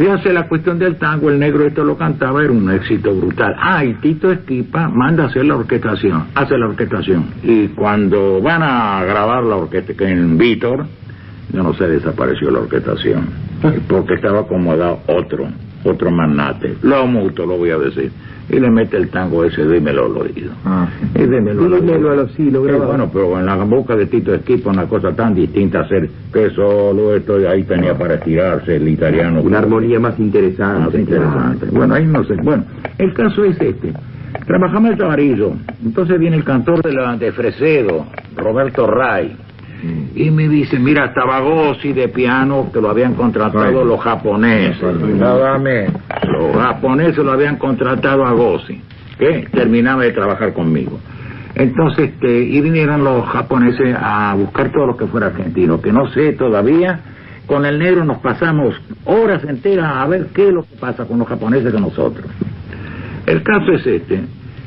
se 0.00 0.10
hace 0.10 0.32
la 0.32 0.48
cuestión 0.48 0.78
del 0.78 0.96
tango, 0.96 1.28
el 1.28 1.38
negro 1.38 1.66
esto 1.66 1.84
lo 1.84 1.96
cantaba, 1.96 2.42
era 2.42 2.50
un 2.50 2.70
éxito 2.70 3.14
brutal. 3.14 3.54
Ah, 3.58 3.84
y 3.84 3.92
Tito 3.94 4.32
Esquipa 4.32 4.88
manda 4.88 5.24
a 5.24 5.26
hacer 5.26 5.44
la 5.44 5.56
orquestación, 5.56 6.28
hace 6.34 6.56
la 6.56 6.68
orquestación. 6.68 7.26
Y 7.42 7.68
cuando 7.68 8.40
van 8.40 8.62
a 8.62 9.04
grabar 9.04 9.44
la 9.44 9.56
orquesta, 9.56 9.92
que 9.92 10.08
en 10.08 10.38
Vítor, 10.38 10.86
yo 11.52 11.62
no 11.62 11.74
sé, 11.74 11.86
desapareció 11.86 12.50
la 12.50 12.60
orquestación, 12.60 13.28
porque 13.88 14.14
estaba 14.14 14.40
acomodado 14.40 15.00
otro, 15.06 15.48
otro 15.84 16.10
magnate, 16.10 16.76
lo 16.82 17.06
muto, 17.06 17.46
lo 17.46 17.56
voy 17.58 17.70
a 17.70 17.78
decir. 17.78 18.10
Y 18.52 18.58
le 18.58 18.68
mete 18.68 18.96
el 18.96 19.08
tango 19.10 19.44
ese, 19.44 19.64
dímelo 19.64 20.06
al 20.06 20.16
oído. 20.16 20.50
Ah. 20.64 20.88
Y 21.14 21.20
dímelo 21.20 21.66
al 21.66 21.72
oído. 21.74 22.10
oído, 22.10 22.28
Sí, 22.36 22.50
grabado. 22.50 22.86
bueno, 22.86 23.10
pero 23.12 23.38
en 23.38 23.46
la 23.46 23.54
boca 23.56 23.94
de 23.94 24.06
Tito 24.06 24.34
Esquipa 24.34 24.70
una 24.70 24.86
cosa 24.86 25.12
tan 25.14 25.34
distinta 25.34 25.78
a 25.78 25.82
hacer 25.82 26.10
que 26.32 26.50
solo 26.50 27.14
esto 27.14 27.40
y 27.40 27.44
ahí 27.44 27.62
tenía 27.62 27.96
para 27.96 28.14
estirarse 28.14 28.74
el 28.76 28.88
italiano. 28.88 29.40
Una 29.40 29.58
armonía 29.58 30.00
más 30.00 30.18
interesante. 30.18 30.84
Más 30.84 30.94
interesante. 30.94 31.66
Bueno, 31.70 31.94
ahí 31.94 32.06
no 32.06 32.24
sé. 32.24 32.34
Bueno, 32.42 32.64
el 32.98 33.14
caso 33.14 33.44
es 33.44 33.60
este. 33.60 33.92
Trabajamos 34.46 34.90
el 34.90 34.98
tabarillo. 34.98 35.52
Entonces 35.84 36.18
viene 36.18 36.36
el 36.36 36.44
cantor 36.44 36.82
de, 36.82 36.92
la, 36.92 37.16
de 37.16 37.30
Fresedo, 37.30 38.06
Roberto 38.36 38.86
Ray. 38.88 39.36
Y 40.14 40.30
me 40.30 40.48
dice, 40.48 40.78
mira, 40.78 41.06
estaba 41.06 41.40
Gossi 41.40 41.92
de 41.92 42.08
piano, 42.08 42.70
que 42.72 42.80
lo 42.80 42.90
habían 42.90 43.14
contratado 43.14 43.84
los 43.84 44.00
japoneses. 44.00 44.82
Los 44.82 46.56
japoneses 46.56 47.18
lo 47.18 47.32
habían 47.32 47.56
contratado 47.56 48.24
a 48.26 48.32
Gossi, 48.32 48.80
que 49.18 49.48
terminaba 49.52 50.02
de 50.02 50.12
trabajar 50.12 50.52
conmigo. 50.52 50.98
Entonces, 51.54 52.10
este, 52.10 52.42
y 52.42 52.60
vinieron 52.60 53.02
los 53.02 53.26
japoneses 53.26 53.96
a 53.98 54.34
buscar 54.34 54.70
todo 54.70 54.86
lo 54.86 54.96
que 54.96 55.06
fuera 55.06 55.28
argentino, 55.28 55.80
que 55.80 55.92
no 55.92 56.08
sé 56.10 56.32
todavía. 56.32 57.00
Con 57.46 57.66
el 57.66 57.80
negro 57.80 58.04
nos 58.04 58.18
pasamos 58.18 58.80
horas 59.04 59.42
enteras 59.42 59.96
a 59.96 60.06
ver 60.06 60.28
qué 60.32 60.48
es 60.48 60.54
lo 60.54 60.62
que 60.62 60.76
pasa 60.78 61.06
con 61.06 61.18
los 61.18 61.26
japoneses 61.26 61.72
que 61.72 61.80
nosotros. 61.80 62.24
El 63.26 63.42
caso 63.42 63.72
es 63.72 63.86
este, 63.86 64.20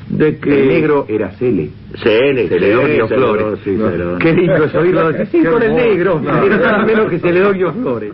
de 0.09 0.37
que... 0.37 0.61
El 0.63 0.67
negro 0.67 1.05
era 1.07 1.31
Cele. 1.31 1.69
Cele, 2.01 2.47
Celedonio 2.47 3.07
Cele, 3.07 3.19
Flores. 3.19 3.59
Qué 4.19 4.33
lindo 4.33 4.63
es 4.63 4.75
oírlo 4.75 5.11
decir 5.11 5.49
con 5.49 5.61
el 5.61 5.75
negro. 5.75 6.21
Era 6.23 6.57
nada 6.57 6.85
menos 6.85 7.09
que 7.09 7.19
Celedonio 7.19 7.73
Flores. 7.73 8.13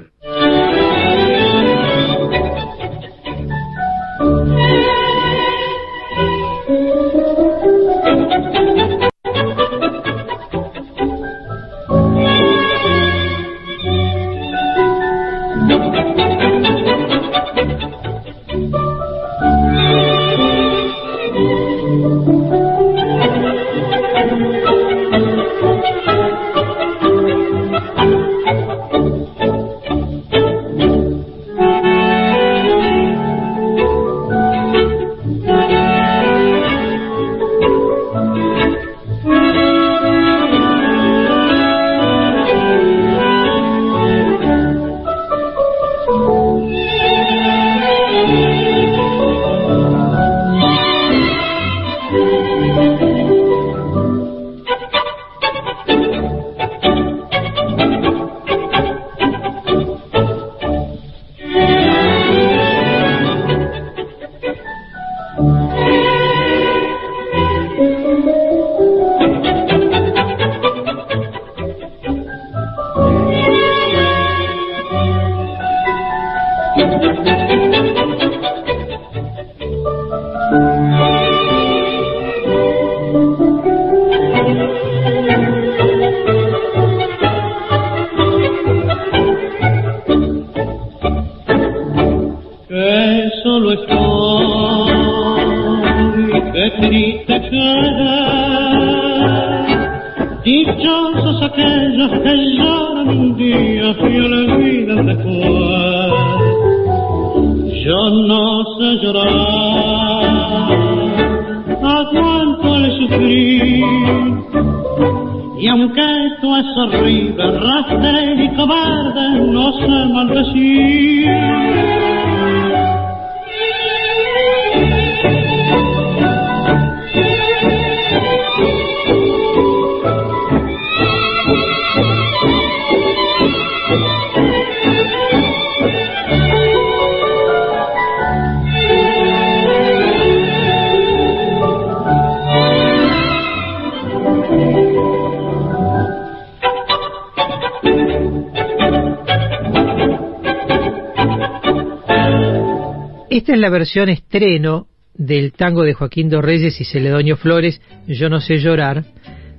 Versión 153.69 154.09
estreno 154.09 154.87
del 155.13 155.53
tango 155.53 155.83
de 155.83 155.93
Joaquín 155.93 156.29
dos 156.29 156.43
Reyes 156.43 156.79
y 156.79 156.85
Celedonio 156.85 157.37
Flores, 157.37 157.81
Yo 158.07 158.29
no 158.29 158.39
sé 158.39 158.57
llorar, 158.57 159.03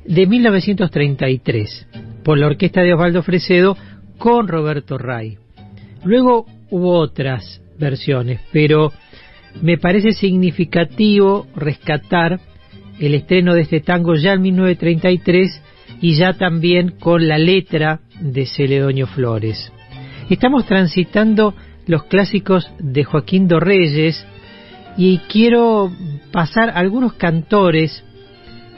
de 0.05 0.27
1933, 0.27 1.87
por 2.25 2.39
la 2.39 2.47
orquesta 2.47 2.83
de 2.83 2.95
Osvaldo 2.95 3.23
Fresedo 3.23 3.77
con 4.19 4.49
Roberto 4.49 4.99
Ray. 4.99 5.39
Luego 6.05 6.47
hubo 6.71 6.99
otras 6.99 7.63
versiones, 7.79 8.41
pero 8.53 8.93
me 9.63 9.79
parece 9.79 10.13
significativo 10.13 11.47
rescatar 11.55 12.41
el 12.99 13.15
estreno 13.15 13.55
de 13.55 13.63
este 13.63 13.81
tango 13.81 14.15
ya 14.15 14.35
en 14.35 14.43
1933 14.43 15.63
y 16.01 16.15
ya 16.15 16.35
también 16.35 16.93
con 16.99 17.27
la 17.27 17.39
letra 17.39 18.01
de 18.21 18.47
Celedonio 18.47 19.07
Flores. 19.07 19.73
Estamos 20.29 20.67
transitando 20.67 21.55
los 21.91 22.05
clásicos 22.05 22.71
de 22.79 23.03
Joaquín 23.03 23.49
Dorreyes 23.49 24.25
y 24.97 25.19
quiero 25.29 25.91
pasar 26.31 26.71
algunos 26.71 27.15
cantores 27.15 28.05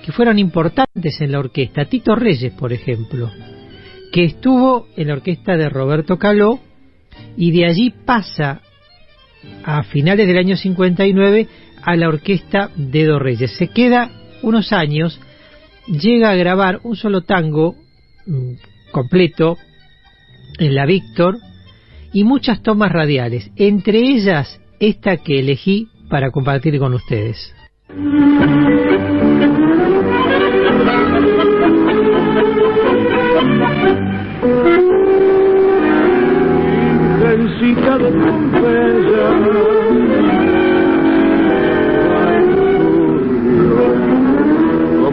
que 0.03 0.13
fueron 0.13 0.39
importantes 0.39 1.21
en 1.21 1.33
la 1.33 1.39
orquesta. 1.39 1.85
Tito 1.85 2.15
Reyes, 2.17 2.55
por 2.55 2.73
ejemplo, 2.73 3.31
que 4.13 4.25
estuvo 4.25 4.89
en 4.97 5.09
la 5.09 5.15
orquesta 5.15 5.59
de 5.59 5.69
Roberto 5.69 6.19
Caló 6.19 6.59
y 7.37 7.53
de 7.53 7.67
allí 7.67 7.91
pasa 7.91 8.63
a 9.63 9.83
finales 9.83 10.27
del 10.27 10.39
año 10.39 10.57
59 10.57 11.49
a 11.83 11.97
la 11.97 12.09
orquesta 12.09 12.71
de 12.77 13.05
Dorreyes. 13.05 13.53
Se 13.59 13.69
queda 13.69 14.11
unos 14.43 14.73
años, 14.73 15.21
llega 15.87 16.31
a 16.31 16.37
grabar 16.37 16.81
un 16.83 16.97
solo 16.97 17.23
tango 17.23 17.75
mm, 18.27 18.53
completo 18.91 19.59
en 20.59 20.75
la 20.75 20.87
Víctor, 20.87 21.37
y 22.13 22.25
muchas 22.25 22.63
tomas 22.63 22.93
radiales, 22.93 23.51
entre 23.57 23.99
ellas 23.99 24.61
esta 24.81 25.17
que 25.17 25.41
elegí 25.41 25.89
para 26.09 26.31
compartir 26.31 26.79
con 26.79 26.95
ustedes. 26.95 27.55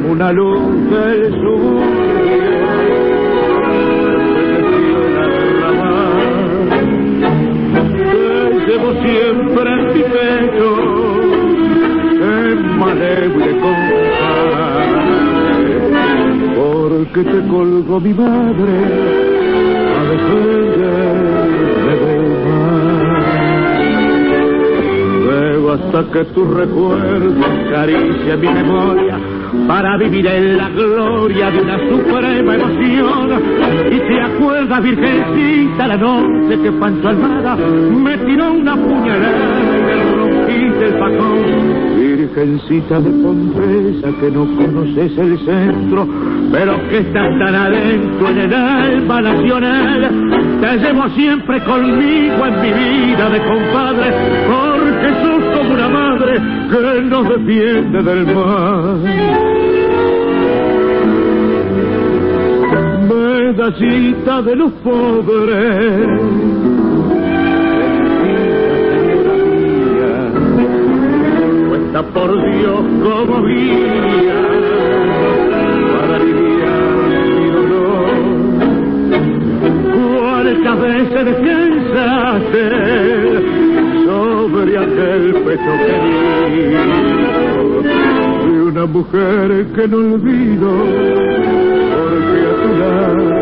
una 0.10 0.32
luz 0.34 1.88
siempre 9.03 9.71
en 9.73 9.85
mi 9.93 10.03
pecho 10.03 10.69
en 12.21 12.79
maleble 12.79 13.51
porque 16.55 17.23
te 17.23 17.47
colgó 17.47 17.99
mi 17.99 18.13
madre 18.13 18.73
a 19.97 20.03
defenderme 20.11 21.93
del 22.05 22.25
mal. 22.45 22.79
Luego 25.23 25.71
hasta 25.71 26.03
que 26.11 26.25
tu 26.25 26.45
recuerdo 26.45 27.45
acaricia 27.45 28.37
mi 28.37 28.47
memoria 28.47 29.18
para 29.68 29.97
vivir 29.97 30.26
en 30.28 30.58
la 30.58 30.70
gloria 30.70 31.52
de 31.52 31.62
una 31.62 31.78
suprema 31.89 32.56
emoción. 32.56 33.30
Y 33.91 34.00
te 34.00 34.22
acuerdas, 34.22 34.84
virgencita, 34.84 35.88
la 35.88 35.97
noche 35.97 36.62
que 36.62 36.72
Pancho 36.74 37.10
Almada 37.10 37.56
me 37.56 38.18
tiró 38.18 38.54
una 38.54 38.76
puñalada 38.76 39.78
y 39.78 39.82
me 39.82 40.04
rompiste 40.16 40.86
el 40.86 40.93
facón. 41.00 42.00
Virgencita 42.00 43.00
de 43.00 43.10
Pompeya 43.24 44.20
que 44.20 44.32
no 44.32 44.45
conoces 44.56 45.18
el 45.18 45.38
centro, 45.39 46.08
pero 46.52 46.78
que 46.89 47.00
estás 47.00 47.30
tan 47.39 47.56
adentro 47.56 48.30
en 48.30 48.38
el 48.38 48.54
alma 48.54 49.22
nacional. 49.22 50.10
Te 50.62 50.78
llevo 50.78 51.10
siempre 51.10 51.64
conmigo 51.64 52.45
en 52.45 52.62
mi 52.62 52.72
vida 52.74 53.30
de 53.30 53.39
compadre, 53.43 54.14
porque 54.47 55.10
sos 55.24 55.49
una 55.70 55.88
madre 55.88 56.34
que 56.70 57.01
nos 57.01 57.30
defiende 57.30 58.03
del 58.03 58.26
mal. 58.26 58.99
Medallita 63.07 64.41
de 64.41 64.55
los 64.55 64.72
pobres. 64.84 66.07
Cuesta 71.70 72.01
por 72.13 72.32
Dios 72.51 72.82
como 73.03 73.43
guía 73.45 74.41
para 75.93 76.15
aliviar 76.15 77.26
mi 77.39 77.47
dolor. 77.49 78.09
¿Cuántas 80.20 80.78
veces 80.82 81.26
descansaste 81.26 83.28
sobre 84.60 84.78
aquel 84.78 85.34
pecho 85.45 85.74
querido 85.88 86.82
de 88.43 88.62
una 88.64 88.86
mujer 88.86 89.68
que 89.74 89.88
no 89.88 89.97
olvido 89.97 90.70
porque 91.95 92.41
a 92.45 92.53
tu 92.62 92.70
lado 92.78 93.39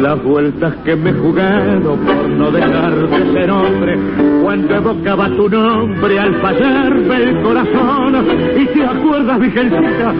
las 0.00 0.22
vueltas 0.22 0.74
que 0.84 0.96
me 0.96 1.10
he 1.10 1.12
jugado 1.14 1.96
por 1.96 2.28
no 2.28 2.50
dejar 2.50 2.94
de 2.94 3.32
ser 3.32 3.50
hombre. 3.50 3.98
Cuando 4.42 4.74
evocaba 4.74 5.28
tu 5.28 5.48
nombre 5.48 6.18
al 6.18 6.34
fallarme 6.40 7.16
el 7.16 7.42
corazón 7.42 8.26
y 8.58 8.66
te 8.66 8.84
acuerdas 8.84 9.40
virgencita 9.40 10.14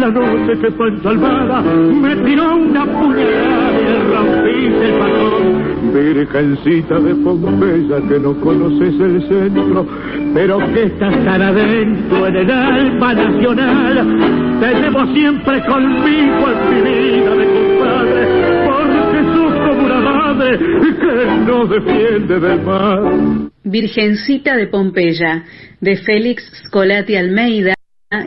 la 0.00 0.10
noche 0.10 0.58
que 0.60 0.70
Pancho 0.72 1.08
Almada 1.08 1.62
me 1.62 2.16
tiró 2.16 2.56
una 2.56 2.84
puñalada 2.84 3.80
y 3.80 4.12
rompiste 4.12 4.88
el 4.88 4.98
balón 4.98 5.66
Virgencita 5.94 6.98
de 6.98 7.14
Pompeya 7.14 8.00
que 8.08 8.18
no 8.18 8.34
conoces 8.40 9.00
el 9.00 9.28
centro 9.28 9.86
pero 10.34 10.58
que 10.58 10.84
estás 10.84 11.24
tan 11.24 11.42
adentro 11.42 12.26
en 12.26 12.36
el 12.36 12.50
alma 12.50 13.14
nacional 13.14 14.58
te 14.60 14.74
llevo 14.80 15.06
siempre 15.14 15.62
conmigo 15.66 16.46
en 16.50 16.74
mi 16.74 16.90
vida 16.90 17.34
de 17.34 17.75
madre 20.36 20.58
que 20.58 21.40
no 21.46 21.66
defiende 21.66 22.40
del 22.40 22.62
mal 22.62 23.50
Virgencita 23.64 24.56
de 24.56 24.68
Pompeya, 24.68 25.44
de 25.80 25.96
Félix 25.96 26.44
Scolati 26.66 27.16
Almeida 27.16 27.74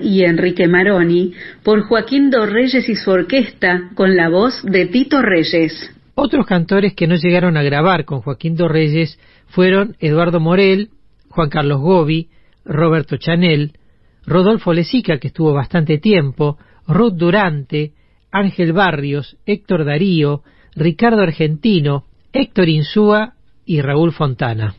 y 0.01 0.23
Enrique 0.23 0.67
Maroni, 0.67 1.33
por 1.63 1.83
Joaquín 1.83 2.29
Dorreyes 2.29 2.89
y 2.89 2.95
su 2.95 3.09
orquesta, 3.09 3.91
con 3.95 4.17
la 4.17 4.27
voz 4.27 4.61
de 4.63 4.87
Tito 4.87 5.21
Reyes. 5.21 5.95
Otros 6.15 6.45
cantores 6.45 6.93
que 6.93 7.07
no 7.07 7.15
llegaron 7.15 7.55
a 7.55 7.63
grabar 7.63 8.03
con 8.03 8.19
Joaquín 8.21 8.55
Dorreyes 8.55 9.17
fueron 9.47 9.95
Eduardo 9.99 10.41
Morel, 10.41 10.89
Juan 11.29 11.49
Carlos 11.49 11.79
Gobi, 11.79 12.27
Roberto 12.65 13.15
Chanel, 13.15 13.71
Rodolfo 14.25 14.73
Lesica, 14.73 15.19
que 15.19 15.29
estuvo 15.29 15.53
bastante 15.53 15.97
tiempo, 15.99 16.57
Ruth 16.85 17.13
Durante, 17.13 17.93
Ángel 18.31 18.73
Barrios, 18.73 19.37
Héctor 19.45 19.85
Darío, 19.85 20.43
Ricardo 20.79 21.21
Argentino, 21.21 22.05
Héctor 22.31 22.69
Insúa 22.69 23.33
y 23.65 23.81
Raúl 23.81 24.13
Fontana. 24.13 24.73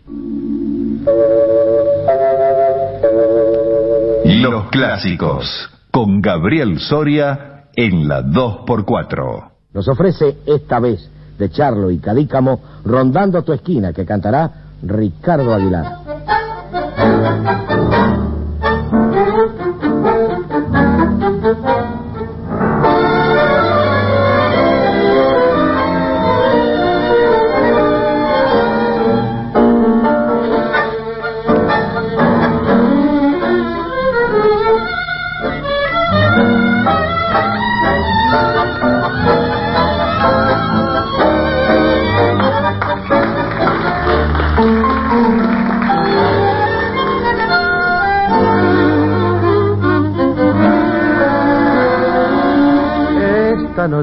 Los 4.24 4.70
clásicos 4.70 5.70
con 5.90 6.22
Gabriel 6.22 6.78
Soria 6.78 7.66
en 7.76 8.08
la 8.08 8.22
2x4. 8.22 9.50
Nos 9.74 9.88
ofrece 9.88 10.38
esta 10.46 10.80
vez 10.80 11.08
de 11.38 11.50
Charlo 11.50 11.90
y 11.90 11.98
Cadícamo 11.98 12.60
Rondando 12.84 13.42
tu 13.42 13.52
esquina 13.52 13.92
que 13.92 14.06
cantará 14.06 14.50
Ricardo 14.82 15.52
Aguilar. 15.52 16.00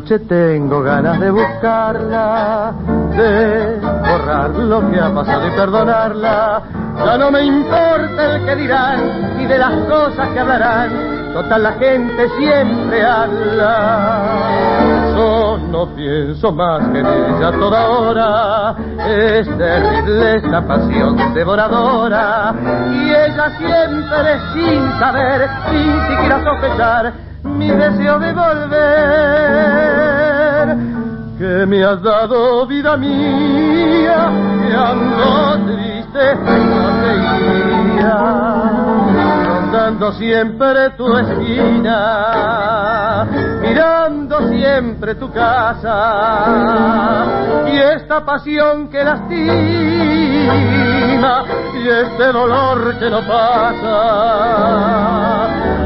Noche 0.07 0.19
tengo 0.25 0.81
ganas 0.83 1.19
de 1.19 1.29
buscarla, 1.31 2.73
de 3.11 3.77
borrar 3.77 4.51
lo 4.51 4.89
que 4.89 4.99
ha 5.01 5.13
pasado 5.13 5.47
y 5.47 5.51
perdonarla. 5.51 6.61
Ya 6.97 7.17
no 7.17 7.29
me 7.29 7.41
importa 7.43 8.35
el 8.35 8.45
que 8.45 8.55
dirán 8.55 9.35
y 9.37 9.45
de 9.45 9.57
las 9.57 9.73
cosas 9.83 10.29
que 10.29 10.39
hablarán, 10.39 11.33
total 11.33 11.63
la 11.63 11.73
gente 11.73 12.29
siempre 12.39 13.05
habla. 13.05 14.23
Yo 15.13 15.57
no 15.71 15.87
pienso 15.93 16.53
más 16.53 16.87
que 16.89 16.99
en 16.99 17.05
ella 17.05 17.51
toda 17.51 17.89
hora, 17.89 18.75
es 19.09 19.57
terrible 19.57 20.35
esta 20.37 20.65
pasión 20.65 21.33
devoradora 21.33 22.53
y 22.93 23.09
ella 23.09 23.49
siempre 23.57 24.39
sin 24.53 24.89
saber, 24.99 25.49
sin 25.69 26.07
siquiera 26.07 26.43
sospechar, 26.43 27.26
mi 27.57 27.69
deseo 27.69 28.19
de 28.19 28.33
volver 28.33 28.77
que 31.37 31.65
me 31.67 31.83
has 31.83 32.01
dado 32.01 32.65
vida 32.67 32.97
mía 32.97 34.31
que 34.67 34.75
ando 34.75 35.65
triste 35.65 36.35
rondando 39.67 40.11
siempre 40.13 40.91
tu 40.91 41.17
esquina 41.17 41.97
mirando 43.61 44.49
siempre 44.49 45.15
tu 45.15 45.31
casa 45.31 47.25
y 47.71 47.77
esta 47.77 48.25
pasión 48.25 48.89
que 48.89 49.03
lastima 49.03 50.53
y 51.75 51.87
este 51.87 52.31
dolor 52.31 52.97
que 52.97 53.09
no 53.09 53.21
pasa 53.27 53.97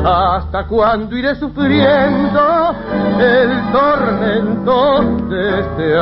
hasta 0.06 0.66
cuando 0.68 1.16
iré 1.16 1.36
sufriendo 1.36 2.76
el 3.20 3.72
tormento 3.72 5.02
de 5.30 5.60
este 5.60 5.96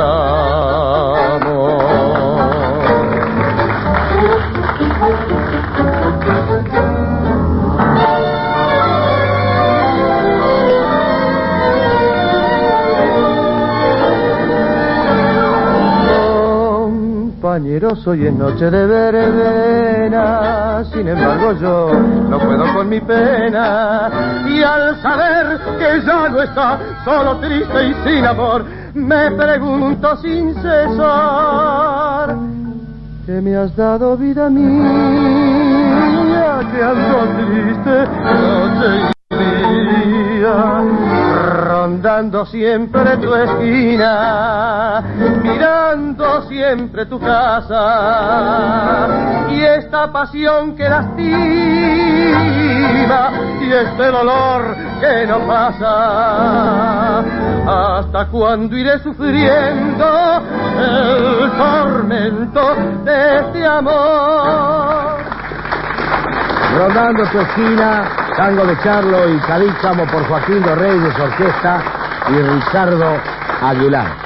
Compañero, 17.50 17.98
hoy 18.06 18.26
es 18.28 18.32
noche 18.32 18.70
de 18.70 18.86
verbena, 18.86 20.84
sin 20.92 21.08
embargo 21.08 21.52
yo 21.60 21.92
no 22.28 22.38
puedo 22.38 22.72
con 22.74 22.88
mi 22.88 23.00
pena. 23.00 24.08
Y 24.48 24.62
al 24.62 25.02
saber 25.02 25.58
que 25.76 26.00
ya 26.06 26.28
no 26.28 26.42
está 26.42 26.78
solo 27.04 27.38
triste 27.38 27.88
y 27.88 27.94
sin 28.04 28.24
amor, 28.24 28.64
me 28.94 29.32
pregunto 29.32 30.16
sin 30.18 30.54
cesar, 30.62 32.36
¿qué 33.26 33.40
me 33.40 33.56
has 33.56 33.74
dado 33.74 34.16
vida 34.16 34.48
mía? 34.48 35.50
Que 36.72 36.84
ando 36.84 37.18
triste 37.34 38.06
noche 38.22 39.19
rondando 41.90 42.46
siempre 42.46 43.16
tu 43.18 43.34
esquina, 43.34 45.02
mirando 45.42 46.42
siempre 46.42 47.06
tu 47.06 47.18
casa, 47.18 47.78
y 49.50 49.60
esta 49.62 50.12
pasión 50.12 50.76
que 50.76 50.88
lastima, 50.88 51.20
y 53.60 53.72
este 53.72 54.06
dolor 54.10 54.76
que 55.00 55.26
no 55.26 55.38
pasa, 55.46 57.18
hasta 57.66 58.26
cuando 58.26 58.76
iré 58.76 58.98
sufriendo 59.00 60.06
el 60.78 61.50
tormento 61.56 62.74
de 63.04 63.36
este 63.38 63.66
amor. 63.66 65.18
Rondando 66.76 67.24
tu 67.30 67.40
esquina, 67.40 68.19
tango 68.36 68.64
de 68.64 68.76
Charlo 68.82 69.34
y 69.34 69.38
Cadícamo 69.40 70.06
por 70.06 70.24
Joaquín 70.24 70.62
de 70.62 70.74
Reyes 70.74 71.18
Orquesta 71.18 72.26
y 72.28 72.42
Ricardo 72.42 73.20
Aguilar. 73.60 74.16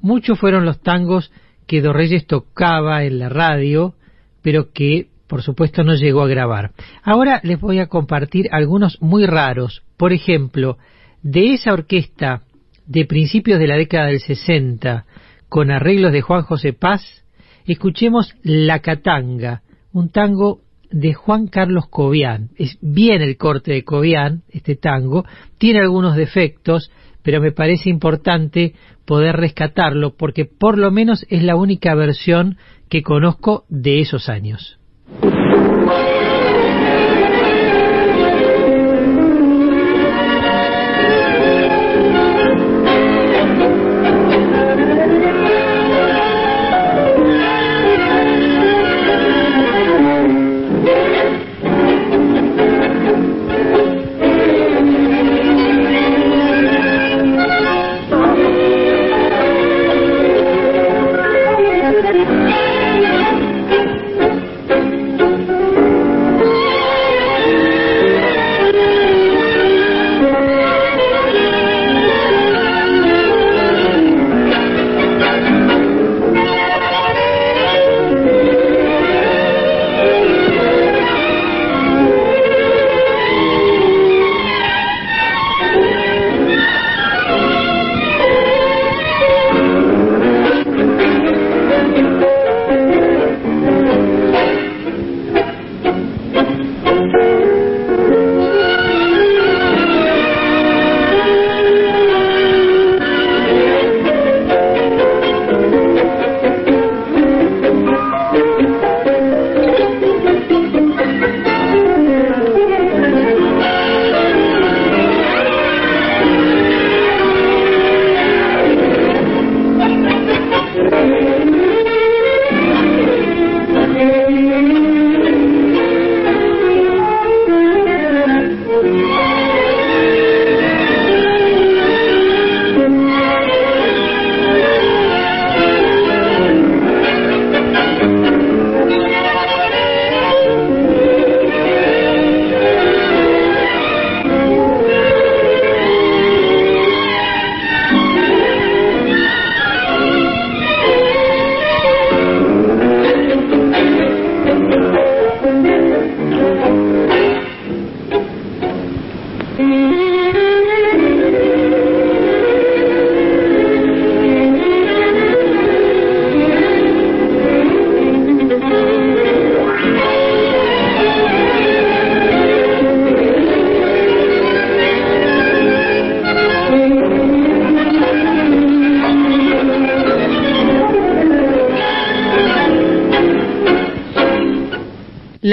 Muchos 0.00 0.38
fueron 0.38 0.64
los 0.64 0.80
tangos 0.80 1.30
que 1.66 1.80
Do 1.80 1.92
Reyes 1.92 2.26
tocaba 2.26 3.04
en 3.04 3.18
la 3.18 3.28
radio, 3.28 3.94
pero 4.42 4.72
que 4.72 5.08
por 5.28 5.42
supuesto 5.42 5.84
no 5.84 5.94
llegó 5.94 6.22
a 6.22 6.28
grabar. 6.28 6.72
Ahora 7.04 7.40
les 7.44 7.60
voy 7.60 7.78
a 7.78 7.86
compartir 7.86 8.48
algunos 8.50 9.00
muy 9.00 9.26
raros. 9.26 9.82
Por 9.96 10.12
ejemplo, 10.12 10.76
de 11.22 11.54
esa 11.54 11.72
orquesta 11.72 12.42
de 12.86 13.04
principios 13.04 13.60
de 13.60 13.68
la 13.68 13.76
década 13.76 14.06
del 14.06 14.20
60, 14.20 15.04
con 15.48 15.70
arreglos 15.70 16.12
de 16.12 16.22
Juan 16.22 16.42
José 16.42 16.72
Paz, 16.72 17.24
escuchemos 17.64 18.34
La 18.42 18.80
Catanga, 18.80 19.62
un 19.92 20.10
tango 20.10 20.62
de 20.90 21.14
Juan 21.14 21.46
Carlos 21.46 21.86
Cobian. 21.88 22.50
Es 22.56 22.78
bien 22.80 23.22
el 23.22 23.36
corte 23.36 23.72
de 23.72 23.84
Cobian, 23.84 24.42
este 24.50 24.76
tango, 24.76 25.24
tiene 25.58 25.80
algunos 25.80 26.16
defectos, 26.16 26.90
pero 27.22 27.40
me 27.40 27.52
parece 27.52 27.90
importante 27.90 28.74
poder 29.04 29.36
rescatarlo 29.36 30.14
porque 30.16 30.44
por 30.44 30.78
lo 30.78 30.90
menos 30.90 31.26
es 31.28 31.42
la 31.42 31.56
única 31.56 31.94
versión 31.94 32.56
que 32.88 33.02
conozco 33.02 33.64
de 33.68 34.00
esos 34.00 34.28
años. 34.28 34.78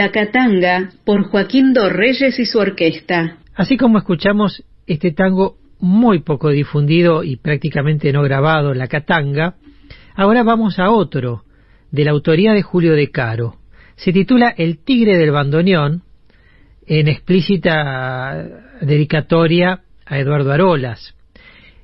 La 0.07 0.13
Catanga 0.13 0.89
por 1.03 1.23
Joaquín 1.23 1.73
Dorreyes 1.73 2.39
y 2.39 2.45
su 2.45 2.59
orquesta. 2.59 3.39
Así 3.53 3.75
como 3.75 3.97
escuchamos 3.97 4.63
este 4.85 5.11
tango 5.11 5.57
muy 5.81 6.19
poco 6.19 6.49
difundido 6.49 7.25
y 7.25 7.35
prácticamente 7.35 8.13
no 8.13 8.23
grabado, 8.23 8.73
La 8.73 8.88
Catanga, 8.88 9.55
ahora 10.15 10.43
vamos 10.43 10.79
a 10.79 10.91
otro, 10.91 11.43
de 11.91 12.05
la 12.05 12.11
autoría 12.11 12.53
de 12.53 12.61
Julio 12.61 12.93
de 12.93 13.11
Caro. 13.11 13.57
Se 13.97 14.13
titula 14.13 14.47
El 14.57 14.77
Tigre 14.77 15.17
del 15.17 15.31
Bandoneón, 15.31 16.03
en 16.85 17.09
explícita 17.09 18.47
dedicatoria 18.79 19.81
a 20.05 20.19
Eduardo 20.19 20.53
Arolas. 20.53 21.15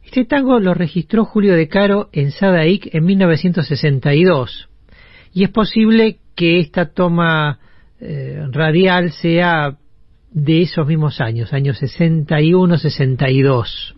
Este 0.05 0.23
tango 0.23 0.61
lo 0.61 0.73
registró 0.73 1.25
Julio 1.25 1.55
de 1.55 1.67
Caro 1.67 2.07
en 2.13 2.31
Sadaic 2.31 2.87
en 2.95 3.03
1962, 3.03 4.69
y 5.33 5.43
es 5.43 5.49
posible 5.49 6.19
que 6.37 6.61
esta 6.61 6.85
toma 6.85 7.59
eh, 8.05 8.47
radial 8.51 9.11
sea 9.11 9.77
de 10.31 10.63
esos 10.63 10.85
mismos 10.85 11.21
años, 11.21 11.53
años 11.53 11.81
61-62. 11.81 13.95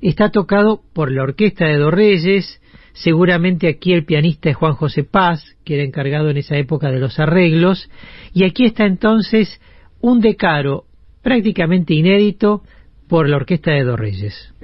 Está 0.00 0.30
tocado 0.30 0.80
por 0.92 1.10
la 1.10 1.24
orquesta 1.24 1.66
de 1.66 1.78
Dorreyes, 1.78 2.60
seguramente 2.92 3.66
aquí 3.68 3.92
el 3.94 4.04
pianista 4.04 4.50
es 4.50 4.56
Juan 4.56 4.74
José 4.74 5.02
Paz, 5.02 5.56
que 5.64 5.74
era 5.74 5.82
encargado 5.82 6.30
en 6.30 6.36
esa 6.36 6.56
época 6.56 6.92
de 6.92 7.00
los 7.00 7.18
arreglos, 7.18 7.90
y 8.32 8.44
aquí 8.44 8.64
está 8.64 8.86
entonces 8.86 9.60
un 10.00 10.20
decaro 10.20 10.84
prácticamente 11.22 11.94
inédito 11.94 12.62
por 13.08 13.28
la 13.28 13.34
orquesta 13.36 13.72
de 13.72 13.82
Dorreyes. 13.82 14.54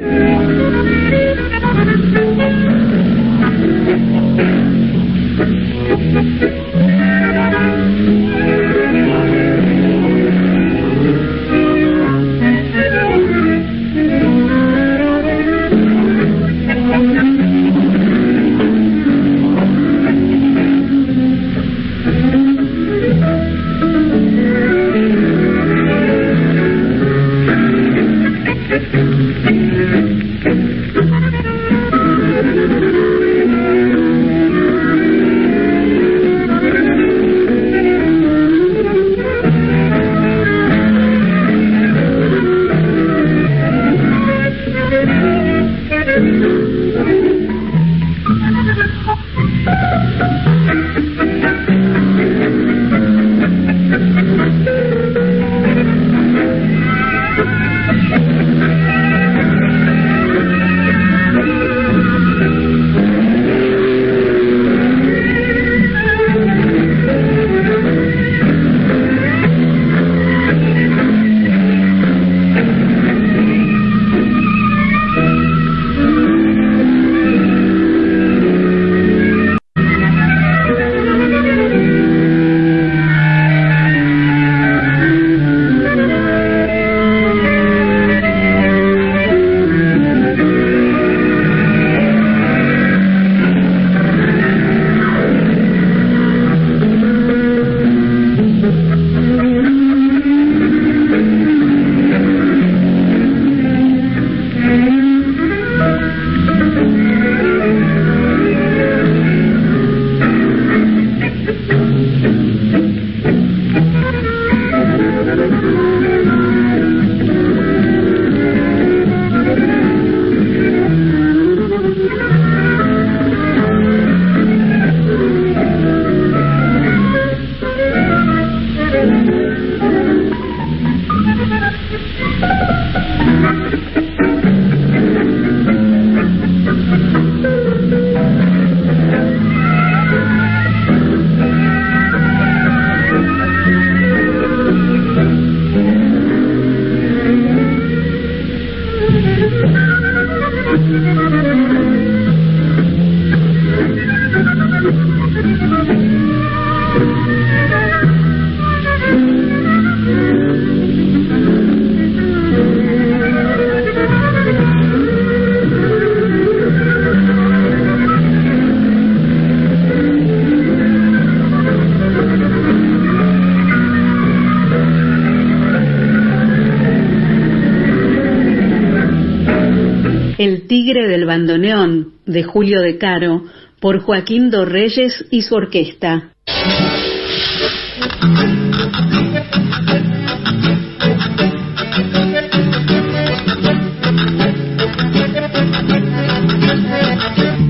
Bandoneón 181.30 182.14
de 182.26 182.42
Julio 182.42 182.80
de 182.80 182.98
Caro 182.98 183.44
por 183.78 184.00
Joaquín 184.00 184.50
Dorreyes 184.50 185.26
y 185.30 185.42
su 185.42 185.54
orquesta. 185.54 186.32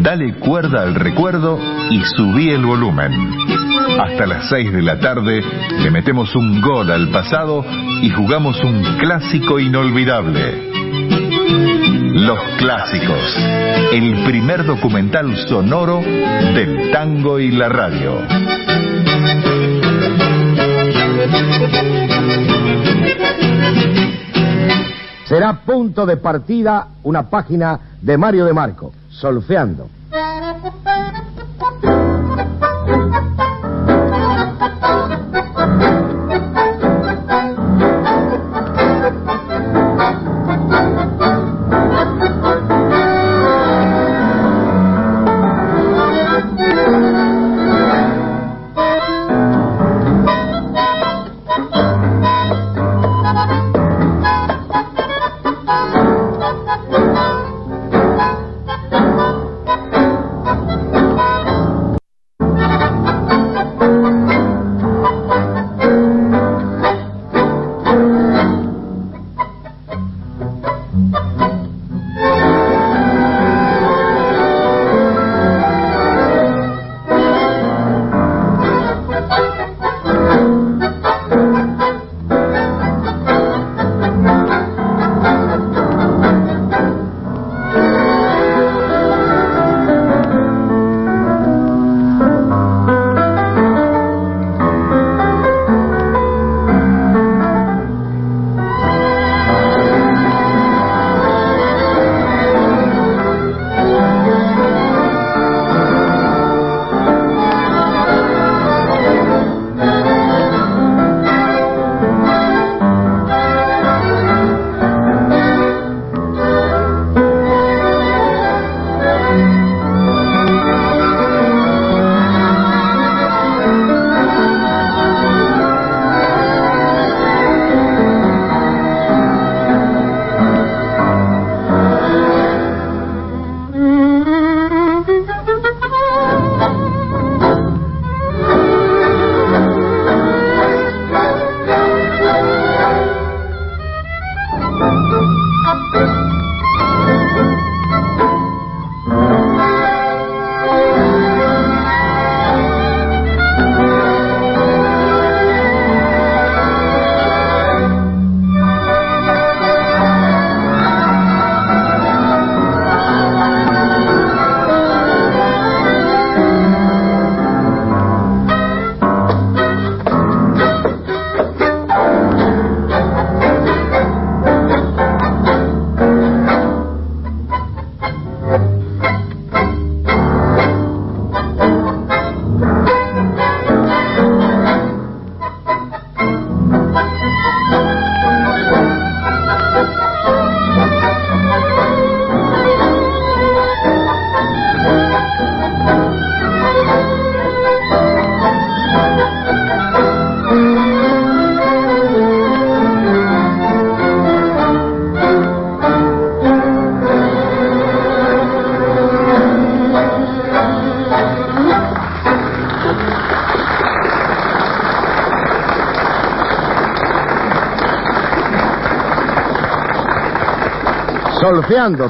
Dale 0.01 0.35
cuerda 0.37 0.83
al 0.85 0.95
recuerdo 0.95 1.61
y 1.91 2.01
subí 2.17 2.49
el 2.49 2.65
volumen. 2.65 3.13
Hasta 4.01 4.27
las 4.27 4.49
6 4.49 4.73
de 4.73 4.81
la 4.81 4.99
tarde 4.99 5.45
le 5.83 5.91
metemos 5.91 6.35
un 6.35 6.63
gol 6.63 6.91
al 6.91 7.11
pasado 7.11 7.63
y 8.01 8.09
jugamos 8.09 8.59
un 8.65 8.83
clásico 8.99 9.61
inolvidable. 9.61 10.80
Los 12.13 12.39
Clásicos, 12.59 13.37
el 13.93 14.25
primer 14.25 14.65
documental 14.65 15.37
sonoro 15.49 16.01
del 16.01 16.91
tango 16.93 17.39
y 17.39 17.51
la 17.51 17.69
radio. 17.69 18.21
será 25.31 25.61
punto 25.65 26.07
de 26.07 26.17
partida 26.17 26.89
una 27.05 27.31
página 27.31 27.79
de 28.03 28.19
Mario 28.19 28.45
de 28.47 28.53
Marco, 28.53 28.93
solfeando. 29.11 30.00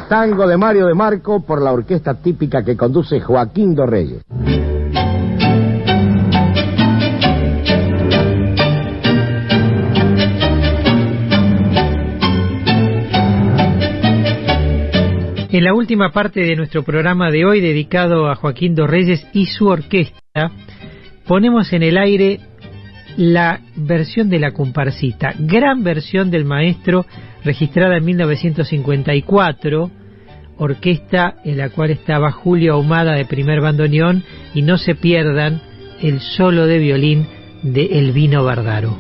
Tango 0.09 0.47
de 0.47 0.57
Mario 0.57 0.87
de 0.87 0.95
Marco 0.95 1.45
por 1.45 1.61
la 1.61 1.71
orquesta 1.71 2.15
típica 2.15 2.65
que 2.65 2.79
conduce 2.79 3.21
Joaquín 3.21 3.75
Dorreyes. 3.75 4.23
En 15.51 15.65
la 15.65 15.75
última 15.75 16.11
parte 16.11 16.41
de 16.41 16.57
nuestro 16.57 16.83
programa 16.83 17.31
de 17.31 17.45
hoy, 17.45 17.61
dedicado 17.61 18.31
a 18.31 18.37
Joaquín 18.37 18.75
Dorreyes 18.75 19.27
y 19.35 19.45
su 19.45 19.67
orquesta, 19.67 20.53
ponemos 21.27 21.71
en 21.75 21.83
el 21.83 21.99
aire 21.99 22.41
la 23.19 23.61
versión 23.77 24.31
de 24.31 24.39
la 24.39 24.53
comparsita, 24.53 25.35
gran 25.39 25.85
versión 25.85 26.31
del 26.31 26.47
maestro 26.47 27.05
registrada 27.45 27.97
en 27.97 28.05
1954, 28.05 29.91
orquesta 30.59 31.37
en 31.45 31.59
la 31.59 31.71
cual 31.71 31.91
estaba 31.91 32.33
Julio 32.33 32.75
Ahumada 32.75 33.15
de 33.15 33.25
primer 33.25 33.61
bandoneón 33.61 34.25
y 34.55 34.63
no 34.63 34.79
se 34.79 34.95
pierdan 34.95 35.61
el 36.01 36.21
solo 36.21 36.67
de 36.67 36.79
violín 36.79 37.27
de 37.63 37.99
Elvino 37.99 38.45
Bardaro. 38.45 38.99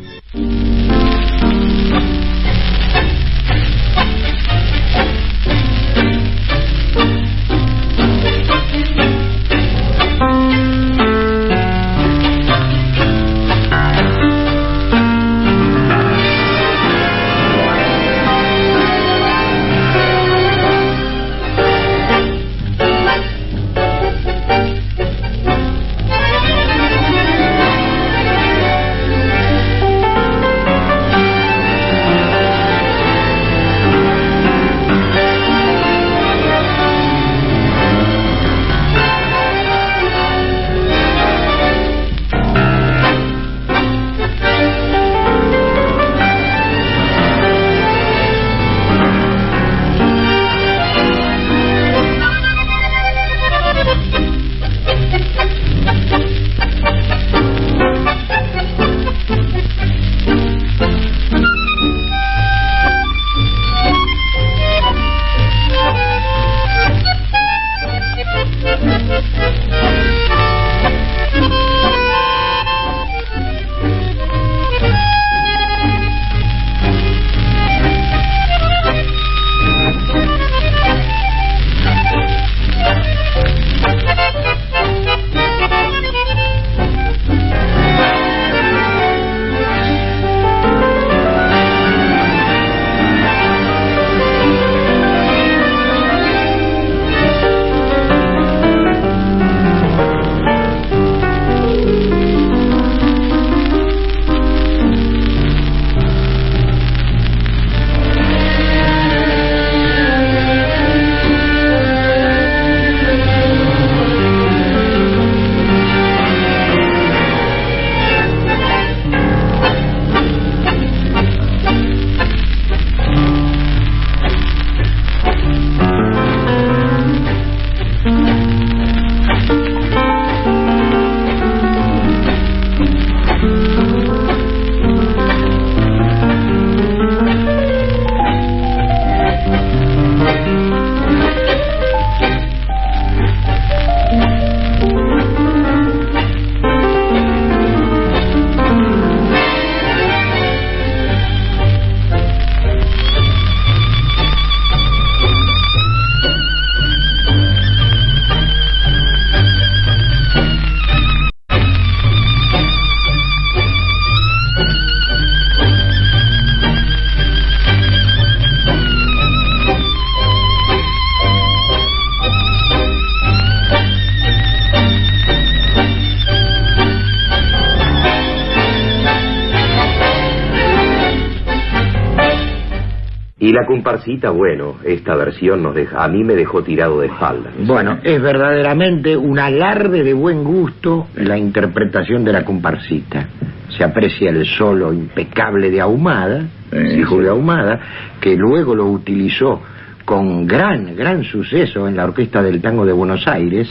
Comparsita, 183.70 184.30
bueno, 184.30 184.78
esta 184.84 185.14
versión 185.14 185.62
nos 185.62 185.76
deja, 185.76 186.02
a 186.02 186.08
mí 186.08 186.24
me 186.24 186.34
dejó 186.34 186.60
tirado 186.64 187.00
de 187.00 187.06
espalda. 187.06 187.52
Bueno, 187.64 187.98
es 188.02 188.20
verdaderamente 188.20 189.16
un 189.16 189.38
alarde 189.38 190.02
de 190.02 190.12
buen 190.12 190.42
gusto 190.42 191.06
la 191.14 191.38
interpretación 191.38 192.24
de 192.24 192.32
la 192.32 192.44
comparsita. 192.44 193.28
Se 193.68 193.84
aprecia 193.84 194.30
el 194.30 194.44
solo 194.44 194.92
impecable 194.92 195.70
de 195.70 195.80
Ahumada, 195.80 196.42
hijo 196.72 197.18
de 197.18 197.28
Ahumada, 197.28 197.78
que 198.20 198.34
luego 198.34 198.74
lo 198.74 198.86
utilizó 198.86 199.62
con 200.04 200.48
gran, 200.48 200.96
gran 200.96 201.22
suceso 201.22 201.86
en 201.86 201.96
la 201.96 202.06
Orquesta 202.06 202.42
del 202.42 202.60
Tango 202.60 202.84
de 202.84 202.92
Buenos 202.92 203.28
Aires. 203.28 203.68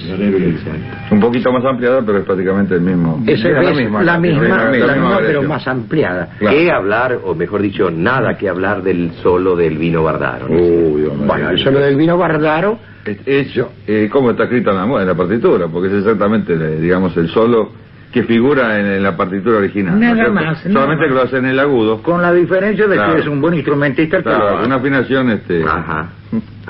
Un 1.11 1.19
poquito 1.19 1.52
más 1.52 1.64
ampliada, 1.65 2.02
pero 2.06 2.19
es 2.19 2.26
prácticamente 2.26 2.76
el 2.76 2.81
mismo. 2.81 3.23
Es, 3.26 3.44
la 3.44 3.61
es 3.64 3.77
misma, 3.77 4.03
la 4.03 4.18
misma, 4.19 4.44
la 4.44 4.56
la 4.56 4.69
misma 4.69 4.98
misma, 4.98 5.18
pero 5.26 5.44
más 5.44 5.68
ampliada. 5.68 6.30
¿Qué 6.40 6.72
hablar, 6.72 7.19
o 7.23 7.34
mejor 7.36 7.61
dicho, 7.61 7.90
nada 7.90 8.38
que 8.38 8.48
hablar 8.49 8.84
del 8.84 9.11
solo 9.23 9.56
del 9.56 9.77
vino 9.77 10.03
Bardaro? 10.03 10.48
¿no? 10.49 11.26
Bueno, 11.26 11.49
el 11.49 11.60
solo 11.60 11.80
del 11.80 11.95
vino 11.95 12.18
Bardaro 12.18 12.77
Es, 13.06 13.18
es, 13.26 13.60
eh, 13.88 14.07
¿Cómo 14.11 14.31
está 14.31 14.44
escrita 14.44 14.72
en 14.72 14.77
la, 14.77 15.02
en 15.02 15.07
la 15.07 15.15
partitura? 15.15 15.68
Porque 15.68 15.88
es 15.88 15.95
exactamente, 15.95 16.53
eh, 16.53 16.80
digamos, 16.80 17.15
el 17.18 17.27
solo 17.30 17.72
que 18.11 18.23
figura 18.23 18.80
en, 18.80 18.88
en 18.88 19.03
la 19.03 19.15
partitura 19.15 19.57
original. 19.60 19.99
Nada 19.99 20.30
más, 20.30 20.44
nada 20.44 20.56
Solamente 20.64 21.02
más. 21.03 21.07
que 21.10 21.14
lo 21.15 21.22
hace 21.22 21.38
en 21.38 21.45
el 21.45 21.60
agudo. 21.60 22.02
Con 22.02 22.22
la 22.22 22.34
diferencia 22.34 22.88
de 22.88 22.95
Claro. 22.95 23.14
que 23.14 23.19
es 23.22 23.27
un 23.27 23.40
buen 23.40 23.53
instrumentista 23.53 24.18
el 24.18 24.23
que 24.23 24.30
lo 24.30 24.36
Claro, 24.36 24.57
hace. 24.57 24.65
una 24.68 24.76
afinación, 24.77 25.30
este... 25.31 25.64
Ajá. 25.64 26.10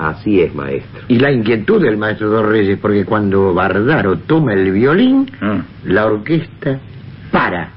Así 0.00 0.40
es, 0.40 0.54
maestro. 0.54 1.02
y 1.08 1.18
la 1.18 1.30
inquietud 1.30 1.82
del 1.82 1.96
maestro 1.98 2.30
Dos 2.30 2.46
Reyes, 2.46 2.78
porque 2.80 3.04
cuando 3.04 3.52
Bardaro 3.52 4.16
toma 4.20 4.54
el 4.54 4.70
violín, 4.72 5.30
Ah. 5.40 5.60
la 5.84 6.06
orquesta 6.06 6.78
para 7.30 7.70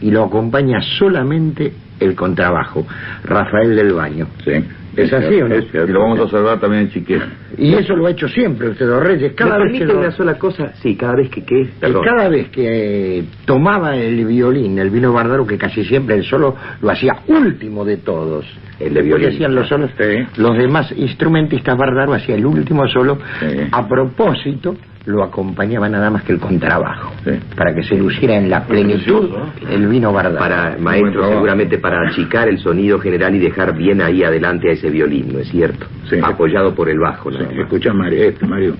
y 0.00 0.10
lo 0.10 0.24
acompaña 0.24 0.80
solamente 0.98 1.72
el 2.00 2.14
contrabajo, 2.14 2.86
Rafael 3.24 3.74
del 3.76 3.92
Baño. 3.94 4.26
Sí. 4.44 4.52
¿Es 4.96 5.12
así 5.12 5.40
o 5.40 5.48
no? 5.48 5.56
Y 5.56 5.90
lo 5.90 6.00
vamos 6.00 6.20
a 6.20 6.22
observar 6.24 6.60
también 6.60 6.82
en 6.82 6.90
Chiquet. 6.90 7.20
Y 7.58 7.74
eso 7.74 7.96
lo 7.96 8.06
ha 8.06 8.10
hecho 8.12 8.28
siempre 8.28 8.68
usted, 8.68 8.86
Dos 8.86 9.02
Reyes. 9.02 9.32
Cada 9.34 9.58
¿Me 9.58 9.64
vez 9.64 9.78
que 9.80 9.86
lo- 9.86 9.98
una 9.98 10.10
sola 10.12 10.38
cosa? 10.38 10.72
Sí, 10.82 10.94
cada 10.96 11.16
vez 11.16 11.30
que... 11.30 11.42
¿qué? 11.44 11.68
Cada 11.80 12.28
vez 12.28 12.48
que 12.50 13.18
eh, 13.18 13.24
tomaba 13.44 13.96
el 13.96 14.24
violín, 14.24 14.78
el 14.78 14.90
vino 14.90 15.12
Bardaro, 15.12 15.44
que 15.46 15.58
casi 15.58 15.84
siempre 15.84 16.14
él 16.16 16.24
solo 16.24 16.54
lo 16.80 16.90
hacía 16.90 17.16
último 17.26 17.84
de 17.84 17.96
todos. 17.96 18.44
El 18.80 18.94
de 18.94 19.02
violín. 19.02 19.28
hacían 19.28 19.54
los 19.54 19.68
solos. 19.68 19.90
Sí. 19.96 20.26
Los 20.36 20.56
demás 20.56 20.92
instrumentistas 20.96 21.76
Bardaro 21.76 22.14
hacía 22.14 22.34
el 22.34 22.46
último 22.46 22.86
solo. 22.88 23.18
Sí. 23.40 23.68
A 23.70 23.86
propósito, 23.86 24.76
lo 25.06 25.22
acompañaba 25.22 25.88
nada 25.88 26.10
más 26.10 26.22
que 26.24 26.32
el 26.32 26.40
contrabajo. 26.40 27.12
Sí. 27.24 27.32
Para 27.56 27.74
que 27.74 27.82
se 27.82 27.96
luciera 27.96 28.36
en 28.36 28.50
la 28.50 28.64
plenitud 28.64 29.30
el 29.70 29.86
vino 29.86 30.12
Bardaro. 30.12 30.38
Para, 30.38 30.76
maestro, 30.78 31.28
seguramente 31.28 31.78
para 31.78 32.08
achicar 32.08 32.48
el 32.48 32.58
sonido 32.58 32.98
general 32.98 33.34
y 33.34 33.38
dejar 33.38 33.76
bien 33.76 34.00
ahí 34.00 34.24
adelante 34.24 34.70
a 34.70 34.72
ese 34.72 34.90
violín, 34.90 35.32
¿no 35.32 35.38
es 35.40 35.48
cierto? 35.48 35.86
Sí. 36.08 36.16
Apoyado 36.22 36.74
por 36.74 36.88
el 36.88 36.98
bajo, 36.98 37.30
escucha, 37.30 37.92
Mario, 37.92 38.24
este, 38.24 38.46
Mario. 38.46 38.76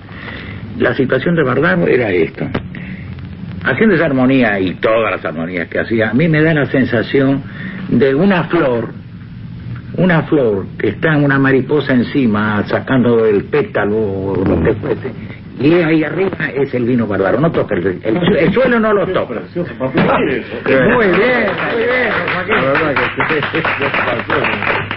La 0.79 0.93
situación 0.93 1.35
de 1.35 1.43
Bardaro 1.43 1.87
era 1.87 2.11
esta. 2.11 2.49
Haciendo 3.63 3.95
esa 3.95 4.05
armonía 4.05 4.59
y 4.59 4.75
todas 4.75 5.11
las 5.11 5.25
armonías 5.25 5.67
que 5.69 5.79
hacía, 5.79 6.09
a 6.09 6.13
mí 6.13 6.27
me 6.27 6.41
da 6.41 6.53
la 6.53 6.65
sensación 6.67 7.41
de 7.89 8.13
una 8.13 8.43
flor, 8.43 8.89
una 9.97 10.23
flor 10.23 10.65
que 10.77 10.89
está 10.89 11.15
una 11.17 11.37
mariposa 11.39 11.93
encima 11.93 12.63
sacando 12.67 13.25
el 13.25 13.45
pétalo 13.45 13.95
o 13.97 14.35
lo 14.45 14.63
que 14.63 14.73
fuese. 14.73 15.11
Y 15.57 15.73
ahí 15.75 16.03
arriba 16.03 16.49
es 16.53 16.73
el 16.73 16.83
vino 16.83 17.07
Bardaro. 17.07 17.39
No 17.39 17.49
toca 17.49 17.75
el, 17.75 17.99
el- 18.03 18.37
el 18.37 18.53
suelo, 18.53 18.77
no 18.79 18.91
lo 18.93 19.07
toca. 19.07 19.35
Muy 19.55 21.07
bien, 21.07 21.47
muy 21.73 21.83
bien, 21.85 22.11
Joaquín. 22.33 22.55
La 24.89 24.94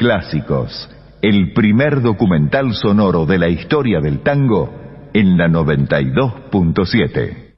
clásicos, 0.00 0.88
el 1.20 1.52
primer 1.52 2.00
documental 2.00 2.72
sonoro 2.72 3.26
de 3.26 3.36
la 3.36 3.50
historia 3.50 4.00
del 4.00 4.20
tango 4.20 4.70
en 5.12 5.36
la 5.36 5.46
92.7. 5.46 7.49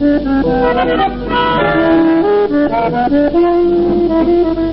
Thank 0.00 0.22
you. 4.58 4.67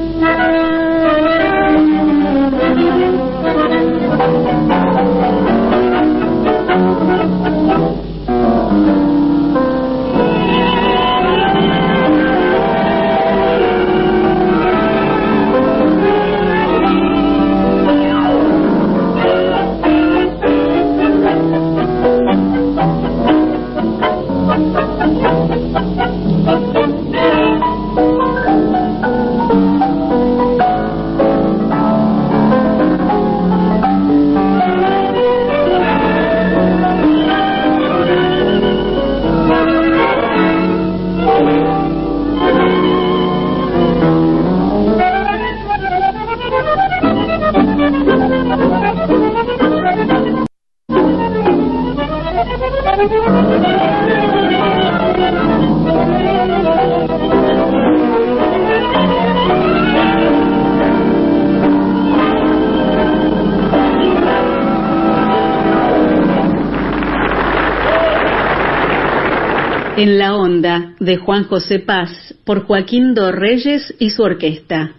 De 71.06 71.18
Juan 71.18 71.46
José 71.46 71.80
Paz 71.80 72.36
por 72.44 72.66
Joaquín 72.66 73.14
Dorreyes 73.14 73.94
y 74.00 74.10
su 74.10 74.24
orquesta. 74.24 74.92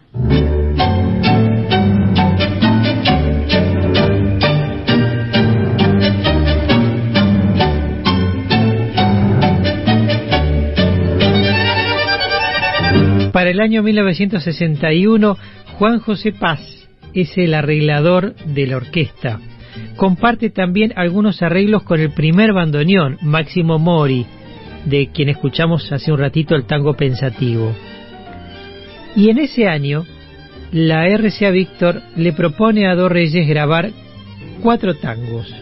Para 13.32 13.50
el 13.50 13.60
año 13.60 13.82
1961, 13.82 15.36
Juan 15.78 15.98
José 15.98 16.32
Paz 16.32 16.88
es 17.12 17.36
el 17.36 17.52
arreglador 17.52 18.34
de 18.46 18.66
la 18.66 18.78
orquesta. 18.78 19.40
Comparte 19.96 20.50
también 20.50 20.92
algunos 20.96 21.42
arreglos 21.42 21.82
con 21.82 22.00
el 22.00 22.12
primer 22.12 22.52
bandoneón, 22.52 23.18
Máximo 23.22 23.78
Mori, 23.78 24.24
de 24.86 25.10
quien 25.12 25.28
escuchamos 25.28 25.92
hace 25.92 26.12
un 26.12 26.18
ratito 26.18 26.54
el 26.54 26.64
tango 26.64 26.94
pensativo. 26.94 27.74
Y 29.14 29.30
en 29.30 29.38
ese 29.38 29.68
año, 29.68 30.04
la 30.72 31.06
RCA 31.08 31.50
Víctor 31.50 32.02
le 32.16 32.32
propone 32.32 32.88
a 32.88 32.94
dos 32.94 33.10
reyes 33.10 33.46
grabar 33.46 33.90
cuatro 34.62 34.94
tangos, 34.94 35.52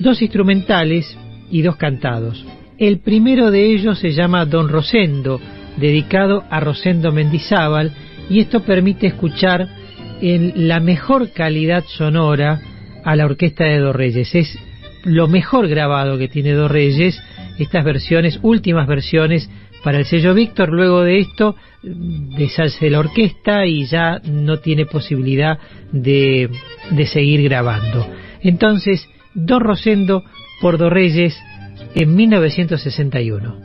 dos 0.00 0.22
instrumentales 0.22 1.16
y 1.50 1.62
dos 1.62 1.76
cantados. 1.76 2.44
El 2.78 3.00
primero 3.00 3.50
de 3.50 3.66
ellos 3.66 3.98
se 3.98 4.12
llama 4.12 4.46
Don 4.46 4.68
Rosendo, 4.68 5.40
dedicado 5.76 6.44
a 6.50 6.60
Rosendo 6.60 7.12
Mendizábal, 7.12 7.92
y 8.28 8.40
esto 8.40 8.62
permite 8.62 9.08
escuchar 9.08 9.68
en 10.20 10.68
la 10.68 10.80
mejor 10.80 11.32
calidad 11.32 11.84
sonora 11.86 12.60
a 13.04 13.16
la 13.16 13.24
orquesta 13.24 13.64
de 13.64 13.78
Dos 13.78 13.96
Reyes. 13.96 14.34
Es 14.34 14.58
lo 15.04 15.26
mejor 15.28 15.68
grabado 15.68 16.18
que 16.18 16.28
tiene 16.28 16.52
Dos 16.52 16.70
Reyes, 16.70 17.20
estas 17.60 17.84
versiones, 17.84 18.38
últimas 18.42 18.86
versiones 18.86 19.50
para 19.82 19.98
el 19.98 20.04
sello 20.04 20.34
Víctor. 20.34 20.70
Luego 20.70 21.02
de 21.02 21.18
esto, 21.18 21.56
deshace 21.82 22.90
la 22.90 23.00
orquesta 23.00 23.66
y 23.66 23.86
ya 23.86 24.20
no 24.24 24.58
tiene 24.58 24.86
posibilidad 24.86 25.58
de, 25.92 26.50
de 26.90 27.06
seguir 27.06 27.42
grabando. 27.42 28.06
Entonces, 28.42 29.08
Don 29.34 29.60
Rosendo 29.60 30.24
por 30.60 30.78
Dos 30.78 30.92
Reyes 30.92 31.38
en 31.94 32.14
1961. 32.14 33.56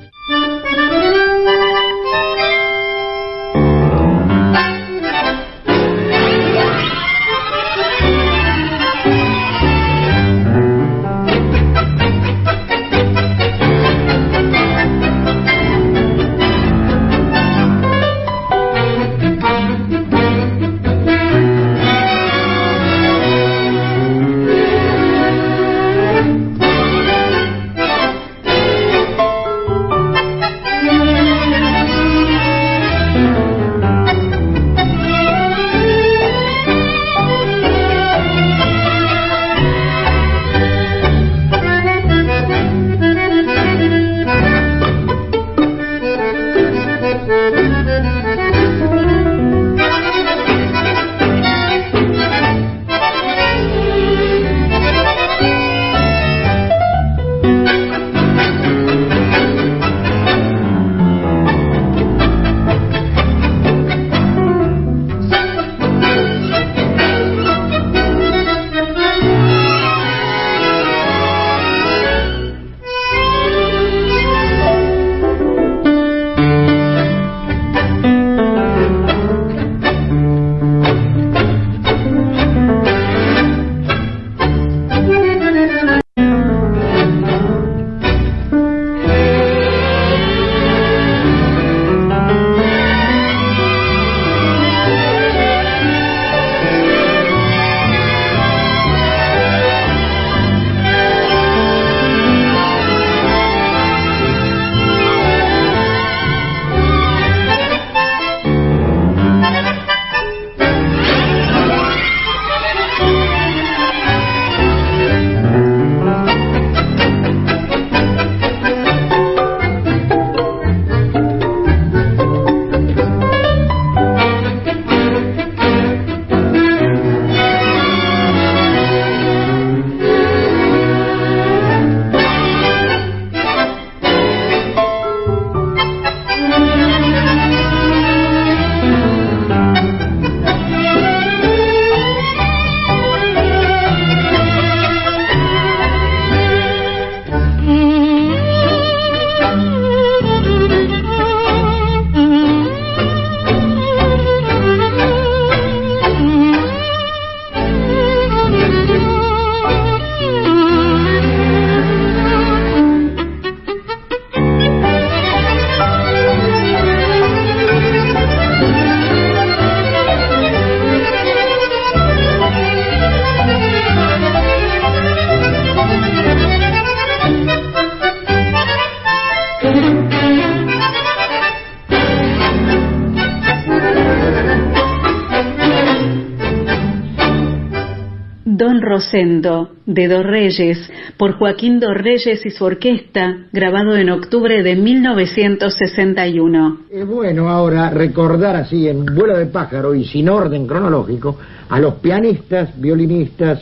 Rosendo, 189.16 189.70
de 189.86 190.10
Dos 190.10 190.26
Reyes, 190.26 190.78
por 191.18 191.38
Joaquín 191.38 191.80
Dos 191.80 191.96
Reyes 191.96 192.46
y 192.46 192.50
su 192.50 192.66
orquesta, 192.66 193.46
grabado 193.54 193.96
en 193.96 194.10
octubre 194.10 194.62
de 194.62 194.76
1961. 194.76 196.80
Es 196.92 197.08
bueno 197.08 197.50
ahora 197.50 197.90
recordar 197.92 198.58
así 198.58 198.90
en 198.90 199.06
vuelo 199.06 199.38
de 199.38 199.46
pájaro 199.46 199.96
y 199.96 200.04
sin 200.04 200.28
orden 200.28 200.68
cronológico 200.68 201.38
a 201.70 201.80
los 201.80 201.94
pianistas, 201.96 202.78
violinistas 202.78 203.62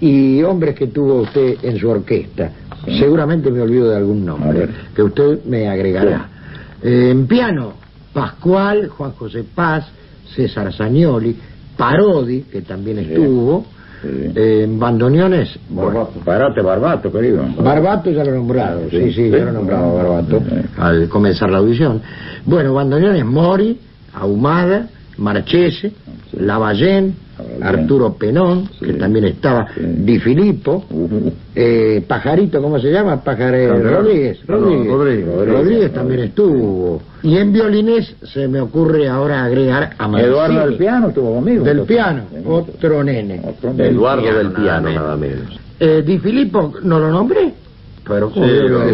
y 0.00 0.42
hombres 0.42 0.74
que 0.74 0.88
tuvo 0.88 1.22
usted 1.22 1.58
en 1.62 1.78
su 1.78 1.88
orquesta. 1.88 2.50
Seguramente 2.98 3.52
me 3.52 3.60
olvido 3.60 3.90
de 3.90 3.96
algún 3.98 4.24
nombre 4.24 4.68
que 4.96 5.02
usted 5.04 5.44
me 5.44 5.68
agregará. 5.68 6.28
Eh, 6.82 7.10
en 7.12 7.28
piano, 7.28 7.74
Pascual, 8.12 8.88
Juan 8.88 9.12
José 9.12 9.44
Paz, 9.54 9.86
César 10.34 10.72
Zagnoli, 10.72 11.36
Parodi, 11.76 12.42
que 12.42 12.62
también 12.62 12.98
estuvo, 12.98 13.77
Eh, 14.04 14.62
en 14.64 14.78
bandoneones, 14.78 15.58
bueno, 15.70 16.08
Parate, 16.24 16.60
Barbato, 16.62 17.10
querido. 17.10 17.44
Barbato 17.58 18.10
ya 18.10 18.22
lo 18.24 18.30
he 18.30 18.34
nombrado, 18.36 18.82
sí, 18.90 18.96
sí, 18.96 19.12
Sí, 19.12 19.30
ya 19.30 19.38
sí. 19.38 19.42
lo 19.44 19.48
he 19.48 19.52
nombrado 19.52 19.94
Barbato. 19.94 20.42
Al 20.76 21.08
comenzar 21.08 21.50
la 21.50 21.58
audición. 21.58 22.00
Bueno, 22.44 22.74
bandoneones 22.74 23.24
Mori, 23.24 23.78
Ahumada, 24.14 24.88
Marchese, 25.16 25.92
Lavallén, 26.32 27.14
Arturo 27.62 28.14
Penón, 28.14 28.68
que 28.80 28.94
también 28.94 29.26
estaba, 29.26 29.66
Di 29.76 30.18
Filippo, 30.18 30.84
eh, 31.54 32.02
Pajarito, 32.06 32.60
¿cómo 32.62 32.78
se 32.78 32.90
llama? 32.90 33.22
Pajaré. 33.22 33.68
Rodríguez, 33.68 34.38
No, 34.48 34.56
Rodríguez. 34.58 34.86
Rodríguez. 34.88 35.48
Rodríguez 35.48 35.92
también 35.92 36.20
estuvo. 36.20 37.02
Y 37.22 37.36
en 37.36 37.52
violines 37.52 38.14
se 38.22 38.46
me 38.48 38.60
ocurre 38.60 39.08
ahora 39.08 39.44
agregar 39.44 39.90
a 39.98 40.08
Mancini. 40.08 40.30
Eduardo 40.32 40.60
del 40.66 40.76
piano 40.76 41.08
estuvo 41.08 41.34
conmigo. 41.34 41.64
Del 41.64 41.82
piano, 41.82 42.22
otro 42.46 43.02
nene. 43.04 43.40
Eduardo 43.78 44.22
del 44.26 44.52
nada 44.52 44.62
piano, 44.62 44.82
menos. 44.88 45.02
nada 45.02 45.16
menos. 45.16 45.60
Eh, 45.80 46.02
Di 46.04 46.18
Filippo, 46.18 46.74
¿no 46.82 46.98
lo 46.98 47.10
nombré? 47.10 47.52
Pero 48.06 48.30
¿cómo 48.30 48.46
Sí, 48.46 48.52
lo-? 48.52 48.84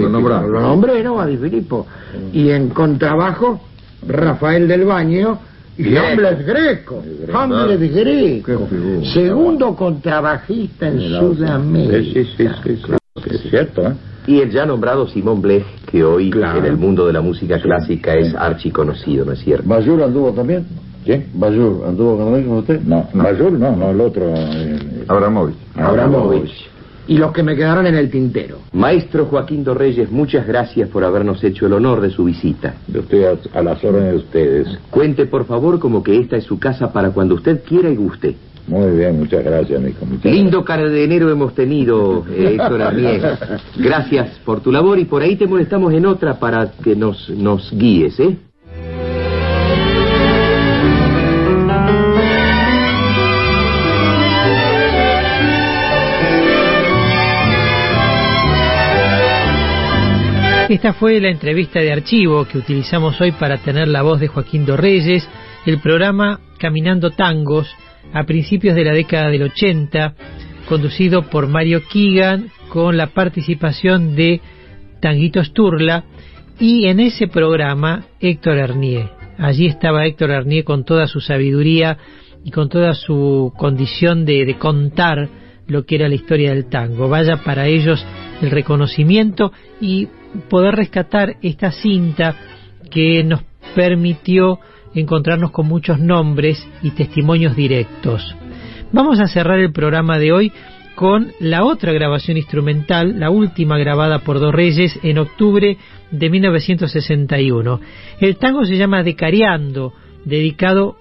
Lo 0.49 0.61
nombré, 0.61 1.03
¿no? 1.03 1.21
A 1.21 1.27
Di 1.27 1.37
Filippo. 1.37 1.87
Y 2.33 2.51
en 2.51 2.71
contrabajo, 2.71 3.61
Rafael 4.07 4.67
del 4.69 4.85
Baño 4.85 5.39
y 5.77 5.83
Greco. 5.85 6.07
Hamlet 6.07 6.47
Greco. 6.47 7.03
Hamlet 7.33 7.81
Greco. 7.93 8.67
figura. 8.67 9.13
Segundo 9.13 9.75
contrabajista 9.77 10.89
en 10.89 11.01
Sudamérica. 11.01 11.99
Sí, 11.99 12.25
sí, 12.37 12.47
sí, 12.65 12.77
sí, 12.87 13.31
Es 13.31 13.41
cierto, 13.51 13.83
¿eh? 13.89 13.93
Y 14.27 14.41
el 14.41 14.51
ya 14.51 14.65
nombrado 14.65 15.07
Simón 15.09 15.43
Blech, 15.43 15.65
que 15.91 16.03
hoy 16.03 16.31
Claro. 16.31 16.59
en 16.59 16.65
el 16.65 16.77
mundo 16.77 17.07
de 17.07 17.13
la 17.13 17.21
música 17.21 17.61
clásica 17.61 18.15
es 18.15 18.35
archiconocido, 18.35 19.25
¿no 19.25 19.33
es 19.33 19.41
cierto? 19.41 19.69
¿Bayur 19.69 20.03
anduvo 20.03 20.33
también? 20.33 20.65
¿Quién? 21.05 21.27
¿Bayur 21.35 21.85
anduvo 21.87 22.17
con 22.17 22.43
con 22.45 22.57
usted? 22.59 22.81
No, 22.81 23.07
Bayul 23.13 23.61
no, 23.61 23.77
no, 23.77 23.91
el 23.91 24.01
otro. 24.01 24.33
eh, 24.35 25.05
Abramovich. 25.09 25.57
Abramovich. 25.77 26.71
Y 27.07 27.19
los 27.19 27.33
que 27.33 27.43
me 27.43 27.55
quedaron 27.55 27.87
en 27.87 27.95
el 27.95 28.11
tintero. 28.11 28.59
Maestro 28.73 29.27
Joaquín 29.27 29.63
Dorreyes, 29.63 30.11
muchas 30.11 30.47
gracias 30.47 30.89
por 30.89 31.05
habernos 31.05 31.43
hecho 31.45 31.67
el 31.67 31.75
honor 31.75 32.01
de 32.01 32.11
su 32.11 32.25
visita. 32.25 32.77
Yo 32.89 33.01
estoy 33.01 33.25
a, 33.25 33.37
a 33.53 33.63
las 33.63 33.83
órdenes 33.85 34.13
de 34.13 34.17
ustedes. 34.17 34.79
Cuente, 34.91 35.27
por 35.27 35.45
favor, 35.45 35.79
como 35.79 36.03
que 36.03 36.19
esta 36.19 36.37
es 36.37 36.45
su 36.45 36.59
casa 36.59 36.93
para 36.93 37.11
cuando 37.11 37.35
usted 37.35 37.63
quiera 37.65 37.91
y 37.91 37.97
guste. 37.97 38.37
Muy 38.67 38.97
bien, 38.97 39.19
muchas 39.19 39.45
gracias, 39.45 39.81
Nico. 39.81 40.07
Muchas 40.07 40.33
Lindo 40.33 40.65
cardenero 40.65 41.31
hemos 41.31 41.55
tenido, 41.55 42.25
eh, 42.31 42.57
Héctor 42.59 42.81
Arnier. 42.81 43.39
Gracias 43.77 44.39
por 44.45 44.61
tu 44.61 44.73
labor 44.73 44.99
y 44.99 45.05
por 45.05 45.21
ahí 45.21 45.37
te 45.37 45.47
molestamos 45.47 45.93
en 45.93 46.07
otra 46.07 46.39
para 46.39 46.73
que 46.83 46.97
nos, 46.97 47.29
nos 47.29 47.71
guíes, 47.73 48.19
¿eh? 48.21 48.39
Esta 60.69 60.95
fue 60.95 61.21
la 61.21 61.29
entrevista 61.29 61.81
de 61.81 61.93
archivo 61.93 62.47
que 62.47 62.57
utilizamos 62.57 63.21
hoy 63.21 63.33
para 63.33 63.59
tener 63.59 63.87
la 63.87 64.01
voz 64.01 64.19
de 64.19 64.29
Joaquín 64.29 64.65
Dorreyes, 64.65 65.29
el 65.67 65.79
programa 65.79 66.41
Caminando 66.59 67.11
Tangos, 67.11 67.69
a 68.15 68.25
principios 68.25 68.75
de 68.75 68.85
la 68.85 68.93
década 68.93 69.29
del 69.29 69.43
80, 69.43 70.15
conducido 70.67 71.29
por 71.29 71.49
Mario 71.49 71.83
Keegan, 71.93 72.49
con 72.71 72.97
la 72.97 73.09
participación 73.09 74.17
de 74.17 74.41
Tanguito 75.01 75.45
Sturla, 75.45 76.05
y 76.59 76.87
en 76.87 77.01
ese 77.01 77.29
programa 77.29 78.07
Héctor 78.19 78.59
Arnier. 78.59 79.11
Allí 79.37 79.67
estaba 79.67 80.07
Héctor 80.07 80.33
Arnier 80.33 80.65
con 80.65 80.85
toda 80.85 81.07
su 81.09 81.21
sabiduría 81.21 81.99
y 82.43 82.51
con 82.51 82.71
toda 82.71 82.95
su 82.95 83.53
condición 83.59 84.25
de, 84.25 84.47
de 84.47 84.57
contar 84.57 85.29
lo 85.67 85.85
que 85.85 85.97
era 85.97 86.09
la 86.09 86.15
historia 86.15 86.55
del 86.55 86.71
tango. 86.71 87.09
Vaya 87.09 87.43
para 87.45 87.67
ellos 87.67 88.05
el 88.41 88.51
reconocimiento 88.51 89.53
y 89.81 90.09
poder 90.49 90.75
rescatar 90.75 91.37
esta 91.43 91.73
cinta 91.73 92.37
que 92.91 93.25
nos 93.25 93.43
permitió 93.75 94.59
encontrarnos 94.95 95.51
con 95.51 95.67
muchos 95.67 95.99
nombres 95.99 96.67
y 96.83 96.91
testimonios 96.91 97.57
directos. 97.57 98.35
Vamos 98.93 99.21
a 99.21 99.27
cerrar 99.27 99.59
el 99.59 99.73
programa 99.73 100.19
de 100.19 100.33
hoy 100.33 100.53
con 100.95 101.33
la 101.41 101.65
otra 101.65 101.93
grabación 101.93 102.37
instrumental, 102.37 103.19
la 103.19 103.31
última 103.31 103.77
grabada 103.79 104.21
por 104.21 104.39
Dos 104.39 104.55
Reyes 104.55 104.99
en 105.03 105.19
octubre 105.19 105.77
de 106.13 106.31
1961. 106.31 107.81
El 108.21 108.37
tango 108.37 108.65
se 108.65 108.77
llama 108.77 109.03
Decareando, 109.03 109.93
dedicado 110.25 110.97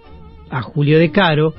a 0.50 0.64
Julio 0.64 0.98
De 0.98 1.12
Caro, 1.12 1.54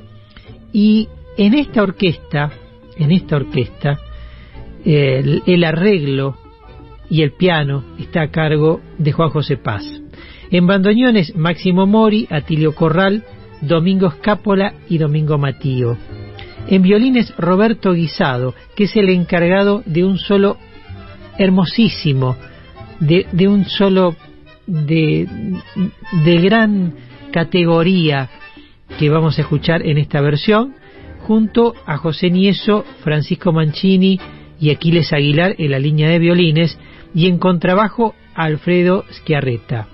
y 0.72 1.08
en 1.36 1.54
esta 1.54 1.82
orquesta, 1.82 2.50
en 2.96 3.12
esta 3.12 3.36
orquesta, 3.36 4.00
el 4.84 5.64
arreglo 5.64 6.36
y 7.10 7.22
el 7.22 7.32
piano 7.32 7.84
está 7.98 8.22
a 8.22 8.30
cargo 8.30 8.80
de 8.98 9.12
Juan 9.12 9.30
José 9.30 9.56
Paz. 9.56 9.84
En 10.50 10.66
bandoneones, 10.66 11.34
Máximo 11.36 11.86
Mori, 11.86 12.26
Atilio 12.30 12.74
Corral, 12.74 13.24
Domingo 13.60 14.08
Escápola 14.08 14.74
y 14.88 14.98
Domingo 14.98 15.38
Matío. 15.38 15.96
En 16.68 16.82
violines, 16.82 17.34
Roberto 17.36 17.92
Guisado, 17.92 18.54
que 18.74 18.84
es 18.84 18.96
el 18.96 19.10
encargado 19.10 19.82
de 19.86 20.04
un 20.04 20.18
solo 20.18 20.56
hermosísimo, 21.38 22.36
de, 23.00 23.26
de 23.32 23.48
un 23.48 23.64
solo 23.64 24.16
de, 24.66 25.28
de 26.24 26.36
gran 26.38 26.94
categoría 27.32 28.30
que 28.98 29.10
vamos 29.10 29.38
a 29.38 29.42
escuchar 29.42 29.84
en 29.84 29.98
esta 29.98 30.20
versión, 30.20 30.74
junto 31.26 31.74
a 31.86 31.96
José 31.96 32.30
Nieso, 32.30 32.84
Francisco 33.02 33.52
Mancini 33.52 34.20
y 34.60 34.70
Aquiles 34.70 35.12
Aguilar 35.12 35.54
en 35.58 35.70
la 35.70 35.78
línea 35.78 36.08
de 36.08 36.18
violines, 36.18 36.78
y 37.14 37.28
en 37.28 37.38
contrabajo 37.38 38.14
Alfredo 38.34 39.04
Schiarretta. 39.10 39.86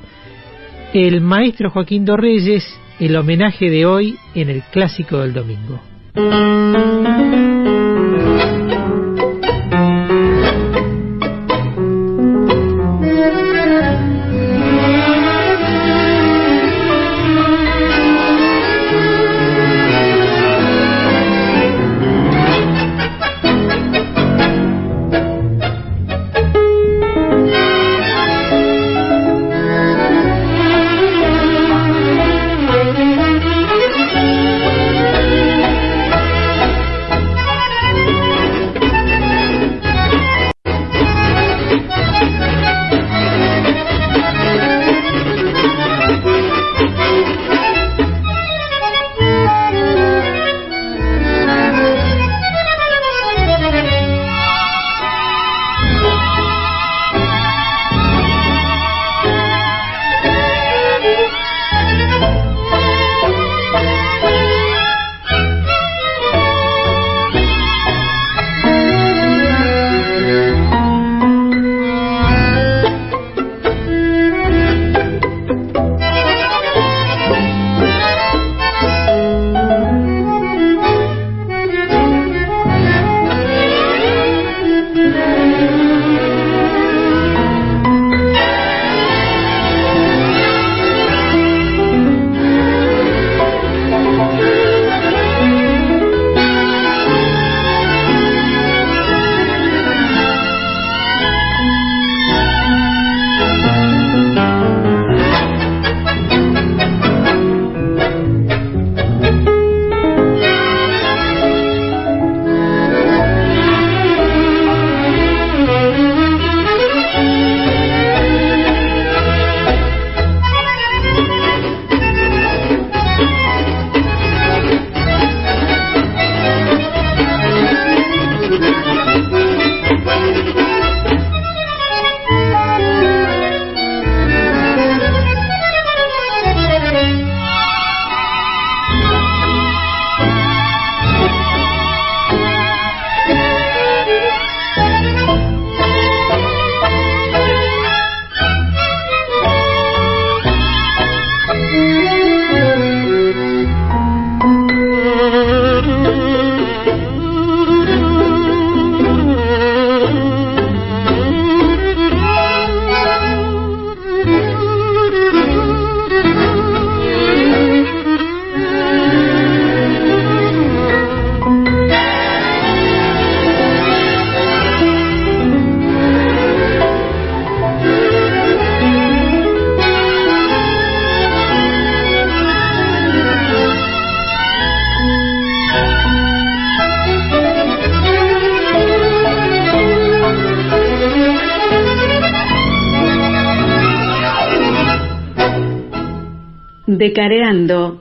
El 0.92 1.20
maestro 1.20 1.70
Joaquín 1.70 2.04
Dorreyes, 2.04 2.64
el 2.98 3.14
homenaje 3.16 3.70
de 3.70 3.86
hoy 3.86 4.18
en 4.34 4.50
el 4.50 4.62
clásico 4.62 5.18
del 5.18 5.34
domingo. 5.34 5.80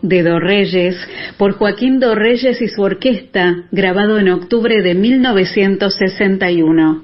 De 0.09 0.23
Do 0.23 0.39
Reyes 0.39 0.95
por 1.37 1.53
Joaquín 1.53 1.99
Do 1.99 2.15
Reyes 2.15 2.59
y 2.61 2.67
su 2.67 2.81
orquesta, 2.81 3.65
grabado 3.71 4.19
en 4.19 4.29
octubre 4.29 4.81
de 4.81 4.95
1961. 4.95 7.03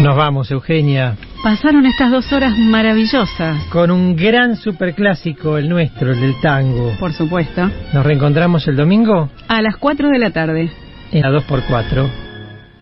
Nos 0.00 0.16
vamos, 0.16 0.50
Eugenia. 0.50 1.16
Pasaron 1.44 1.86
estas 1.86 2.10
dos 2.10 2.32
horas 2.32 2.58
maravillosas. 2.58 3.62
Con 3.66 3.90
un 3.90 4.16
gran 4.16 4.56
superclásico, 4.56 5.58
el 5.58 5.68
nuestro, 5.68 6.12
el 6.12 6.20
del 6.20 6.40
tango. 6.40 6.92
Por 6.98 7.12
supuesto. 7.12 7.70
¿Nos 7.92 8.04
reencontramos 8.04 8.66
el 8.66 8.76
domingo? 8.76 9.30
A 9.48 9.62
las 9.62 9.76
4 9.76 10.08
de 10.08 10.18
la 10.18 10.30
tarde. 10.30 10.70
En 11.12 11.22
la 11.22 11.30
2x4. 11.30 12.31